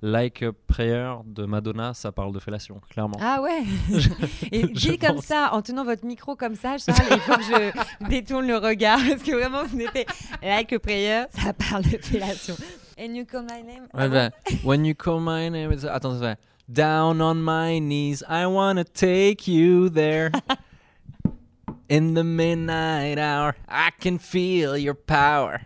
Like 0.00 0.44
a 0.44 0.52
Prayer 0.68 1.14
de 1.26 1.44
Madonna, 1.44 1.92
ça 1.94 2.12
parle 2.12 2.32
de 2.32 2.38
fellation, 2.38 2.80
clairement. 2.88 3.18
Ah 3.20 3.42
ouais 3.42 3.62
Et 4.52 4.62
dit 4.68 4.96
comme 4.98 5.20
ça, 5.20 5.50
en 5.52 5.60
tenant 5.60 5.82
votre 5.84 6.04
micro 6.06 6.36
comme 6.36 6.54
ça, 6.54 6.76
Charles, 6.78 7.00
il 7.10 7.18
faut 7.18 7.34
que 7.34 7.42
je 7.42 8.06
détourne 8.08 8.46
le 8.46 8.56
regard, 8.58 9.00
parce 9.08 9.24
que 9.24 9.32
vraiment, 9.32 9.64
vous 9.64 9.76
n'êtes 9.76 10.06
like 10.40 10.72
a 10.72 10.78
prayer, 10.78 11.24
ça 11.30 11.52
parle 11.52 11.82
de 11.82 11.98
fellation. 11.98 12.54
And 13.00 13.14
you 13.14 13.24
call 13.24 13.42
my 13.42 13.62
name? 13.64 13.88
Ouais, 13.92 14.08
bah, 14.08 14.30
When 14.62 14.84
you 14.86 14.94
call 14.94 15.18
my 15.20 15.50
name, 15.50 15.72
it's- 15.72 15.84
attends, 15.84 16.20
ça 16.20 16.36
Down 16.70 17.20
on 17.22 17.36
my 17.42 17.78
knees, 17.78 18.22
I 18.28 18.46
wanna 18.46 18.84
take 18.84 19.48
you 19.48 19.88
there. 19.88 20.30
In 21.88 22.12
the 22.12 22.22
midnight 22.24 23.18
hour, 23.18 23.54
I 23.66 23.90
can 23.98 24.18
feel 24.18 24.76
your 24.76 24.94
power. 24.94 25.62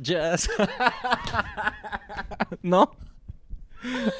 Just. 0.00 0.48
non? 2.62 2.86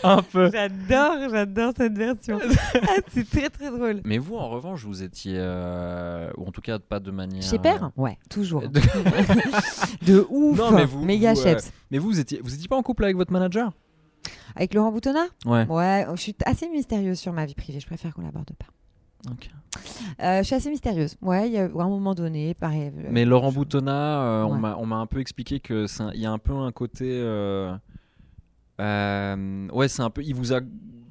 Un 0.03 0.23
peu. 0.23 0.51
J'adore, 0.51 1.29
j'adore 1.31 1.73
cette 1.77 1.97
version. 1.97 2.39
Ah, 2.83 2.97
c'est 3.13 3.29
très 3.29 3.49
très 3.51 3.71
drôle. 3.71 4.01
Mais 4.05 4.19
vous, 4.19 4.37
en 4.37 4.49
revanche, 4.51 4.85
vous 4.85 5.03
étiez. 5.03 5.35
euh, 5.39 6.31
ou 6.37 6.47
en 6.47 6.51
tout 6.53 6.61
cas, 6.63 6.79
pas 6.79 7.01
de 7.01 7.11
manière. 7.11 7.43
Chez 7.43 7.59
Père 7.59 7.91
Ouais, 7.97 8.19
toujours. 8.29 8.63
De- 8.69 8.81
De 10.07 10.27
ouf. 10.31 10.59
Non, 10.59 10.71
mais 10.73 10.85
vous- 10.85 11.05
Méga 11.05 11.33
vous, 11.35 11.41
euh, 11.41 11.43
chefs. 11.43 11.73
Mais 11.91 11.99
vous, 11.99 12.09
vous 12.09 12.21
étiez, 12.21 12.41
vous 12.43 12.55
étiez 12.55 12.69
pas 12.69 12.77
en 12.77 12.83
couple 12.83 13.05
avec 13.05 13.17
votre 13.17 13.33
manager? 13.33 13.73
Avec 14.57 14.75
Laurent 14.75 14.93
Boutonnat 14.93 15.27
Ouais. 15.47 15.67
Ouais, 15.69 16.07
je 16.15 16.21
suis 16.21 16.35
assez 16.45 16.69
mystérieuse 16.69 17.19
sur 17.19 17.33
ma 17.33 17.47
vie 17.47 17.55
privée, 17.55 17.81
je 17.81 17.87
préfère 17.87 18.15
qu'on 18.15 18.23
l'aborde 18.23 18.51
pas. 18.59 18.67
Ok. 19.31 19.51
Euh, 20.23 20.39
je 20.39 20.43
suis 20.45 20.55
assez 20.55 20.71
mystérieuse. 20.71 21.17
Ouais, 21.21 21.47
il 21.49 21.53
y 21.53 21.59
a 21.59 21.65
à 21.65 21.67
un 21.67 21.89
moment 21.89 22.15
donné, 22.15 22.55
pareil. 22.55 22.91
euh, 22.97 23.09
Mais 23.11 23.25
Laurent 23.27 23.53
Boutonnat, 23.53 24.23
euh, 24.23 24.43
on 24.45 24.55
Ouais. 24.55 24.59
m'a- 24.59 24.77
on 24.79 24.87
m'a 24.87 24.97
un 24.97 25.07
peu 25.07 25.21
expliqué 25.21 25.61
que 25.61 25.87
il 26.15 26.21
y 26.21 26.27
a 26.27 26.33
un 26.33 26.39
peu 26.39 26.55
un 26.55 26.73
côté. 26.73 27.05
euh, 28.81 29.69
ouais, 29.73 29.89
c'est 29.89 30.03
un 30.03 30.11
peu. 30.11 30.23
Il 30.23 30.35
vous 30.35 30.53
a. 30.53 30.61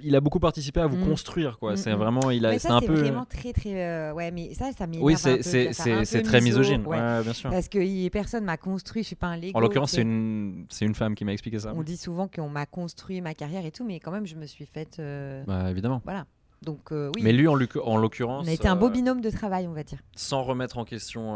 Il 0.01 0.15
a 0.15 0.21
beaucoup 0.21 0.39
participé 0.39 0.79
à 0.79 0.87
vous 0.87 0.97
Mm. 0.97 1.05
construire, 1.09 1.57
quoi. 1.59 1.73
Mm, 1.73 1.77
c'est 1.77 1.93
mm. 1.93 1.97
vraiment. 1.97 2.31
Il 2.31 2.45
a. 2.45 2.57
C'est 2.59 2.69
un 2.69 2.79
peu. 2.81 2.93
vraiment 2.93 3.25
très 3.25 3.53
très. 3.53 3.83
euh, 3.85 4.13
ouais, 4.13 4.31
mais 4.31 4.53
ça, 4.53 4.71
ça 4.71 4.85
Oui, 4.99 5.15
c'est 5.17 5.41
c'est- 5.43 6.21
très 6.23 6.41
miso, 6.41 6.59
misogyne. 6.59 6.85
ouais. 6.87 6.97
Ouais, 6.99 7.23
bien 7.23 7.33
sûr. 7.33 7.49
Parce 7.49 7.67
que 7.69 7.79
y- 7.79 8.09
personne 8.09 8.43
m'a 8.45 8.57
construit, 8.57 9.03
je 9.03 9.07
suis 9.07 9.15
pas 9.15 9.27
un 9.27 9.37
Lego. 9.37 9.57
En 9.57 9.59
l'occurrence, 9.61 9.91
c'est 9.91 10.01
une, 10.01 10.65
c'est 10.69 10.85
une 10.85 10.95
femme 10.95 11.15
qui 11.15 11.25
m'a 11.25 11.33
expliqué 11.33 11.59
ça. 11.59 11.73
On 11.75 11.83
dit 11.83 11.97
souvent 11.97 12.27
qu'on 12.27 12.49
m'a 12.49 12.65
construit 12.65 13.21
ma 13.21 13.33
carrière 13.33 13.65
et 13.65 13.71
tout, 13.71 13.83
mais 13.85 13.99
quand 13.99 14.11
même, 14.11 14.25
je 14.25 14.35
me 14.35 14.45
suis 14.45 14.65
faite. 14.65 14.97
euh, 14.99 15.43
Bah, 15.45 15.69
évidemment. 15.69 16.01
Voilà. 16.03 16.25
Donc, 16.61 16.91
euh, 16.91 17.09
oui. 17.15 17.21
Mais 17.23 17.31
lui, 17.31 17.47
en, 17.47 17.55
l'oc- 17.55 17.79
en 17.81 17.95
l'occurrence. 17.97 18.45
on 18.45 18.49
a 18.49 18.53
été 18.53 18.67
un 18.67 18.75
beau 18.75 18.89
binôme 18.89 19.21
de 19.21 19.29
travail, 19.29 19.67
on 19.67 19.73
va 19.73 19.83
dire. 19.83 19.99
sans 20.15 20.43
remettre 20.43 20.77
en 20.77 20.83
question 20.85 21.35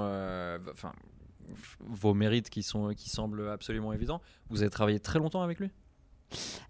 enfin, 0.72 0.92
vos 1.80 2.14
mérites 2.14 2.50
qui, 2.50 2.64
sont, 2.64 2.94
qui 2.96 3.10
semblent 3.10 3.50
absolument 3.50 3.94
évidents, 3.94 4.22
vous 4.50 4.62
avez 4.62 4.70
travaillé 4.72 5.00
très 5.00 5.20
longtemps 5.20 5.42
avec 5.42 5.60
lui? 5.60 5.70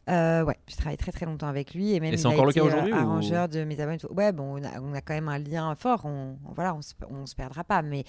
Euh, 0.10 0.44
ouais, 0.44 0.58
j'ai 0.68 0.76
travaillé 0.76 0.98
très 0.98 1.12
très 1.14 1.26
longtemps 1.26 1.48
avec 1.48 1.74
lui 1.74 1.94
et 1.94 2.00
même 2.02 2.14
Et 2.14 2.18
c'est 2.18 2.28
a 2.28 2.32
encore 2.32 2.44
le 2.46 2.52
été, 2.52 2.60
cas 2.60 2.66
euh, 2.66 2.90
ou- 2.92 2.94
arrangeur 2.94 3.48
de 3.48 3.64
mes 3.64 3.80
tout. 3.98 4.12
Ouais, 4.14 4.34
bon, 4.34 4.60
on 4.60 4.64
a, 4.64 4.82
on 4.82 4.94
a 4.94 5.00
quand 5.02 5.14
même 5.14 5.30
un 5.30 5.40
lien 5.40 5.74
fort. 5.76 6.02
On, 6.04 6.36
on- 6.46 6.52
voilà, 6.54 6.76
on 6.76 6.82
se, 6.82 6.94
on 7.10 7.26
se 7.26 7.36
perdra 7.36 7.64
pas. 7.64 7.82
Mais 7.82 8.04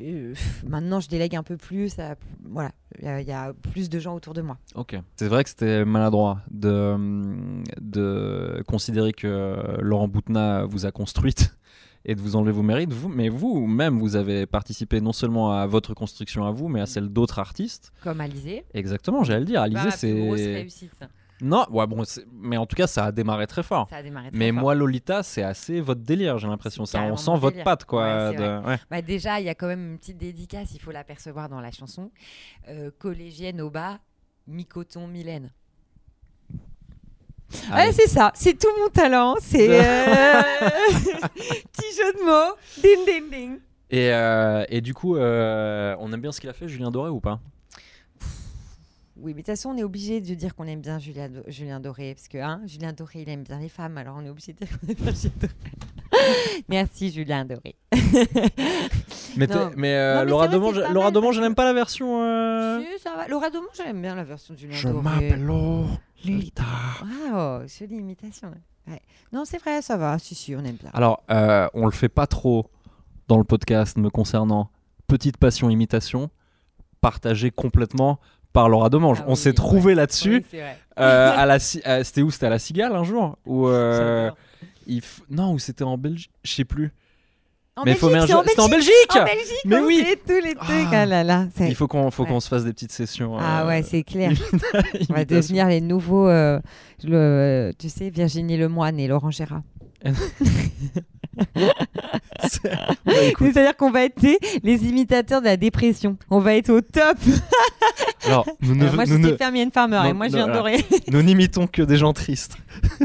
euh, 0.00 0.30
pff, 0.32 0.64
maintenant, 0.68 1.00
je 1.00 1.08
délègue 1.08 1.34
un 1.34 1.42
peu 1.42 1.56
plus. 1.56 1.98
à- 1.98 2.14
voilà, 2.44 2.70
il 2.98 3.04
y 3.04 3.08
a- 3.08 3.20
il 3.20 3.26
y, 3.28 3.32
a 3.32 3.52
plus 3.72 3.90
de 3.90 3.98
gens 3.98 4.14
autour 4.14 4.32
de 4.34 4.42
moi. 4.42 4.58
Ok. 4.76 4.96
C'est 5.16 5.26
vrai 5.28 5.42
que 5.42 5.50
c'était 5.50 5.84
maladroit 5.84 6.38
de, 6.50 6.96
de 7.80 8.62
considérer 8.66 9.12
que 9.12 9.76
Laurent 9.80 10.08
Boutna 10.08 10.64
vous 10.66 10.86
a 10.86 10.92
construite 10.92 11.56
et 12.04 12.14
de 12.14 12.20
vous 12.20 12.36
enlever 12.36 12.52
vos 12.52 12.62
mérites, 12.62 12.92
vous, 12.92 13.08
mais 13.08 13.28
vous-même, 13.28 13.98
vous 13.98 14.16
avez 14.16 14.46
participé 14.46 15.00
non 15.00 15.12
seulement 15.12 15.52
à 15.52 15.66
votre 15.66 15.92
construction 15.94 16.46
à 16.46 16.50
vous, 16.50 16.68
mais 16.68 16.80
à 16.80 16.86
celle 16.86 17.08
d'autres 17.08 17.38
artistes. 17.38 17.92
Comme 18.02 18.20
Alizé. 18.20 18.64
Exactement, 18.74 19.22
j'allais 19.24 19.40
le 19.40 19.46
dire. 19.46 19.60
Alizé, 19.62 20.12
plus 20.12 20.24
grosse 20.26 20.38
c'est. 20.38 20.54
réussite. 20.54 20.92
Non, 21.42 21.64
ouais, 21.70 21.86
bon, 21.86 22.04
c'est- 22.04 22.26
mais 22.32 22.58
en 22.58 22.66
tout 22.66 22.76
cas, 22.76 22.86
ça 22.86 23.06
a 23.06 23.12
démarré 23.12 23.46
très 23.46 23.62
fort. 23.62 23.86
Ça 23.88 23.96
a 23.96 24.02
démarré 24.02 24.28
très 24.28 24.38
Mais 24.38 24.50
fort. 24.50 24.60
moi, 24.60 24.74
Lolita, 24.74 25.22
c'est 25.22 25.42
assez 25.42 25.80
votre 25.80 26.02
délire, 26.02 26.36
j'ai 26.36 26.48
l'impression. 26.48 26.84
C'est 26.84 26.98
Ça, 26.98 27.04
on 27.04 27.16
sent 27.16 27.30
votre 27.36 27.62
patte, 27.64 27.84
quoi. 27.86 28.02
Ouais, 28.02 28.36
c'est 28.36 28.42
de- 28.42 28.66
ouais. 28.66 28.78
Bah, 28.90 29.00
déjà, 29.00 29.40
il 29.40 29.46
y 29.46 29.48
a 29.48 29.54
quand 29.54 29.66
même 29.66 29.92
une 29.92 29.98
petite 29.98 30.18
dédicace, 30.18 30.74
il 30.74 30.80
faut 30.80 30.90
l'apercevoir 30.90 31.48
dans 31.48 31.60
la 31.60 31.70
chanson. 31.70 32.10
Euh, 32.68 32.90
collégienne 32.98 33.60
au 33.62 33.70
bas, 33.70 34.00
mi-coton, 34.48 35.06
Mylène. 35.06 35.50
Ouais, 37.72 37.92
c'est 37.92 38.08
ça, 38.08 38.32
c'est 38.34 38.58
tout 38.58 38.68
mon 38.80 38.88
talent. 38.88 39.34
C'est 39.40 39.68
euh, 39.84 40.42
petit 40.92 41.96
jeu 41.96 42.12
de 42.18 42.24
mots. 42.24 42.54
Ding, 42.82 43.04
ding, 43.06 43.30
ding. 43.30 43.58
Et, 43.90 44.12
euh, 44.12 44.64
et 44.68 44.80
du 44.80 44.94
coup, 44.94 45.16
euh, 45.16 45.96
on 45.98 46.12
aime 46.12 46.20
bien 46.20 46.30
ce 46.32 46.40
qu'il 46.40 46.48
a 46.48 46.52
fait, 46.52 46.68
Julien 46.68 46.90
Doré, 46.90 47.10
ou 47.10 47.20
pas? 47.20 47.40
Oui, 49.16 49.32
mais 49.34 49.42
de 49.42 49.46
toute 49.46 49.46
façon, 49.46 49.70
on 49.70 49.76
est 49.76 49.82
obligé 49.82 50.20
de 50.20 50.34
dire 50.34 50.54
qu'on 50.54 50.64
aime 50.66 50.80
bien 50.80 50.98
Julien, 50.98 51.28
Do- 51.28 51.42
Julien 51.48 51.78
Doré. 51.80 52.14
Parce 52.14 52.28
que 52.28 52.38
hein, 52.38 52.62
Julien 52.66 52.92
Doré, 52.92 53.20
il 53.22 53.28
aime 53.28 53.42
bien 53.42 53.58
les 53.58 53.68
femmes. 53.68 53.98
Alors, 53.98 54.16
on 54.18 54.24
est 54.24 54.30
obligé 54.30 54.52
de 54.54 54.64
dire 54.64 54.68
qu'on 54.78 54.86
aime 54.88 54.94
bien 54.94 55.12
Julien 55.12 55.32
Doré. 55.40 55.52
Merci, 56.68 57.10
Julien 57.12 57.44
Doré. 57.44 57.74
Mais, 59.36 59.46
Non. 59.46 59.70
mais, 59.76 59.94
euh, 59.94 60.14
Non, 60.14 60.24
mais 60.24 60.30
Laura 60.30 60.48
pas 60.48 61.10
Laura 61.10 61.32
je 61.32 61.40
n'aime 61.40 61.54
pas 61.54 61.64
la 61.64 61.72
version. 61.74 62.22
euh, 62.22 62.80
Si, 62.80 63.02
ça 63.02 63.14
va. 63.14 63.28
Laura 63.28 63.50
Domon, 63.50 63.66
j'aime 63.76 64.00
bien 64.00 64.14
la 64.14 64.24
version 64.24 64.54
de 64.54 64.58
Julien 64.58 64.74
Je 64.74 64.88
Doré. 64.88 65.02
m'appelle 65.02 65.44
Lolita. 66.24 66.64
Waouh, 67.32 67.66
jolie 67.68 67.96
imitation. 67.96 68.52
Ouais. 68.88 69.00
Non, 69.32 69.44
c'est 69.44 69.58
vrai, 69.58 69.82
ça 69.82 69.96
va. 69.96 70.18
Si, 70.18 70.34
si, 70.34 70.54
on 70.54 70.64
aime 70.64 70.76
bien. 70.76 70.90
Alors, 70.92 71.22
euh, 71.30 71.68
on 71.74 71.84
le 71.86 71.92
fait 71.92 72.08
pas 72.08 72.26
trop 72.26 72.70
dans 73.28 73.38
le 73.38 73.44
podcast 73.44 73.96
me 73.96 74.10
concernant. 74.10 74.70
Petite 75.06 75.36
passion 75.38 75.70
imitation, 75.70 76.30
partagée 77.00 77.50
complètement 77.50 78.20
par 78.52 78.68
Laura 78.68 78.90
Demange. 78.90 79.18
Ah 79.20 79.24
on 79.28 79.30
oui, 79.32 79.36
s'est 79.36 79.52
trouvé 79.52 79.94
là-dessus. 79.94 80.36
Oui, 80.38 80.46
c'est 80.50 80.60
vrai. 80.60 80.78
euh, 80.98 81.32
à 81.36 81.46
la, 81.46 81.58
ci- 81.58 81.82
euh, 81.86 82.02
c'était 82.04 82.22
où? 82.22 82.30
C'était 82.30 82.46
à 82.46 82.50
la 82.50 82.58
Cigale 82.58 82.94
un 82.94 83.04
jour? 83.04 83.36
Ou 83.46 83.68
euh, 83.68 84.24
J'adore. 84.24 84.38
il 84.86 84.98
f- 85.00 85.20
non, 85.30 85.52
ou 85.52 85.58
c'était 85.58 85.84
en 85.84 85.96
Belgique 85.98 86.30
Je 86.44 86.52
sais 86.52 86.64
plus. 86.64 86.92
En 87.80 87.84
Mais 87.84 87.94
faut 87.94 88.08
Belgique, 88.08 88.28
mélanger- 88.28 88.42
c'est 88.44 88.50
C'était 88.50 88.60
en 88.60 88.68
Belgique 88.68 88.92
En 89.10 89.24
Belgique, 89.24 89.64
Mais 89.64 89.76
on 89.78 89.86
oui. 89.86 90.04
fait 90.04 90.16
tous 90.16 90.44
les 90.46 90.54
trucs. 90.54 90.68
Ah. 90.92 91.02
Ah 91.02 91.06
là 91.06 91.24
là. 91.24 91.46
c'est- 91.56 91.68
Il 91.68 91.74
faut 91.74 91.88
qu'on 91.88 92.10
faut 92.10 92.24
Ouais. 92.24 92.28
qu'on 92.28 92.40
se 92.40 92.48
fasse 92.48 92.64
des 92.64 92.72
petites 92.72 92.92
sessions. 92.92 93.36
Ah 93.38 93.62
euh, 93.62 93.68
ouais, 93.68 93.82
c'est 93.82 94.02
clair. 94.02 94.32
On 95.10 95.14
va 95.14 95.24
devenir 95.24 95.66
les 95.68 95.80
nouveaux, 95.80 96.28
euh, 96.28 96.60
le, 97.04 97.72
tu 97.78 97.88
sais, 97.88 98.10
Virginie 98.10 98.56
Lemoine 98.56 98.98
et 98.98 99.08
Laurent 99.08 99.30
Gérard. 99.30 99.62
C'est- 102.48 102.70
Bah, 103.04 103.12
C'est-à-dire 103.38 103.76
qu'on 103.76 103.90
va 103.90 104.04
être 104.04 104.22
les 104.62 104.84
imitateurs 104.86 105.40
de 105.40 105.46
la 105.46 105.56
dépression. 105.56 106.16
On 106.30 106.38
va 106.40 106.54
être 106.54 106.70
au 106.70 106.80
top. 106.80 107.16
alors, 108.26 108.46
nous 108.60 108.74
ne, 108.74 108.82
Alors 108.82 108.94
moi, 108.94 109.04
je 109.04 109.14
suis 109.14 109.22
ne- 109.22 109.36
Fermienne 109.36 109.70
Farmer 109.70 110.00
et 110.06 110.08
non, 110.12 110.14
moi, 110.14 110.28
je 110.28 110.32
non, 110.32 110.38
viens 110.38 110.46
de 110.46 110.50
alors. 110.52 110.64
Doré. 110.64 110.84
nous 111.08 111.22
n'imitons 111.22 111.66
que 111.66 111.82
des 111.82 111.96
gens 111.96 112.12
tristes. 112.12 112.56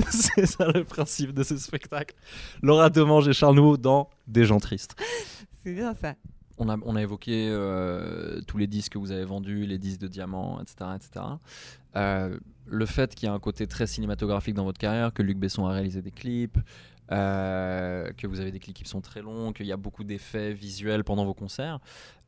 c'est 0.09 0.45
ça 0.45 0.67
le 0.71 0.83
principe 0.83 1.33
de 1.33 1.43
ce 1.43 1.57
spectacle. 1.57 2.15
Laura 2.61 2.89
Demange 2.89 3.27
et 3.27 3.33
Charles 3.33 3.55
Nouveau 3.55 3.77
dans 3.77 4.09
Des 4.27 4.45
gens 4.45 4.59
tristes. 4.59 4.95
C'est 5.63 5.73
bien 5.73 5.93
ça. 5.93 6.13
On 6.57 6.69
a, 6.69 6.77
on 6.85 6.95
a 6.95 7.01
évoqué 7.01 7.49
euh, 7.49 8.39
tous 8.47 8.57
les 8.57 8.67
disques 8.67 8.93
que 8.93 8.97
vous 8.97 9.11
avez 9.11 9.25
vendus, 9.25 9.65
les 9.65 9.77
disques 9.77 9.99
de 9.99 10.07
diamants, 10.07 10.61
etc. 10.61 10.91
etc. 10.95 11.25
Euh, 11.97 12.37
le 12.67 12.85
fait 12.85 13.13
qu'il 13.13 13.27
y 13.27 13.29
a 13.29 13.33
un 13.33 13.39
côté 13.39 13.67
très 13.67 13.87
cinématographique 13.87 14.53
dans 14.55 14.63
votre 14.63 14.79
carrière, 14.79 15.13
que 15.13 15.21
Luc 15.21 15.37
Besson 15.37 15.65
a 15.65 15.71
réalisé 15.73 16.01
des 16.01 16.11
clips, 16.11 16.57
euh, 17.11 18.11
que 18.17 18.27
vous 18.27 18.39
avez 18.39 18.51
des 18.51 18.59
clips 18.59 18.75
qui 18.75 18.87
sont 18.89 19.01
très 19.01 19.21
longs, 19.21 19.53
qu'il 19.53 19.65
y 19.65 19.71
a 19.71 19.77
beaucoup 19.77 20.03
d'effets 20.03 20.53
visuels 20.53 21.03
pendant 21.03 21.25
vos 21.25 21.33
concerts. 21.33 21.79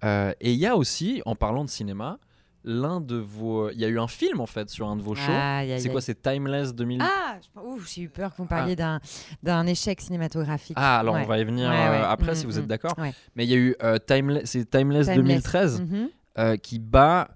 Euh, 0.04 0.34
et 0.40 0.54
il 0.54 0.60
y 0.60 0.66
a 0.66 0.76
aussi, 0.76 1.22
en 1.26 1.36
parlant 1.36 1.64
de 1.66 1.70
cinéma, 1.70 2.20
l'un 2.64 3.00
de 3.00 3.16
vos... 3.16 3.70
Il 3.72 3.80
y 3.80 3.86
a 3.86 3.88
eu 3.88 3.98
un 4.00 4.08
film 4.08 4.42
en 4.42 4.46
fait 4.46 4.70
sur 4.70 4.88
un 4.90 4.96
de 4.98 5.02
vos 5.02 5.16
shows. 5.16 5.32
C'est 5.80 5.90
quoi. 5.90 6.02
C'est 6.02 6.22
Timeless 6.22 6.74
2000 6.76 7.02
Ah, 7.02 7.38
j'ai 7.88 8.02
eu 8.02 8.10
peur 8.10 8.32
que 8.32 8.38
vous 8.38 8.46
parliez 8.48 8.76
d'un 8.76 9.00
d'un 9.42 9.66
échec 9.68 10.02
cinématographique. 10.02 10.76
Ah, 10.80 11.00
alors 11.00 11.16
Ouais. 11.16 11.22
on 11.24 11.28
va 11.28 11.40
y 11.40 11.44
venir 11.46 11.70
Ouais, 11.70 11.76
ouais. 11.76 12.02
après 12.06 12.34
Mm, 12.34 12.36
si 12.36 12.46
vous 12.46 12.56
mm, 12.58 12.60
êtes 12.60 12.68
d'accord. 12.68 12.96
Mais 13.36 13.46
il 13.46 13.50
y 13.50 13.54
a 13.54 13.58
eu 13.58 13.76
euh, 13.84 13.98
Timeless, 14.00 14.52
Timeless, 14.52 14.70
Timeless. 14.70 15.16
2013 15.16 15.82
Mhm. 15.82 16.10
euh, 16.40 16.58
qui 16.58 16.80
bat. 16.80 17.30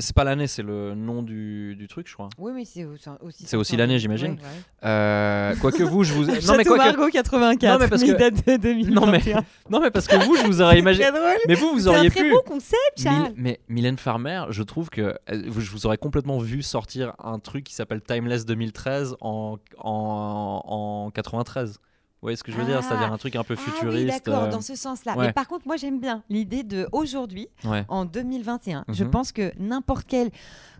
C'est 0.00 0.14
pas 0.14 0.24
l'année, 0.24 0.46
c'est 0.46 0.62
le 0.62 0.94
nom 0.94 1.22
du, 1.22 1.74
du 1.76 1.88
truc, 1.88 2.06
je 2.08 2.14
crois. 2.14 2.28
Oui, 2.38 2.52
mais 2.54 2.64
c'est 2.64 2.84
aussi. 2.84 3.44
C'est 3.46 3.56
aussi 3.56 3.76
l'année, 3.76 3.98
j'imagine. 3.98 4.32
Ouais, 4.32 4.36
ouais. 4.38 4.88
Euh, 4.88 5.54
quoique 5.60 5.82
vous, 5.82 6.04
je 6.04 6.12
vous. 6.12 6.24
non 6.26 6.32
mais 6.34 6.40
Château 6.40 6.74
quoique. 6.76 6.96
Margaux 6.96 7.08
84. 7.10 7.72
Non, 7.72 7.78
mais 7.84 7.88
parce 7.88 8.02
que- 8.02 8.12
date 8.12 8.46
de 8.46 8.56
2021. 8.56 8.94
Non 9.00 9.06
mais, 9.06 9.20
non 9.70 9.80
mais 9.80 9.90
parce 9.90 10.06
que 10.06 10.16
vous, 10.24 10.36
je 10.36 10.42
vous 10.46 10.60
aurais 10.62 10.78
imaginé. 10.78 11.10
Drôle. 11.10 11.22
Mais 11.46 11.54
vous, 11.54 11.70
vous 11.72 11.80
C'est 11.80 11.88
un 11.88 11.96
auriez 11.98 12.10
très 12.10 12.22
pu. 12.22 12.30
beau 12.30 12.42
concept, 12.42 12.78
Mil- 12.98 13.04
Charles. 13.04 13.32
mais 13.36 13.60
Mylène 13.68 13.98
Farmer, 13.98 14.44
je 14.50 14.62
trouve 14.62 14.90
que 14.90 15.00
euh, 15.02 15.14
je 15.30 15.70
vous 15.70 15.86
aurais 15.86 15.98
complètement 15.98 16.38
vu 16.38 16.62
sortir 16.62 17.14
un 17.22 17.38
truc 17.38 17.64
qui 17.64 17.74
s'appelle 17.74 18.00
Timeless 18.00 18.44
2013 18.46 19.16
en, 19.20 19.58
en, 19.78 20.62
en 20.66 21.10
93. 21.10 21.78
Vous 22.20 22.26
voyez 22.26 22.36
ce 22.36 22.42
que 22.42 22.50
je 22.50 22.56
veux 22.56 22.64
dire 22.64 22.78
Ah. 22.80 22.82
C'est-à-dire 22.82 23.12
un 23.12 23.18
truc 23.18 23.36
un 23.36 23.44
peu 23.44 23.54
Ah 23.56 23.60
oui, 23.64 23.72
futuriste. 23.72 24.24
d'accord, 24.26 24.44
euh, 24.44 24.50
dans 24.50 24.60
ce 24.60 24.74
sens-là. 24.74 25.16
ouais. 25.16 25.26
Mais 25.28 25.32
par 25.32 25.46
contre, 25.46 25.66
moi, 25.66 25.76
j'aime 25.76 26.00
bien 26.00 26.22
l'idée 26.28 26.62
de 26.64 26.88
aujourd'hui, 26.92 27.48
Ouais. 27.64 27.84
en 27.88 28.04
2021. 28.04 28.84
Je 28.88 29.04
Mhm. 29.04 29.10
pense 29.10 29.30
que 29.32 29.52
n'importe 29.58 30.04
quel 30.08 30.30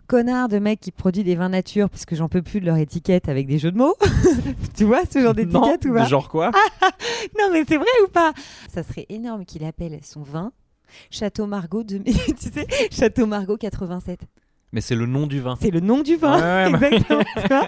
connard 0.07 0.49
de 0.49 0.57
mec 0.59 0.79
qui 0.81 0.91
produit 0.91 1.23
des 1.23 1.35
vins 1.35 1.49
nature, 1.49 1.89
parce 1.89 2.05
que 2.05 2.15
j'en 2.15 2.27
peux 2.29 2.41
plus 2.41 2.59
de 2.59 2.65
leur 2.65 2.77
étiquette 2.77 3.29
avec 3.29 3.47
des 3.47 3.57
jeux 3.59 3.71
de 3.71 3.77
mots. 3.77 3.95
tu 4.75 4.83
vois 4.83 5.03
ce 5.05 5.19
genre 5.21 5.33
d'étiquette 5.35 5.85
ou 5.85 5.93
pas 5.93 6.05
Genre 6.05 6.27
quoi? 6.29 6.51
Non, 7.39 7.49
mais 7.53 7.63
c'est 7.67 7.77
vrai 7.77 7.85
ou 8.03 8.07
pas? 8.09 8.33
Ça 8.73 8.83
serait 8.83 9.05
énorme 9.09 9.45
qu'il 9.45 9.63
appelle 9.63 9.99
son 10.03 10.23
vin 10.23 10.51
Château 11.11 11.45
Margaux 11.45 11.83
de... 11.83 11.97
tu 12.03 12.49
sais, 12.51 12.67
Château 12.91 13.27
Margaux 13.27 13.57
87. 13.57 14.21
Mais 14.71 14.81
c'est 14.81 14.95
le 14.95 15.05
nom 15.05 15.25
du 15.27 15.39
vin. 15.39 15.55
C'est 15.59 15.71
le 15.71 15.79
nom 15.79 16.01
du 16.01 16.15
vin. 16.15 16.37
Ouais, 16.71 16.77
ouais, 16.77 16.93
Exactement. 16.97 17.65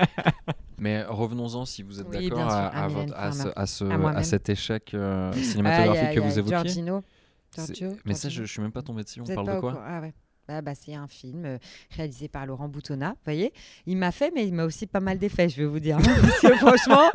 Mais 0.78 1.04
revenons-en, 1.04 1.66
si 1.66 1.84
vous 1.84 2.00
êtes 2.00 2.08
Oui, 2.10 2.30
d'accord, 2.30 2.50
à, 2.50 2.86
à 2.86 3.32
ce- 3.32 3.48
à 3.56 3.66
ce- 3.66 3.84
À 3.86 3.94
à 3.94 3.98
moi-même. 3.98 4.24
cet 4.24 4.50
échec 4.50 4.94
euh, 4.94 5.32
Aïe, 5.32 5.44
cinématographique 5.44 6.16
que 6.16 6.20
vous 6.20 6.40
évoquiez. 6.40 6.58
Giorgino. 6.58 7.04
Giorgio, 7.56 7.98
Mais 8.06 8.14
ça, 8.14 8.30
je, 8.30 8.44
je 8.44 8.52
suis 8.52 8.62
même 8.62 8.72
pas 8.72 8.82
tombé 8.82 9.04
dessus. 9.04 9.22
On 9.22 9.26
parle 9.26 9.56
de 9.56 9.60
quoi 9.60 9.84
Ah 9.86 10.02
ouais. 10.02 10.14
Ah 10.48 10.62
bah, 10.62 10.74
c'est 10.76 10.96
un 10.96 11.08
film 11.08 11.46
euh, 11.46 11.58
réalisé 11.96 12.28
par 12.28 12.46
Laurent 12.46 12.68
Boutonnat, 12.68 13.12
vous 13.12 13.16
voyez. 13.26 13.54
Il 13.86 13.96
m'a 13.98 14.12
fait, 14.12 14.32
mais 14.36 14.46
il 14.46 14.54
m'a 14.54 14.66
aussi 14.66 14.86
pas 14.88 15.00
mal 15.00 15.18
défait, 15.18 15.48
je 15.48 15.58
vais 15.58 15.66
vous 15.66 15.80
dire. 15.80 15.98
Parce 15.98 16.40
que 16.42 16.56
franchement, 16.58 17.10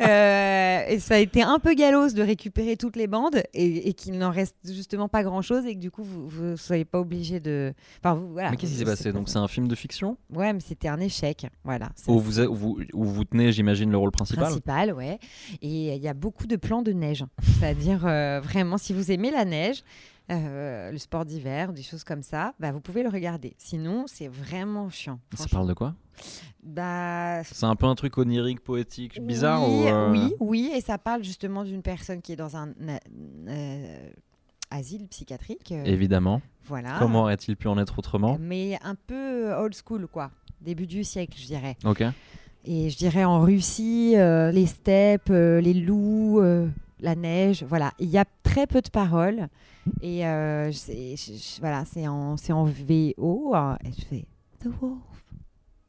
euh, 0.00 0.84
et 0.88 0.98
ça 0.98 1.14
a 1.14 1.18
été 1.18 1.42
un 1.42 1.58
peu 1.58 1.74
galos 1.74 2.10
de 2.12 2.22
récupérer 2.22 2.76
toutes 2.76 2.96
les 2.96 3.06
bandes 3.06 3.42
et, 3.54 3.88
et 3.88 3.92
qu'il 3.92 4.18
n'en 4.18 4.30
reste 4.30 4.56
justement 4.64 5.08
pas 5.08 5.22
grand-chose 5.22 5.64
et 5.66 5.74
que 5.74 5.80
du 5.80 5.90
coup, 5.90 6.02
vous 6.02 6.42
ne 6.44 6.56
soyez 6.56 6.84
pas 6.84 6.98
obligé 7.00 7.40
de... 7.40 7.72
Enfin, 8.02 8.14
vous, 8.14 8.32
voilà. 8.32 8.50
Mais 8.50 8.56
qu'est-ce 8.56 8.72
qui 8.72 8.78
s'est 8.78 8.84
passé? 8.84 9.04
pas- 9.12 9.18
Donc 9.18 9.28
c'est 9.28 9.38
un 9.38 9.48
film 9.48 9.68
de 9.68 9.74
fiction? 9.74 10.16
Ouais, 10.32 10.52
mais 10.52 10.60
c'était 10.60 10.88
un 10.88 11.00
échec, 11.00 11.46
voilà. 11.64 11.90
C'est 11.94 12.10
où 12.10 12.18
vous, 12.18 12.40
êtes- 12.40 12.48
où 12.48 12.54
vous, 12.54 12.78
où 12.92 13.04
vous 13.04 13.24
tenez, 13.24 13.52
j'imagine, 13.52 13.90
le 13.90 13.96
rôle 13.98 14.10
principal? 14.10 14.44
principal, 14.44 14.92
ouais. 14.92 15.18
Et 15.60 15.94
il 15.94 16.02
y 16.02 16.08
a 16.08 16.14
beaucoup 16.14 16.46
de 16.46 16.56
plans 16.56 16.82
de 16.82 16.92
neige. 16.92 17.24
C'est-à-dire, 17.58 18.04
euh, 18.06 18.40
vraiment, 18.42 18.78
si 18.78 18.92
vous 18.92 19.10
aimez 19.12 19.30
la 19.30 19.44
neige, 19.44 19.82
euh, 20.30 20.90
le 20.90 20.98
sport 20.98 21.24
d'hiver, 21.24 21.72
des 21.72 21.82
choses 21.82 22.04
comme 22.04 22.22
ça, 22.22 22.54
bah, 22.60 22.72
vous 22.72 22.80
pouvez 22.80 23.02
le 23.02 23.08
regarder. 23.08 23.54
Sinon, 23.58 24.04
c'est 24.06 24.28
vraiment 24.28 24.88
chiant. 24.88 25.18
Ça 25.34 25.46
parle 25.50 25.68
de 25.68 25.74
quoi? 25.74 25.94
Bah, 26.62 27.42
C'est 27.44 27.66
un 27.66 27.74
peu 27.74 27.86
un 27.86 27.94
truc 27.94 28.16
onirique, 28.18 28.60
poétique, 28.60 29.20
bizarre 29.20 29.68
ou 29.68 29.86
euh, 29.86 30.10
oui, 30.10 30.34
oui, 30.38 30.70
et 30.74 30.80
ça 30.80 30.96
parle 30.98 31.24
justement 31.24 31.64
d'une 31.64 31.82
personne 31.82 32.22
qui 32.22 32.32
est 32.32 32.36
dans 32.36 32.56
un 32.56 32.72
euh, 33.48 34.10
asile 34.70 35.06
psychiatrique. 35.08 35.72
Évidemment. 35.72 36.40
Voilà. 36.64 36.96
Comment 36.98 37.22
aurait-il 37.22 37.56
pu 37.56 37.66
en 37.68 37.78
être 37.78 37.98
autrement? 37.98 38.36
Mais 38.40 38.78
un 38.84 38.94
peu 38.94 39.52
old 39.54 39.74
school, 39.74 40.06
quoi. 40.06 40.30
Début 40.60 40.86
du 40.86 41.02
siècle, 41.02 41.36
je 41.36 41.46
dirais. 41.46 41.76
Ok. 41.84 42.04
Et 42.64 42.90
je 42.90 42.96
dirais 42.96 43.24
en 43.24 43.40
Russie, 43.40 44.14
les 44.16 44.66
steppes, 44.66 45.30
les 45.30 45.74
loups, 45.74 46.40
la 47.02 47.14
neige, 47.14 47.62
voilà. 47.64 47.92
Il 47.98 48.08
y 48.08 48.16
a 48.18 48.24
très 48.42 48.66
peu 48.66 48.80
de 48.80 48.88
paroles. 48.88 49.48
Et 50.00 50.26
euh, 50.26 50.70
c'est- 50.72 51.16
je- 51.16 51.32
je- 51.32 51.60
voilà, 51.60 51.84
c'est 51.84 52.06
en, 52.08 52.36
c'est 52.36 52.52
en 52.52 52.64
VO. 52.64 53.52
hein, 53.54 53.76
et 53.84 53.90
je 53.92 54.04
fais 54.06 54.24
The 54.60 54.68
Wolf. 54.80 54.98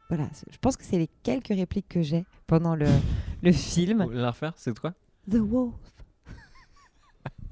Voilà, 0.09 0.27
je 0.51 0.57
pense 0.57 0.75
que 0.77 0.83
c'est 0.83 0.97
les 0.97 1.09
quelques 1.23 1.47
répliques 1.47 1.87
que 1.89 2.01
j'ai 2.01 2.25
pendant 2.47 2.75
le, 2.75 2.85
le 3.41 3.51
Vous 3.51 3.57
film. 3.57 4.03
voulez 4.03 4.19
la 4.21 4.31
refaire 4.31 4.53
C'est 4.57 4.77
quoi? 4.77 4.93
The 5.29 5.35
Wolf. 5.35 5.73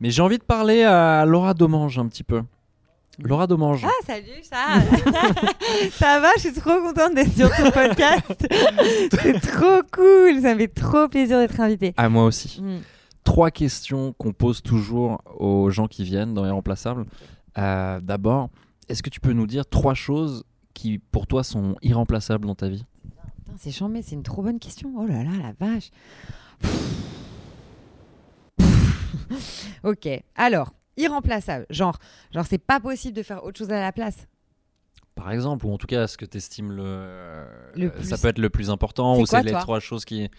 Mais 0.00 0.10
j'ai 0.10 0.22
envie 0.22 0.38
de 0.38 0.44
parler 0.44 0.82
à 0.82 1.24
Laura 1.26 1.54
Domange 1.54 1.98
un 1.98 2.08
petit 2.08 2.24
peu. 2.24 2.42
Laura 3.22 3.46
Domange. 3.46 3.84
Ah, 3.84 4.04
salut, 4.06 4.42
ça 4.42 4.80
Ça 5.92 6.20
va, 6.20 6.28
je 6.36 6.40
suis 6.40 6.52
trop 6.52 6.80
contente 6.80 7.14
d'être 7.14 7.32
sur 7.32 7.50
ton 7.54 7.70
podcast. 7.70 8.46
c'est 9.22 9.40
trop 9.40 9.82
cool, 9.92 10.40
ça 10.42 10.54
me 10.54 10.60
fait 10.60 10.68
trop 10.68 11.08
plaisir 11.08 11.38
d'être 11.38 11.60
invitée. 11.60 11.94
À 11.96 12.08
moi 12.08 12.24
aussi. 12.24 12.60
Mm. 12.62 12.78
Trois 13.24 13.50
questions 13.50 14.14
qu'on 14.18 14.32
pose 14.32 14.62
toujours 14.62 15.22
aux 15.38 15.70
gens 15.70 15.86
qui 15.86 16.04
viennent 16.04 16.34
dans 16.34 16.46
Irremplaçables. 16.46 17.04
Euh, 17.58 18.00
D'abord, 18.00 18.48
est-ce 18.88 19.02
que 19.02 19.10
tu 19.10 19.20
peux 19.20 19.32
nous 19.32 19.46
dire 19.46 19.66
trois 19.66 19.94
choses 19.94 20.44
qui, 20.74 20.98
pour 20.98 21.26
toi, 21.26 21.44
sont 21.44 21.76
irremplaçables 21.82 22.46
dans 22.46 22.54
ta 22.54 22.68
vie? 22.68 22.84
C'est 23.58 23.72
chambé, 23.72 24.00
c'est 24.02 24.14
une 24.14 24.22
trop 24.22 24.42
bonne 24.42 24.58
question. 24.58 24.92
Oh 24.96 25.06
là 25.06 25.22
là, 25.22 25.30
la 25.42 25.52
vache. 25.66 25.90
ok, 29.84 30.08
alors, 30.36 30.72
irremplaçable. 31.00 31.66
Genre, 31.70 31.98
genre 32.32 32.46
c'est 32.46 32.58
pas 32.58 32.80
possible 32.80 33.16
de 33.16 33.22
faire 33.22 33.44
autre 33.44 33.58
chose 33.58 33.70
à 33.70 33.80
la 33.80 33.92
place. 33.92 34.26
Par 35.14 35.32
exemple, 35.32 35.66
ou 35.66 35.72
en 35.72 35.78
tout 35.78 35.86
cas, 35.86 36.06
ce 36.06 36.16
que 36.16 36.24
tu 36.24 36.38
estimes 36.38 36.72
le, 36.72 36.82
euh, 36.84 37.44
Le 37.74 37.92
ça 38.02 38.16
peut 38.16 38.28
être 38.28 38.38
le 38.38 38.48
plus 38.48 38.70
important, 38.70 39.18
ou 39.18 39.26
c'est 39.26 39.42
les 39.42 39.52
trois 39.52 39.80
choses 39.80 40.04
qui. 40.04 40.30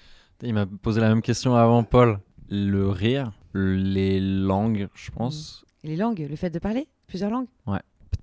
Il 0.42 0.54
m'a 0.56 0.66
posé 0.66 1.00
la 1.02 1.10
même 1.10 1.22
question 1.22 1.56
avant, 1.56 1.84
Paul. 1.84 2.20
Le 2.50 2.90
rire, 2.90 3.32
les 3.54 4.20
langues, 4.20 4.90
je 4.96 5.12
pense. 5.12 5.64
Les 5.84 5.96
langues, 5.96 6.26
le 6.28 6.36
fait 6.36 6.50
de 6.50 6.60
parler 6.60 6.88
Plusieurs 7.08 7.32
langues 7.32 7.48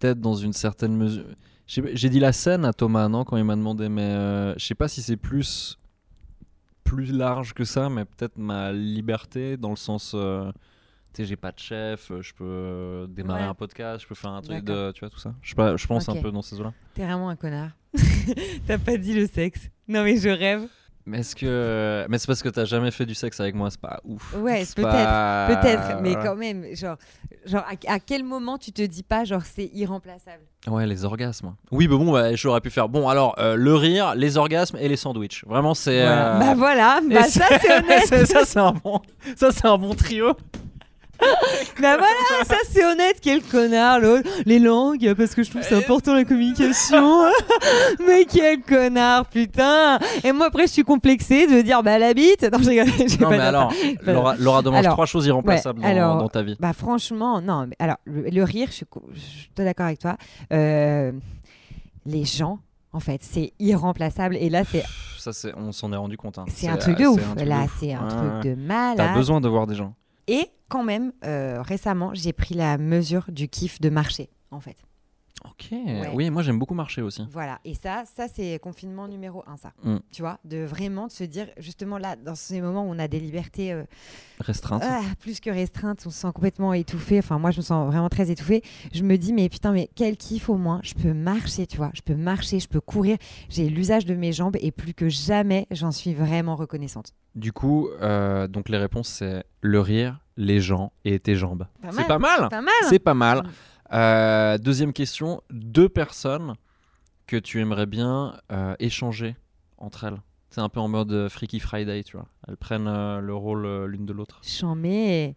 Peut-être 0.01 0.21
dans 0.21 0.35
une 0.35 0.53
certaine 0.53 0.97
mesure. 0.97 1.25
J'ai 1.67 1.83
j'ai 1.97 2.09
dit 2.09 2.21
la 2.21 2.33
scène 2.33 2.65
à 2.65 2.73
Thomas, 2.73 3.09
non, 3.09 3.25
quand 3.25 3.37
il 3.37 3.45
m'a 3.45 3.57
demandé, 3.57 3.89
mais 3.89 4.03
euh, 4.03 4.55
je 4.59 4.65
sais 4.65 4.75
pas 4.75 4.89
si 4.89 5.03
c'est 5.03 5.17
plus 5.17 5.79
plus 6.85 7.13
large 7.13 7.53
que 7.53 7.65
ça, 7.65 7.89
mais 7.91 8.05
peut-être 8.05 8.39
ma 8.39 8.73
liberté 8.73 9.57
dans 9.57 9.71
le 9.71 9.77
sens. 9.77 10.13
euh, 10.15 10.51
tu 11.15 11.23
sais, 11.23 11.25
j'ai 11.29 11.37
pas 11.37 11.53
de 11.53 11.59
chef, 11.59 12.11
euh, 12.11 12.21
je 12.23 12.33
peux 12.35 12.45
euh, 12.45 13.07
démarrer 13.07 13.43
Ouais. 13.43 13.49
un 13.49 13.55
podcast, 13.55 14.03
je 14.03 14.07
peux 14.09 14.15
faire 14.15 14.31
un 14.31 14.43
truc 14.43 14.65
de. 14.65 14.93
Tu 14.93 15.01
vois, 15.01 15.11
tout 15.11 15.19
ça. 15.19 15.33
Je, 15.43 15.55
pas, 15.55 15.77
je 15.77 15.87
pense 15.87 16.09
un 16.09 16.17
peu 16.17 16.31
dans 16.31 16.43
ces 16.43 16.59
eaux-là. 16.61 16.73
T'es 16.95 17.05
vraiment 17.05 17.29
un 17.29 17.37
connard. 17.37 17.71
T'as 18.67 18.79
pas 18.79 18.97
dit 18.97 19.15
le 19.15 19.27
sexe. 19.27 19.69
Non 19.89 20.05
mais 20.05 20.17
je 20.19 20.29
rêve. 20.29 20.67
Mais 21.07 21.21
est-ce 21.21 21.35
que. 21.35 22.05
Mais 22.11 22.19
c'est 22.19 22.27
parce 22.27 22.43
que 22.43 22.51
t'as 22.51 22.67
jamais 22.67 22.91
fait 22.91 23.07
du 23.07 23.15
sexe 23.15 23.41
avec 23.41 23.55
moi, 23.55 23.71
c'est 23.71 23.81
pas 23.81 23.99
ouf. 24.05 24.35
Ouais, 24.35 24.63
peut-être. 24.77 24.83
pas- 24.91 25.47
Peut-être, 25.59 26.03
mais 26.03 26.15
quand 26.17 26.37
même, 26.37 26.67
genre, 26.77 26.99
genre 27.47 27.63
à, 27.65 27.95
à 27.95 27.99
quel 27.99 28.25
moment 28.25 28.59
tu 28.59 28.73
te 28.73 28.83
dis 28.83 29.03
pas, 29.03 29.25
genre, 29.25 29.41
c'est 29.43 29.71
irremplaçable? 29.73 30.43
Ouais, 30.67 30.87
les 30.87 31.07
orgasmes. 31.07 31.55
Oui, 31.71 31.89
mais 31.89 31.97
bon, 31.97 32.13
bah, 32.13 32.35
j'aurais 32.35 32.61
pu 32.61 32.69
faire. 32.69 32.91
Bon, 32.91 33.09
alors, 33.09 33.35
euh, 33.39 33.57
le 33.57 33.75
rire, 33.75 34.15
les 34.17 34.37
orgasmes 34.37 34.77
et 34.79 34.87
les 34.87 34.97
sandwichs. 34.97 35.47
Vraiment, 35.47 35.73
c'est. 35.73 36.03
Voilà. 36.03 36.37
euh, 36.37 36.41
Bah 36.41 36.55
voilà, 36.55 37.01
bah 37.09 37.23
ça 37.23 37.47
c'est 37.59 37.79
honnête. 37.79 38.07
ça, 38.27 38.45
c'est 38.45 38.59
un 38.59 38.73
bon. 38.73 39.01
Ça, 39.35 39.51
c'est 39.51 39.67
un 39.67 39.79
bon 39.79 39.95
trio. 39.95 40.35
Bah 41.21 41.97
voilà, 41.97 42.45
ça 42.47 42.57
c'est 42.71 42.85
honnête, 42.85 43.19
quel 43.23 43.43
connard 43.43 44.01
l'autre. 44.01 44.29
Les 44.47 44.59
langues, 44.59 45.15
parce 45.15 45.35
que 45.35 45.43
je 45.43 45.51
trouve 45.51 45.63
que 45.63 45.69
c'est 45.69 45.75
important 45.77 46.15
la 46.15 46.25
communication. 46.25 47.25
Mais 48.07 48.25
quel 48.25 48.61
connard, 48.63 49.27
putain. 49.27 49.99
Et 50.25 50.33
moi 50.33 50.47
après 50.47 50.67
je 50.67 50.73
suis 50.73 50.85
complexée 50.85 51.47
de 51.47 51.61
dire 51.63 51.83
bah 51.83 51.99
la 51.99 52.15
bite. 52.15 52.43
Non, 52.53 52.59
vais 52.59 52.85
Non, 52.85 52.91
pas 53.19 53.31
mais 53.31 53.39
alors. 53.39 53.73
Laura, 54.03 54.37
Laura 54.39 54.63
demande 54.63 54.79
Alors, 54.81 54.93
trois 54.95 55.07
choses 55.07 55.27
irremplaçables 55.27 55.81
ouais, 55.81 55.95
dans, 55.95 56.01
alors, 56.03 56.19
dans 56.19 56.29
ta 56.29 56.43
vie. 56.43 56.57
Bah 56.61 56.73
franchement, 56.73 57.41
non. 57.41 57.67
Mais 57.67 57.77
alors 57.79 57.97
le, 58.05 58.23
le 58.31 58.45
rire, 58.45 58.69
je 58.71 58.75
suis, 58.77 58.87
je 59.15 59.21
suis 59.21 59.51
d'accord 59.57 59.87
avec 59.87 59.99
toi. 59.99 60.17
Euh, 60.53 61.13
les 62.07 62.25
gens, 62.25 62.59
en 62.93 63.01
fait, 63.01 63.21
c'est 63.23 63.53
irremplaçable. 63.59 64.37
Et 64.37 64.49
là, 64.51 64.63
c'est 64.65 64.85
Ça, 65.19 65.33
c'est, 65.33 65.53
on 65.57 65.73
s'en 65.73 65.93
est 65.93 65.97
rendu 65.97 66.17
compte. 66.17 66.39
hein. 66.39 66.45
c'est 66.49 66.69
un 66.69 66.77
truc 66.77 66.97
de 66.99 67.07
ouf. 67.07 67.21
Là, 67.45 67.67
c'est 67.79 67.93
un 67.93 68.03
Ouais, 68.03 68.41
truc 68.41 68.53
de 68.53 68.55
malade. 68.61 68.97
T'as 68.97 69.15
besoin 69.15 69.41
de 69.41 69.49
voir 69.49 69.67
des 69.67 69.75
gens. 69.75 69.95
Et 70.29 70.51
quand 70.69 70.85
même, 70.85 71.13
euh, 71.25 71.63
récemment, 71.63 72.11
j'ai 72.13 72.33
pris 72.33 72.55
la 72.55 72.79
mesure 72.79 73.25
du 73.29 73.49
kiff 73.49 73.81
de 73.81 73.89
marcher, 73.89 74.29
en 74.51 74.61
fait. 74.61 74.77
Ok. 75.45 75.69
Ouais. 75.71 76.11
Oui, 76.15 76.31
moi 76.31 76.43
j'aime 76.43 76.59
beaucoup 76.59 76.75
marcher 76.75 77.03
aussi. 77.03 77.23
Voilà. 77.33 77.59
Et 77.65 77.75
ça, 77.75 78.05
ça 78.17 78.27
c'est 78.29 78.59
confinement 78.59 79.09
numéro 79.09 79.45
un, 79.47 79.57
ça. 79.57 79.73
Mm. 79.83 79.97
Tu 80.11 80.23
vois, 80.23 80.39
de 80.45 80.65
vraiment 80.65 81.07
de 81.07 81.13
se 81.13 81.25
dire, 81.25 81.49
justement 81.59 81.99
là, 81.99 82.17
dans 82.17 82.35
ces 82.35 82.61
moments 82.61 82.85
où 82.85 82.91
on 82.91 82.99
a 82.99 83.09
des 83.09 83.21
libertés 83.21 83.73
euh, 83.73 83.85
Restreinte. 84.41 84.83
ah, 84.85 85.03
plus 85.21 85.41
que 85.41 85.51
restreintes, 85.51 86.05
on 86.07 86.11
se 86.11 86.19
sent 86.21 86.33
complètement 86.35 86.73
étouffé. 86.73 87.19
Enfin, 87.19 87.39
moi, 87.39 87.51
je 87.51 87.59
me 87.59 87.63
sens 87.63 87.87
vraiment 87.87 88.09
très 88.09 88.31
étouffée. 88.31 88.63
Je 88.93 89.03
me 89.03 89.17
dis, 89.17 89.33
mais 89.33 89.49
putain, 89.49 89.73
mais 89.73 89.91
quel 89.95 90.17
kiff 90.17 90.49
au 90.49 90.57
moins. 90.57 90.81
Je 90.83 90.95
peux 90.95 91.13
marcher, 91.13 91.67
tu 91.67 91.77
vois. 91.77 91.91
Je 91.95 92.03
peux 92.03 92.15
marcher, 92.15 92.61
je 92.61 92.69
peux 92.69 92.81
courir. 92.81 93.17
J'ai 93.49 93.69
l'usage 93.69 94.07
de 94.07 94.15
mes 94.15 94.33
jambes 94.33 94.57
et 94.61 94.71
plus 94.73 94.95
que 94.95 95.09
jamais, 95.09 95.67
j'en 95.71 95.93
suis 95.93 96.15
vraiment 96.15 96.57
reconnaissante. 96.57 97.13
Du 97.35 97.53
coup, 97.53 97.89
euh, 98.01 98.49
donc 98.49 98.69
les 98.69 98.79
réponses 98.79 99.09
c'est 99.09 99.45
le 99.61 99.81
rire, 99.81 100.19
les 100.37 100.61
gens 100.61 100.93
et 101.05 101.21
tes 101.21 101.37
jambes. 101.37 101.67
C'est 101.91 102.07
pas 102.07 102.19
mal. 102.19 102.49
Pas 102.49 102.63
mal. 102.63 102.73
C'est 102.89 102.99
pas 102.99 103.15
mal. 103.15 103.43
Euh, 103.93 104.59
deuxième 104.59 104.93
question, 104.93 105.43
deux 105.51 105.89
personnes 105.89 106.55
que 107.27 107.37
tu 107.37 107.61
aimerais 107.61 107.87
bien 107.87 108.35
euh, 108.53 108.75
échanger 108.79 109.37
entre 109.79 110.05
elles. 110.05 110.21
C'est 110.51 110.61
un 110.61 110.69
peu 110.69 110.81
en 110.81 110.89
mode 110.89 111.13
euh, 111.13 111.29
Freaky 111.29 111.61
Friday, 111.61 112.03
tu 112.03 112.17
vois. 112.17 112.27
Elles 112.47 112.57
prennent 112.57 112.89
euh, 112.89 113.21
le 113.21 113.35
rôle 113.35 113.85
l'une 113.87 114.07
de 114.07 114.13
l'autre. 114.13 114.41
J'en 114.61 114.75
mets 114.75 115.37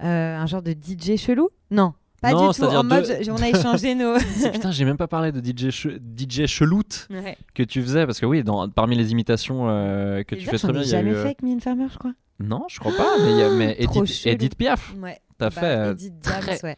un 0.00 0.46
genre 0.46 0.62
de 0.62 0.72
DJ 0.72 1.16
chelou? 1.16 1.48
Non, 1.70 1.92
pas 2.22 2.32
Non, 2.32 2.50
du 2.50 2.56
tout. 2.56 2.64
En 2.64 2.84
mode, 2.84 3.04
deux- 3.04 3.30
on 3.30 3.36
a 3.42 3.48
échangé 3.48 3.94
nos. 3.94 4.16
Putain, 4.52 4.70
j'ai 4.70 4.84
même 4.84 4.96
pas 4.96 5.08
parlé 5.08 5.32
de 5.32 5.40
DJ, 5.40 5.70
che- 5.70 5.98
DJ 6.16 6.46
cheloute 6.46 7.08
Ouais. 7.10 7.36
que 7.54 7.62
tu 7.62 7.82
faisais 7.82 8.06
parce 8.06 8.20
que 8.20 8.26
oui, 8.26 8.44
dans, 8.44 8.68
parmi 8.68 8.96
les 8.96 9.10
imitations 9.12 9.68
euh, 9.68 10.22
que 10.22 10.34
Et 10.34 10.38
tu 10.38 10.46
là, 10.46 10.52
fais 10.52 10.58
très 10.58 10.72
bien, 10.72 10.82
ai 10.82 10.84
il 10.84 10.90
y 10.90 10.94
a 10.94 10.98
jamais 10.98 11.10
eu. 11.10 11.14
fait 11.14 11.20
avec 11.20 11.42
Mylène 11.42 11.60
Farmer, 11.60 11.86
je 11.92 11.98
crois. 11.98 12.12
Non, 12.40 12.64
je 12.70 12.78
crois 12.78 12.92
pas, 12.96 13.16
mais, 13.22 13.32
il 13.32 13.38
y 13.38 13.42
a- 13.42 13.50
mais 13.50 13.74
Trop 13.86 14.04
Edith, 14.26 14.56
Piaf. 14.56 14.94
Ouais. 15.02 15.18
T'as 15.38 15.50
Bah, 15.50 15.60
fait. 15.60 15.90
Edith 15.92 16.20
très- 16.22 16.62
ouais. 16.64 16.76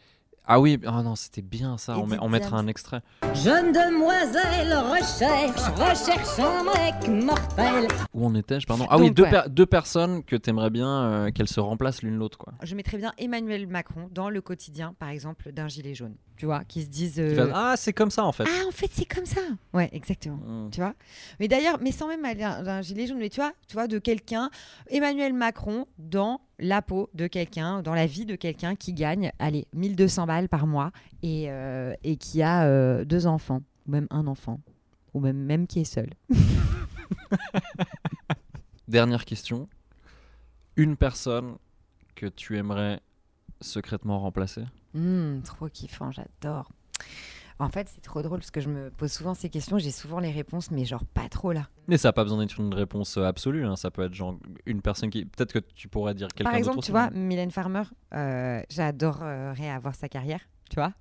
Ah 0.53 0.59
oui, 0.59 0.77
oh 0.85 1.01
non, 1.01 1.15
c'était 1.15 1.41
bien 1.41 1.77
ça. 1.77 1.97
On, 1.97 2.01
met- 2.05 2.15
Edith 2.15 2.19
on 2.23 2.27
mettra 2.29 2.57
un 2.57 2.67
extrait. 2.67 3.01
Jeune 3.33 3.71
demoiselle 3.71 4.73
recherche, 4.73 5.61
recherche 5.79 6.39
un 6.39 6.63
mec 6.63 7.23
mortel. 7.25 7.87
Où 8.13 8.25
on 8.25 8.35
était, 8.35 8.59
je 8.59 8.67
pardon? 8.67 8.85
Ah 8.89 8.97
oui, 8.97 9.07
Donc, 9.07 9.15
deux, 9.15 9.23
ouais. 9.23 9.29
per- 9.29 9.49
deux 9.49 9.65
personnes 9.65 10.23
que 10.25 10.35
t'aimerais 10.35 10.69
bien 10.69 10.89
euh, 11.03 11.31
qu'elles 11.31 11.47
se 11.47 11.61
remplacent 11.61 12.01
l'une 12.01 12.17
l'autre, 12.17 12.37
quoi. 12.37 12.53
Je 12.63 12.75
mettrais 12.75 12.97
bien 12.97 13.13
Emmanuel 13.17 13.65
Macron 13.67 14.09
dans 14.11 14.29
le 14.29 14.41
quotidien, 14.41 14.93
par 14.99 15.07
exemple, 15.09 15.53
d'un 15.53 15.69
gilet 15.69 15.93
jaune. 15.95 16.15
Tu 16.41 16.47
vois, 16.47 16.63
qui 16.63 16.81
se 16.81 16.87
disent. 16.87 17.13
Qui 17.13 17.19
euh, 17.21 17.51
ah, 17.53 17.75
c'est 17.77 17.93
comme 17.93 18.09
ça 18.09 18.25
en 18.25 18.31
fait. 18.31 18.45
Ah, 18.47 18.67
en 18.67 18.71
fait, 18.71 18.89
c'est 18.91 19.05
comme 19.05 19.27
ça. 19.27 19.41
Ouais, 19.75 19.91
exactement. 19.93 20.37
Mm. 20.37 20.71
Tu 20.71 20.79
vois 20.79 20.95
Mais 21.39 21.47
d'ailleurs, 21.47 21.77
mais 21.79 21.91
sans 21.91 22.07
même 22.07 22.25
aller 22.25 22.39
d'un 22.39 22.81
gilet 22.81 23.05
jaune, 23.05 23.19
mais 23.19 23.29
tu 23.29 23.39
vois, 23.39 23.51
tu 23.67 23.75
vois 23.75 23.87
de 23.87 23.99
quelqu'un, 23.99 24.49
Emmanuel 24.89 25.33
Macron, 25.33 25.85
dans 25.99 26.41
la 26.57 26.81
peau 26.81 27.11
de 27.13 27.27
quelqu'un, 27.27 27.83
dans 27.83 27.93
la 27.93 28.07
vie 28.07 28.25
de 28.25 28.35
quelqu'un 28.35 28.75
qui 28.75 28.93
gagne, 28.93 29.31
allez, 29.37 29.67
1200 29.73 30.25
balles 30.25 30.49
par 30.49 30.65
mois 30.65 30.91
et, 31.21 31.51
euh, 31.51 31.93
et 32.03 32.15
qui 32.15 32.41
a 32.41 32.65
euh, 32.65 33.05
deux 33.05 33.27
enfants, 33.27 33.61
ou 33.85 33.91
même 33.91 34.07
un 34.09 34.25
enfant, 34.25 34.61
ou 35.13 35.19
même, 35.19 35.37
même 35.37 35.67
qui 35.67 35.81
est 35.81 35.83
seul. 35.83 36.09
Dernière 38.87 39.25
question. 39.25 39.69
Une 40.75 40.97
personne 40.97 41.57
que 42.15 42.25
tu 42.25 42.57
aimerais 42.57 42.99
secrètement 43.61 44.19
remplacer? 44.19 44.63
Hum, 44.95 45.41
trop 45.43 45.69
kiffant, 45.69 46.11
j'adore. 46.11 46.71
En 47.59 47.69
fait, 47.69 47.87
c'est 47.93 48.01
trop 48.01 48.23
drôle 48.23 48.39
parce 48.39 48.49
que 48.49 48.59
je 48.59 48.69
me 48.69 48.89
pose 48.89 49.11
souvent 49.11 49.35
ces 49.35 49.47
questions, 49.49 49.77
j'ai 49.77 49.91
souvent 49.91 50.19
les 50.19 50.31
réponses, 50.31 50.71
mais 50.71 50.83
genre 50.83 51.05
pas 51.05 51.29
trop 51.29 51.51
là. 51.51 51.69
Mais 51.87 51.97
ça 51.97 52.07
n'a 52.07 52.13
pas 52.13 52.23
besoin 52.23 52.39
d'être 52.39 52.59
une 52.59 52.73
réponse 52.73 53.17
euh, 53.17 53.23
absolue. 53.23 53.65
hein. 53.65 53.75
Ça 53.75 53.91
peut 53.91 54.01
être 54.01 54.15
genre 54.15 54.39
une 54.65 54.81
personne 54.81 55.11
qui. 55.11 55.25
Peut-être 55.25 55.53
que 55.53 55.59
tu 55.59 55.87
pourrais 55.87 56.15
dire 56.15 56.27
quelqu'un 56.29 56.49
Par 56.49 56.57
exemple, 56.57 56.79
tu 56.79 56.89
vois, 56.91 57.11
Mylène 57.11 57.51
Farmer, 57.51 57.83
euh, 58.15 58.63
j'adorerais 58.69 59.69
avoir 59.69 59.93
sa 59.93 60.09
carrière, 60.09 60.41
tu 60.71 60.75
vois. 60.75 60.93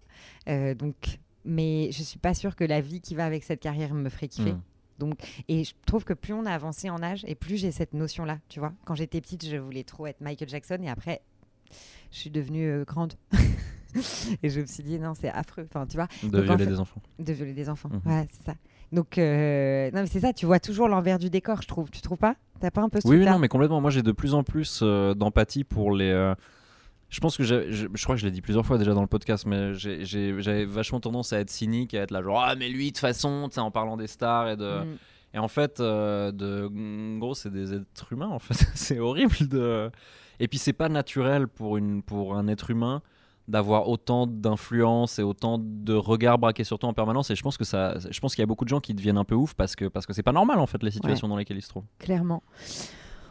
Euh, 0.48 0.74
donc, 0.74 1.18
mais 1.46 1.90
je 1.92 2.02
suis 2.02 2.18
pas 2.18 2.34
sûre 2.34 2.54
que 2.54 2.64
la 2.64 2.82
vie 2.82 3.00
qui 3.00 3.14
va 3.14 3.24
avec 3.24 3.42
cette 3.42 3.60
carrière 3.60 3.94
me 3.94 4.10
ferait 4.10 4.28
kiffer. 4.28 4.52
Mm. 4.52 4.62
Donc, 4.98 5.14
et 5.48 5.64
je 5.64 5.72
trouve 5.86 6.04
que 6.04 6.12
plus 6.12 6.34
on 6.34 6.44
a 6.44 6.52
avancé 6.52 6.90
en 6.90 7.02
âge 7.02 7.24
et 7.26 7.34
plus 7.34 7.56
j'ai 7.56 7.72
cette 7.72 7.94
notion-là, 7.94 8.38
tu 8.50 8.60
vois. 8.60 8.74
Quand 8.84 8.94
j'étais 8.94 9.22
petite, 9.22 9.46
je 9.46 9.56
voulais 9.56 9.82
trop 9.82 10.06
être 10.06 10.20
Michael 10.20 10.50
Jackson 10.50 10.78
et 10.82 10.90
après, 10.90 11.22
je 12.12 12.18
suis 12.18 12.30
devenue 12.30 12.68
euh, 12.68 12.84
grande. 12.84 13.14
et 14.42 14.48
je 14.50 14.60
me 14.60 14.66
suis 14.66 14.82
dit, 14.82 14.98
non, 14.98 15.14
c'est 15.14 15.30
affreux. 15.30 15.66
Enfin, 15.72 15.86
tu 15.86 15.96
vois, 15.96 16.08
de 16.22 16.28
Donc, 16.28 16.40
en 16.42 16.44
violer 16.56 16.64
fait- 16.64 16.70
des 16.70 16.80
enfants. 16.80 17.02
de 17.18 17.32
violer 17.32 17.52
des 17.54 17.68
enfants. 17.68 17.90
Mhm. 17.92 18.12
Ouais, 18.12 18.26
c'est 18.32 18.44
ça. 18.46 18.54
Donc, 18.92 19.18
euh, 19.18 19.90
non, 19.92 20.00
mais 20.00 20.06
c'est 20.06 20.20
ça, 20.20 20.32
tu 20.32 20.46
vois 20.46 20.58
toujours 20.60 20.88
l'envers 20.88 21.18
du 21.18 21.30
décor, 21.30 21.62
je 21.62 21.68
trouve. 21.68 21.90
Tu 21.90 22.00
trouves 22.00 22.18
pas? 22.18 22.34
T'as 22.60 22.70
pas 22.70 22.82
un 22.82 22.88
peu 22.88 23.00
ce 23.00 23.06
Oui, 23.08 23.18
oui, 23.18 23.24
non, 23.24 23.38
mais 23.38 23.48
complètement. 23.48 23.80
Moi, 23.80 23.90
j'ai 23.90 24.02
de 24.02 24.12
plus 24.12 24.34
en 24.34 24.42
plus 24.42 24.80
euh, 24.82 25.14
d'empathie 25.14 25.62
pour 25.64 25.92
les. 25.92 26.10
euh, 26.10 26.34
Je 27.08 27.20
pense 27.20 27.36
que 27.36 27.42
je, 27.44 27.70
je 27.70 28.02
crois 28.04 28.16
que 28.16 28.20
je 28.20 28.26
l'ai 28.26 28.32
dit 28.32 28.40
plusieurs 28.42 28.66
fois 28.66 28.78
déjà 28.78 28.92
dans 28.92 29.00
le 29.00 29.06
podcast, 29.06 29.46
mais 29.46 29.72
j'avais 29.74 30.64
vachement 30.64 31.00
tendance 31.00 31.32
à 31.32 31.38
être 31.40 31.50
cynique, 31.50 31.94
à 31.94 32.02
être 32.02 32.10
là 32.10 32.20
genre 32.22 32.40
ah 32.44 32.54
mais 32.56 32.68
lui 32.68 32.86
de 32.86 32.90
toute 32.90 32.98
façon, 32.98 33.48
tu 33.48 33.54
sais, 33.54 33.60
en 33.60 33.70
parlant 33.70 33.96
des 33.96 34.06
stars 34.08 34.48
et 34.50 34.56
de. 34.56 34.80
Mm. 34.84 34.96
Et 35.32 35.38
en 35.38 35.46
fait, 35.48 35.78
euh, 35.78 36.32
de 36.32 36.68
en 37.14 37.18
gros, 37.18 37.34
c'est 37.34 37.50
des 37.52 37.72
êtres 37.72 38.12
humains 38.12 38.28
en 38.28 38.40
fait. 38.40 38.54
c'est 38.74 38.98
horrible 38.98 39.48
de. 39.48 39.90
Et 40.40 40.48
puis 40.48 40.58
c'est 40.58 40.72
pas 40.72 40.88
naturel 40.88 41.46
pour 41.46 41.76
une 41.76 42.02
pour 42.02 42.36
un 42.36 42.48
être 42.48 42.70
humain 42.70 43.02
d'avoir 43.50 43.88
autant 43.88 44.26
d'influence 44.26 45.18
et 45.18 45.22
autant 45.22 45.58
de 45.60 45.94
regards 45.94 46.38
braqués 46.38 46.64
sur 46.64 46.78
toi 46.78 46.88
en 46.88 46.94
permanence. 46.94 47.30
Et 47.30 47.34
je 47.34 47.42
pense 47.42 47.58
que 47.58 47.64
ça, 47.64 47.96
je 48.10 48.20
pense 48.20 48.34
qu'il 48.34 48.42
y 48.42 48.44
a 48.44 48.46
beaucoup 48.46 48.64
de 48.64 48.70
gens 48.70 48.80
qui 48.80 48.94
deviennent 48.94 49.18
un 49.18 49.24
peu 49.24 49.34
ouf 49.34 49.54
parce 49.54 49.74
que 49.76 49.86
parce 49.86 50.06
que 50.06 50.12
c'est 50.12 50.22
pas 50.22 50.32
normal 50.32 50.58
en 50.60 50.66
fait 50.66 50.82
les 50.82 50.90
situations 50.90 51.28
dans 51.28 51.36
lesquelles 51.36 51.58
ils 51.58 51.62
se 51.62 51.68
trouvent. 51.68 51.86
clairement. 51.98 52.42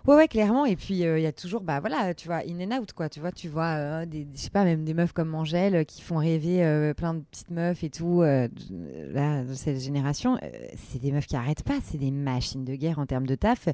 Ouais, 0.08 0.16
ouais, 0.16 0.28
clairement. 0.28 0.66
Et 0.66 0.76
puis, 0.76 1.06
euh, 1.06 1.20
il 1.20 1.24
y 1.24 1.28
a 1.28 1.32
toujours, 1.32 1.62
bah 1.62 1.80
voilà, 1.80 2.14
tu 2.14 2.28
vois, 2.28 2.42
in 2.48 2.60
and 2.62 2.82
out, 2.82 2.94
quoi. 2.94 3.10
Tu 3.10 3.20
vois, 3.20 3.32
tu 3.32 3.50
vois, 3.50 3.76
euh, 3.76 4.06
des, 4.06 4.28
je 4.34 4.40
sais 4.40 4.50
pas, 4.50 4.64
même 4.64 4.84
des 4.84 4.94
meufs 4.94 5.14
comme 5.14 5.34
Angèle 5.36 5.76
euh, 5.76 5.84
qui 5.84 6.02
font 6.02 6.18
rêver 6.18 6.64
euh, 6.64 6.94
plein 6.94 7.14
de 7.14 7.20
petites 7.20 7.52
meufs 7.52 7.84
et 7.84 7.90
tout, 7.90 8.22
là, 8.22 9.44
de 9.44 9.54
cette 9.54 9.80
génération. 9.80 10.38
C'est 10.78 11.00
des 11.00 11.12
meufs 11.12 11.28
qui 11.28 11.36
arrêtent 11.36 11.64
pas, 11.64 11.80
c'est 11.84 11.98
des 11.98 12.12
machines 12.12 12.66
de 12.66 12.76
guerre 12.76 13.00
en 13.00 13.06
termes 13.06 13.28
de 13.28 13.36
taf. 13.36 13.70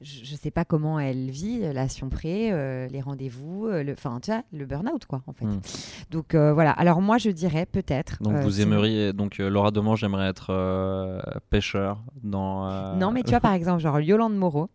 Je, 0.00 0.24
je 0.24 0.34
sais 0.34 0.50
pas 0.50 0.64
comment 0.64 0.98
elle 0.98 1.30
vit, 1.30 1.60
la 1.72 1.88
Sion 1.88 2.08
pré, 2.08 2.52
euh, 2.52 2.86
les 2.88 3.00
rendez-vous, 3.00 3.68
enfin, 3.92 4.18
tu 4.22 4.30
vois, 4.30 4.42
le 4.52 4.66
burn-out, 4.66 5.06
quoi, 5.06 5.22
en 5.26 5.32
fait. 5.32 5.46
Mm. 5.46 5.60
Donc, 6.10 6.34
voilà. 6.34 6.72
Alors, 6.72 7.00
moi, 7.00 7.18
je 7.18 7.30
dirais 7.30 7.66
peut-être. 7.66 8.22
Donc 8.22 8.36
vous 8.36 8.60
aimeriez 8.60 9.12
donc 9.12 9.38
Laura 9.38 9.70
Demange 9.70 10.00
j'aimerais 10.00 10.28
être 10.28 10.52
pêcheur 11.50 12.02
dans. 12.22 12.96
Non, 12.96 13.10
mais 13.10 13.22
tu 13.22 13.30
vois, 13.30 13.40
par 13.40 13.52
exemple, 13.54 13.80
genre 13.80 14.00
Yolande 14.00 14.36
Moreau. 14.36 14.68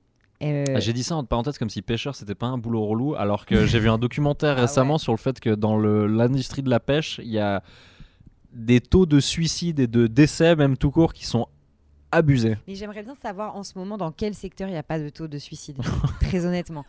Euh, 0.44 0.66
Ah, 0.76 0.80
J'ai 0.80 0.94
dit 0.94 1.04
ça 1.04 1.16
entre 1.16 1.28
parenthèses 1.30 1.58
comme 1.58 1.70
si 1.70 1.82
pêcheur 1.82 2.16
c'était 2.16 2.36
pas 2.36 2.48
un 2.48 2.58
boulot 2.58 2.86
relou, 2.86 3.16
alors 3.16 3.46
que 3.46 3.66
j'ai 3.66 3.80
vu 3.80 3.90
un 3.90 3.98
documentaire 3.98 4.56
Ah 4.58 4.62
récemment 4.62 4.94
ouais. 4.94 5.00
sur 5.00 5.14
le 5.14 5.18
fait 5.18 5.40
que 5.40 5.50
dans 5.52 5.78
l'industrie 5.78 6.62
de 6.64 6.70
la 6.70 6.80
pêche, 6.80 7.20
il 7.24 7.32
y 7.32 7.40
a 7.40 7.62
des 8.54 8.82
taux 8.82 9.06
de 9.06 9.20
suicide 9.20 9.80
et 9.80 9.88
de 9.88 10.08
décès, 10.08 10.56
même 10.56 10.78
tout 10.78 10.92
court, 10.92 11.14
qui 11.14 11.26
sont 11.26 11.48
abusés. 12.12 12.56
Mais 12.68 12.76
j'aimerais 12.76 13.02
bien 13.02 13.16
savoir 13.20 13.56
en 13.56 13.64
ce 13.64 13.76
moment 13.76 13.98
dans 13.98 14.12
quel 14.12 14.36
secteur 14.36 14.68
il 14.68 14.72
n'y 14.74 14.78
a 14.78 14.84
pas 14.84 15.00
de 15.00 15.10
taux 15.10 15.28
de 15.28 15.40
suicide. 15.40 15.78
très 16.22 16.46
honnêtement. 16.46 16.86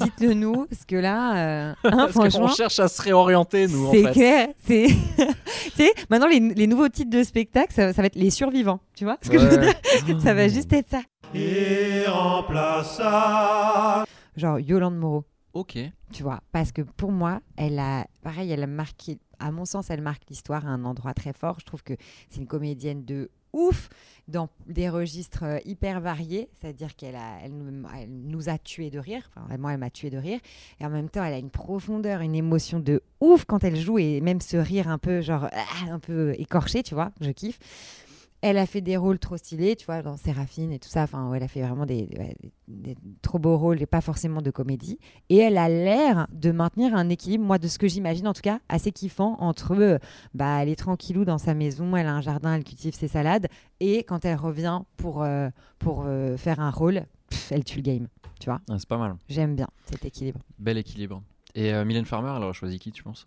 Dites-le 0.00 0.32
nous, 0.32 0.64
parce 0.64 0.86
que 0.86 0.96
là, 0.96 1.36
euh, 1.36 1.72
hein, 1.84 1.90
Parce 1.90 2.12
franchement, 2.12 2.48
cherche 2.48 2.78
à 2.78 2.88
se 2.88 3.02
réorienter, 3.02 3.66
nous, 3.68 3.88
en 3.88 3.92
c'est 3.92 4.02
fait. 4.04 4.12
clair. 4.12 4.48
C'est, 4.64 4.86
tu 5.64 5.70
sais, 5.76 5.92
maintenant 6.08 6.28
les, 6.28 6.40
les 6.40 6.66
nouveaux 6.66 6.88
titres 6.88 7.10
de 7.10 7.22
spectacle, 7.22 7.74
ça, 7.74 7.92
ça 7.92 8.00
va 8.00 8.06
être 8.06 8.16
les 8.16 8.30
survivants. 8.30 8.80
Tu 8.94 9.04
vois 9.04 9.18
ce 9.20 9.28
que 9.28 9.38
je 9.38 9.44
veux 9.44 9.58
Ouais. 9.58 9.74
dire 10.06 10.20
Ça 10.22 10.32
va 10.32 10.48
juste 10.48 10.72
être 10.72 10.88
ça. 10.88 11.02
Irremplaçable. 11.34 14.06
Genre 14.36 14.60
Yolande 14.60 14.96
Moreau. 14.96 15.24
Ok. 15.52 15.78
tu 16.12 16.22
vois. 16.22 16.40
Parce 16.52 16.70
que 16.70 16.82
pour 16.82 17.10
moi, 17.12 17.40
elle 17.56 17.78
a, 17.78 18.06
pareil, 18.22 18.52
elle 18.52 18.62
a 18.62 18.66
marqué, 18.66 19.18
à 19.38 19.50
mon 19.50 19.64
sens, 19.64 19.88
elle 19.88 20.02
marque 20.02 20.24
l'histoire 20.28 20.66
à 20.66 20.68
un 20.68 20.84
endroit 20.84 21.14
très 21.14 21.32
fort. 21.32 21.56
Je 21.60 21.64
trouve 21.64 21.82
que 21.82 21.94
c'est 22.28 22.40
une 22.40 22.46
comédienne 22.46 23.06
de 23.06 23.30
ouf 23.54 23.88
dans 24.28 24.50
des 24.66 24.90
registres 24.90 25.44
euh, 25.44 25.56
hyper 25.64 26.02
variés, 26.02 26.50
c'est-à-dire 26.60 26.94
qu'elle 26.94 27.16
a, 27.16 27.38
elle 27.42 27.56
nous, 27.56 27.88
elle 27.96 28.10
nous 28.10 28.50
a 28.50 28.58
tué 28.58 28.90
de 28.90 28.98
rire. 28.98 29.30
Enfin, 29.34 29.56
moi, 29.56 29.72
elle 29.72 29.78
m'a 29.78 29.88
tué 29.88 30.10
de 30.10 30.18
rire. 30.18 30.40
Et 30.78 30.84
en 30.84 30.90
même 30.90 31.08
temps, 31.08 31.24
elle 31.24 31.32
a 31.32 31.38
une 31.38 31.48
profondeur, 31.48 32.20
une 32.20 32.34
émotion 32.34 32.78
de 32.78 33.00
ouf 33.22 33.46
quand 33.46 33.64
elle 33.64 33.76
joue 33.76 33.98
et 33.98 34.20
même 34.20 34.42
ce 34.42 34.58
rire 34.58 34.88
un 34.88 34.98
peu, 34.98 35.22
genre, 35.22 35.48
ah, 35.52 35.86
un 35.90 36.00
peu 36.00 36.34
écorché, 36.38 36.82
tu 36.82 36.92
vois. 36.94 37.12
Je 37.22 37.30
kiffe. 37.30 37.58
Elle 38.42 38.58
a 38.58 38.66
fait 38.66 38.80
des 38.80 38.96
rôles 38.96 39.18
trop 39.18 39.36
stylés, 39.36 39.76
tu 39.76 39.86
vois, 39.86 40.02
dans 40.02 40.16
Séraphine 40.16 40.70
et 40.70 40.78
tout 40.78 40.88
ça. 40.88 41.02
Enfin, 41.04 41.32
elle 41.34 41.42
a 41.42 41.48
fait 41.48 41.62
vraiment 41.62 41.86
des, 41.86 42.08
ouais, 42.18 42.34
des- 42.68 42.94
des 42.94 42.96
trop 43.22 43.38
beaux 43.38 43.56
rôles 43.56 43.80
et 43.82 43.86
pas 43.86 44.00
forcément 44.00 44.42
de 44.42 44.50
comédie. 44.50 44.98
Et 45.30 45.36
elle 45.38 45.56
a 45.58 45.68
l'air 45.68 46.26
de 46.32 46.52
maintenir 46.52 46.94
un 46.94 47.08
équilibre, 47.08 47.44
moi, 47.44 47.58
de 47.58 47.66
ce 47.66 47.78
que 47.78 47.88
j'imagine 47.88 48.28
en 48.28 48.34
tout 48.34 48.42
cas, 48.42 48.60
assez 48.68 48.92
kiffant 48.92 49.36
entre, 49.40 49.72
euh, 49.74 49.98
bah, 50.34 50.62
elle 50.62 50.68
est 50.68 50.76
tranquillou 50.76 51.24
dans 51.24 51.38
sa 51.38 51.54
maison, 51.54 51.96
elle 51.96 52.06
a 52.06 52.12
un 52.14 52.20
jardin, 52.20 52.54
elle 52.54 52.64
cultive 52.64 52.94
ses 52.94 53.08
salades, 53.08 53.48
et 53.80 54.04
quand 54.04 54.24
elle 54.24 54.36
revient 54.36 54.80
pour, 54.96 55.22
euh, 55.22 55.48
pour 55.78 56.04
euh, 56.06 56.36
faire 56.36 56.60
un 56.60 56.70
rôle, 56.70 57.06
pff, 57.30 57.52
elle 57.52 57.64
tue 57.64 57.76
le 57.78 57.82
game, 57.82 58.06
tu 58.38 58.50
vois. 58.50 58.60
Ah, 58.70 58.76
c'est 58.78 58.88
pas 58.88 58.98
mal. 58.98 59.16
J'aime 59.28 59.56
bien 59.56 59.68
cet 59.90 60.04
équilibre. 60.04 60.40
Bel 60.58 60.76
équilibre. 60.78 61.22
Et 61.54 61.72
euh, 61.72 61.84
Mylène 61.86 62.04
Farmer, 62.04 62.32
elle 62.36 62.42
aurait 62.42 62.52
choisi 62.52 62.78
qui, 62.78 62.92
tu 62.92 63.02
penses? 63.02 63.26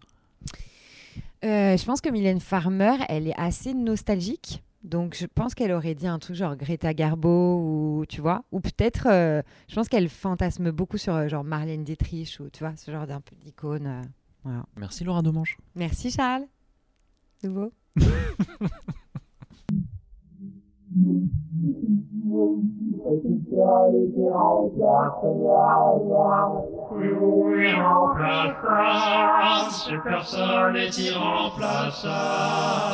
Euh, 1.44 1.78
je 1.78 1.86
pense 1.86 2.02
que 2.02 2.10
Mylène 2.10 2.40
Farmer, 2.40 2.96
elle 3.08 3.28
est 3.28 3.38
assez 3.40 3.74
nostalgique. 3.74 4.62
Donc, 4.84 5.16
je 5.20 5.26
pense 5.26 5.56
qu'elle 5.56 5.72
aurait 5.74 5.94
dit 5.96 6.08
un 6.08 6.20
truc 6.20 6.36
genre 6.38 6.56
Greta 6.56 6.94
Garbo 6.94 7.58
ou 8.00 8.06
tu 8.08 8.22
vois, 8.22 8.44
ou 8.52 8.62
peut-être, 8.62 9.08
euh, 9.12 9.42
je 9.68 9.76
pense 9.76 9.90
qu'elle 9.90 10.08
fantasme 10.08 10.72
beaucoup 10.72 10.98
sur 10.98 11.14
euh, 11.16 11.28
genre 11.28 11.44
Marlène 11.44 11.84
Dietrich 11.84 12.40
ou 12.40 12.50
tu 12.50 12.60
vois, 12.64 12.76
ce 12.78 12.90
genre 12.90 13.06
d'un 13.06 13.20
peu 13.22 13.36
d'icône. 13.36 13.88
euh, 13.88 14.02
voilà. 14.44 14.66
Merci 14.78 15.04
Laura 15.04 15.22
Demange. 15.22 15.58
Merci 15.76 16.12
Charles. 16.12 16.46
Nouveau. 17.44 17.72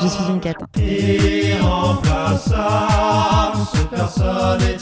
Je 0.02 0.08
suis 0.08 0.32
une 0.32 0.40
catin. 0.40 0.66
Personne 3.92 4.62
est. 4.62 4.76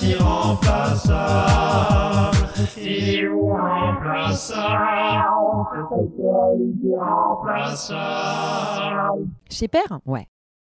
Chez 9.49 9.67
Père? 9.67 9.99
Ouais. 10.05 10.27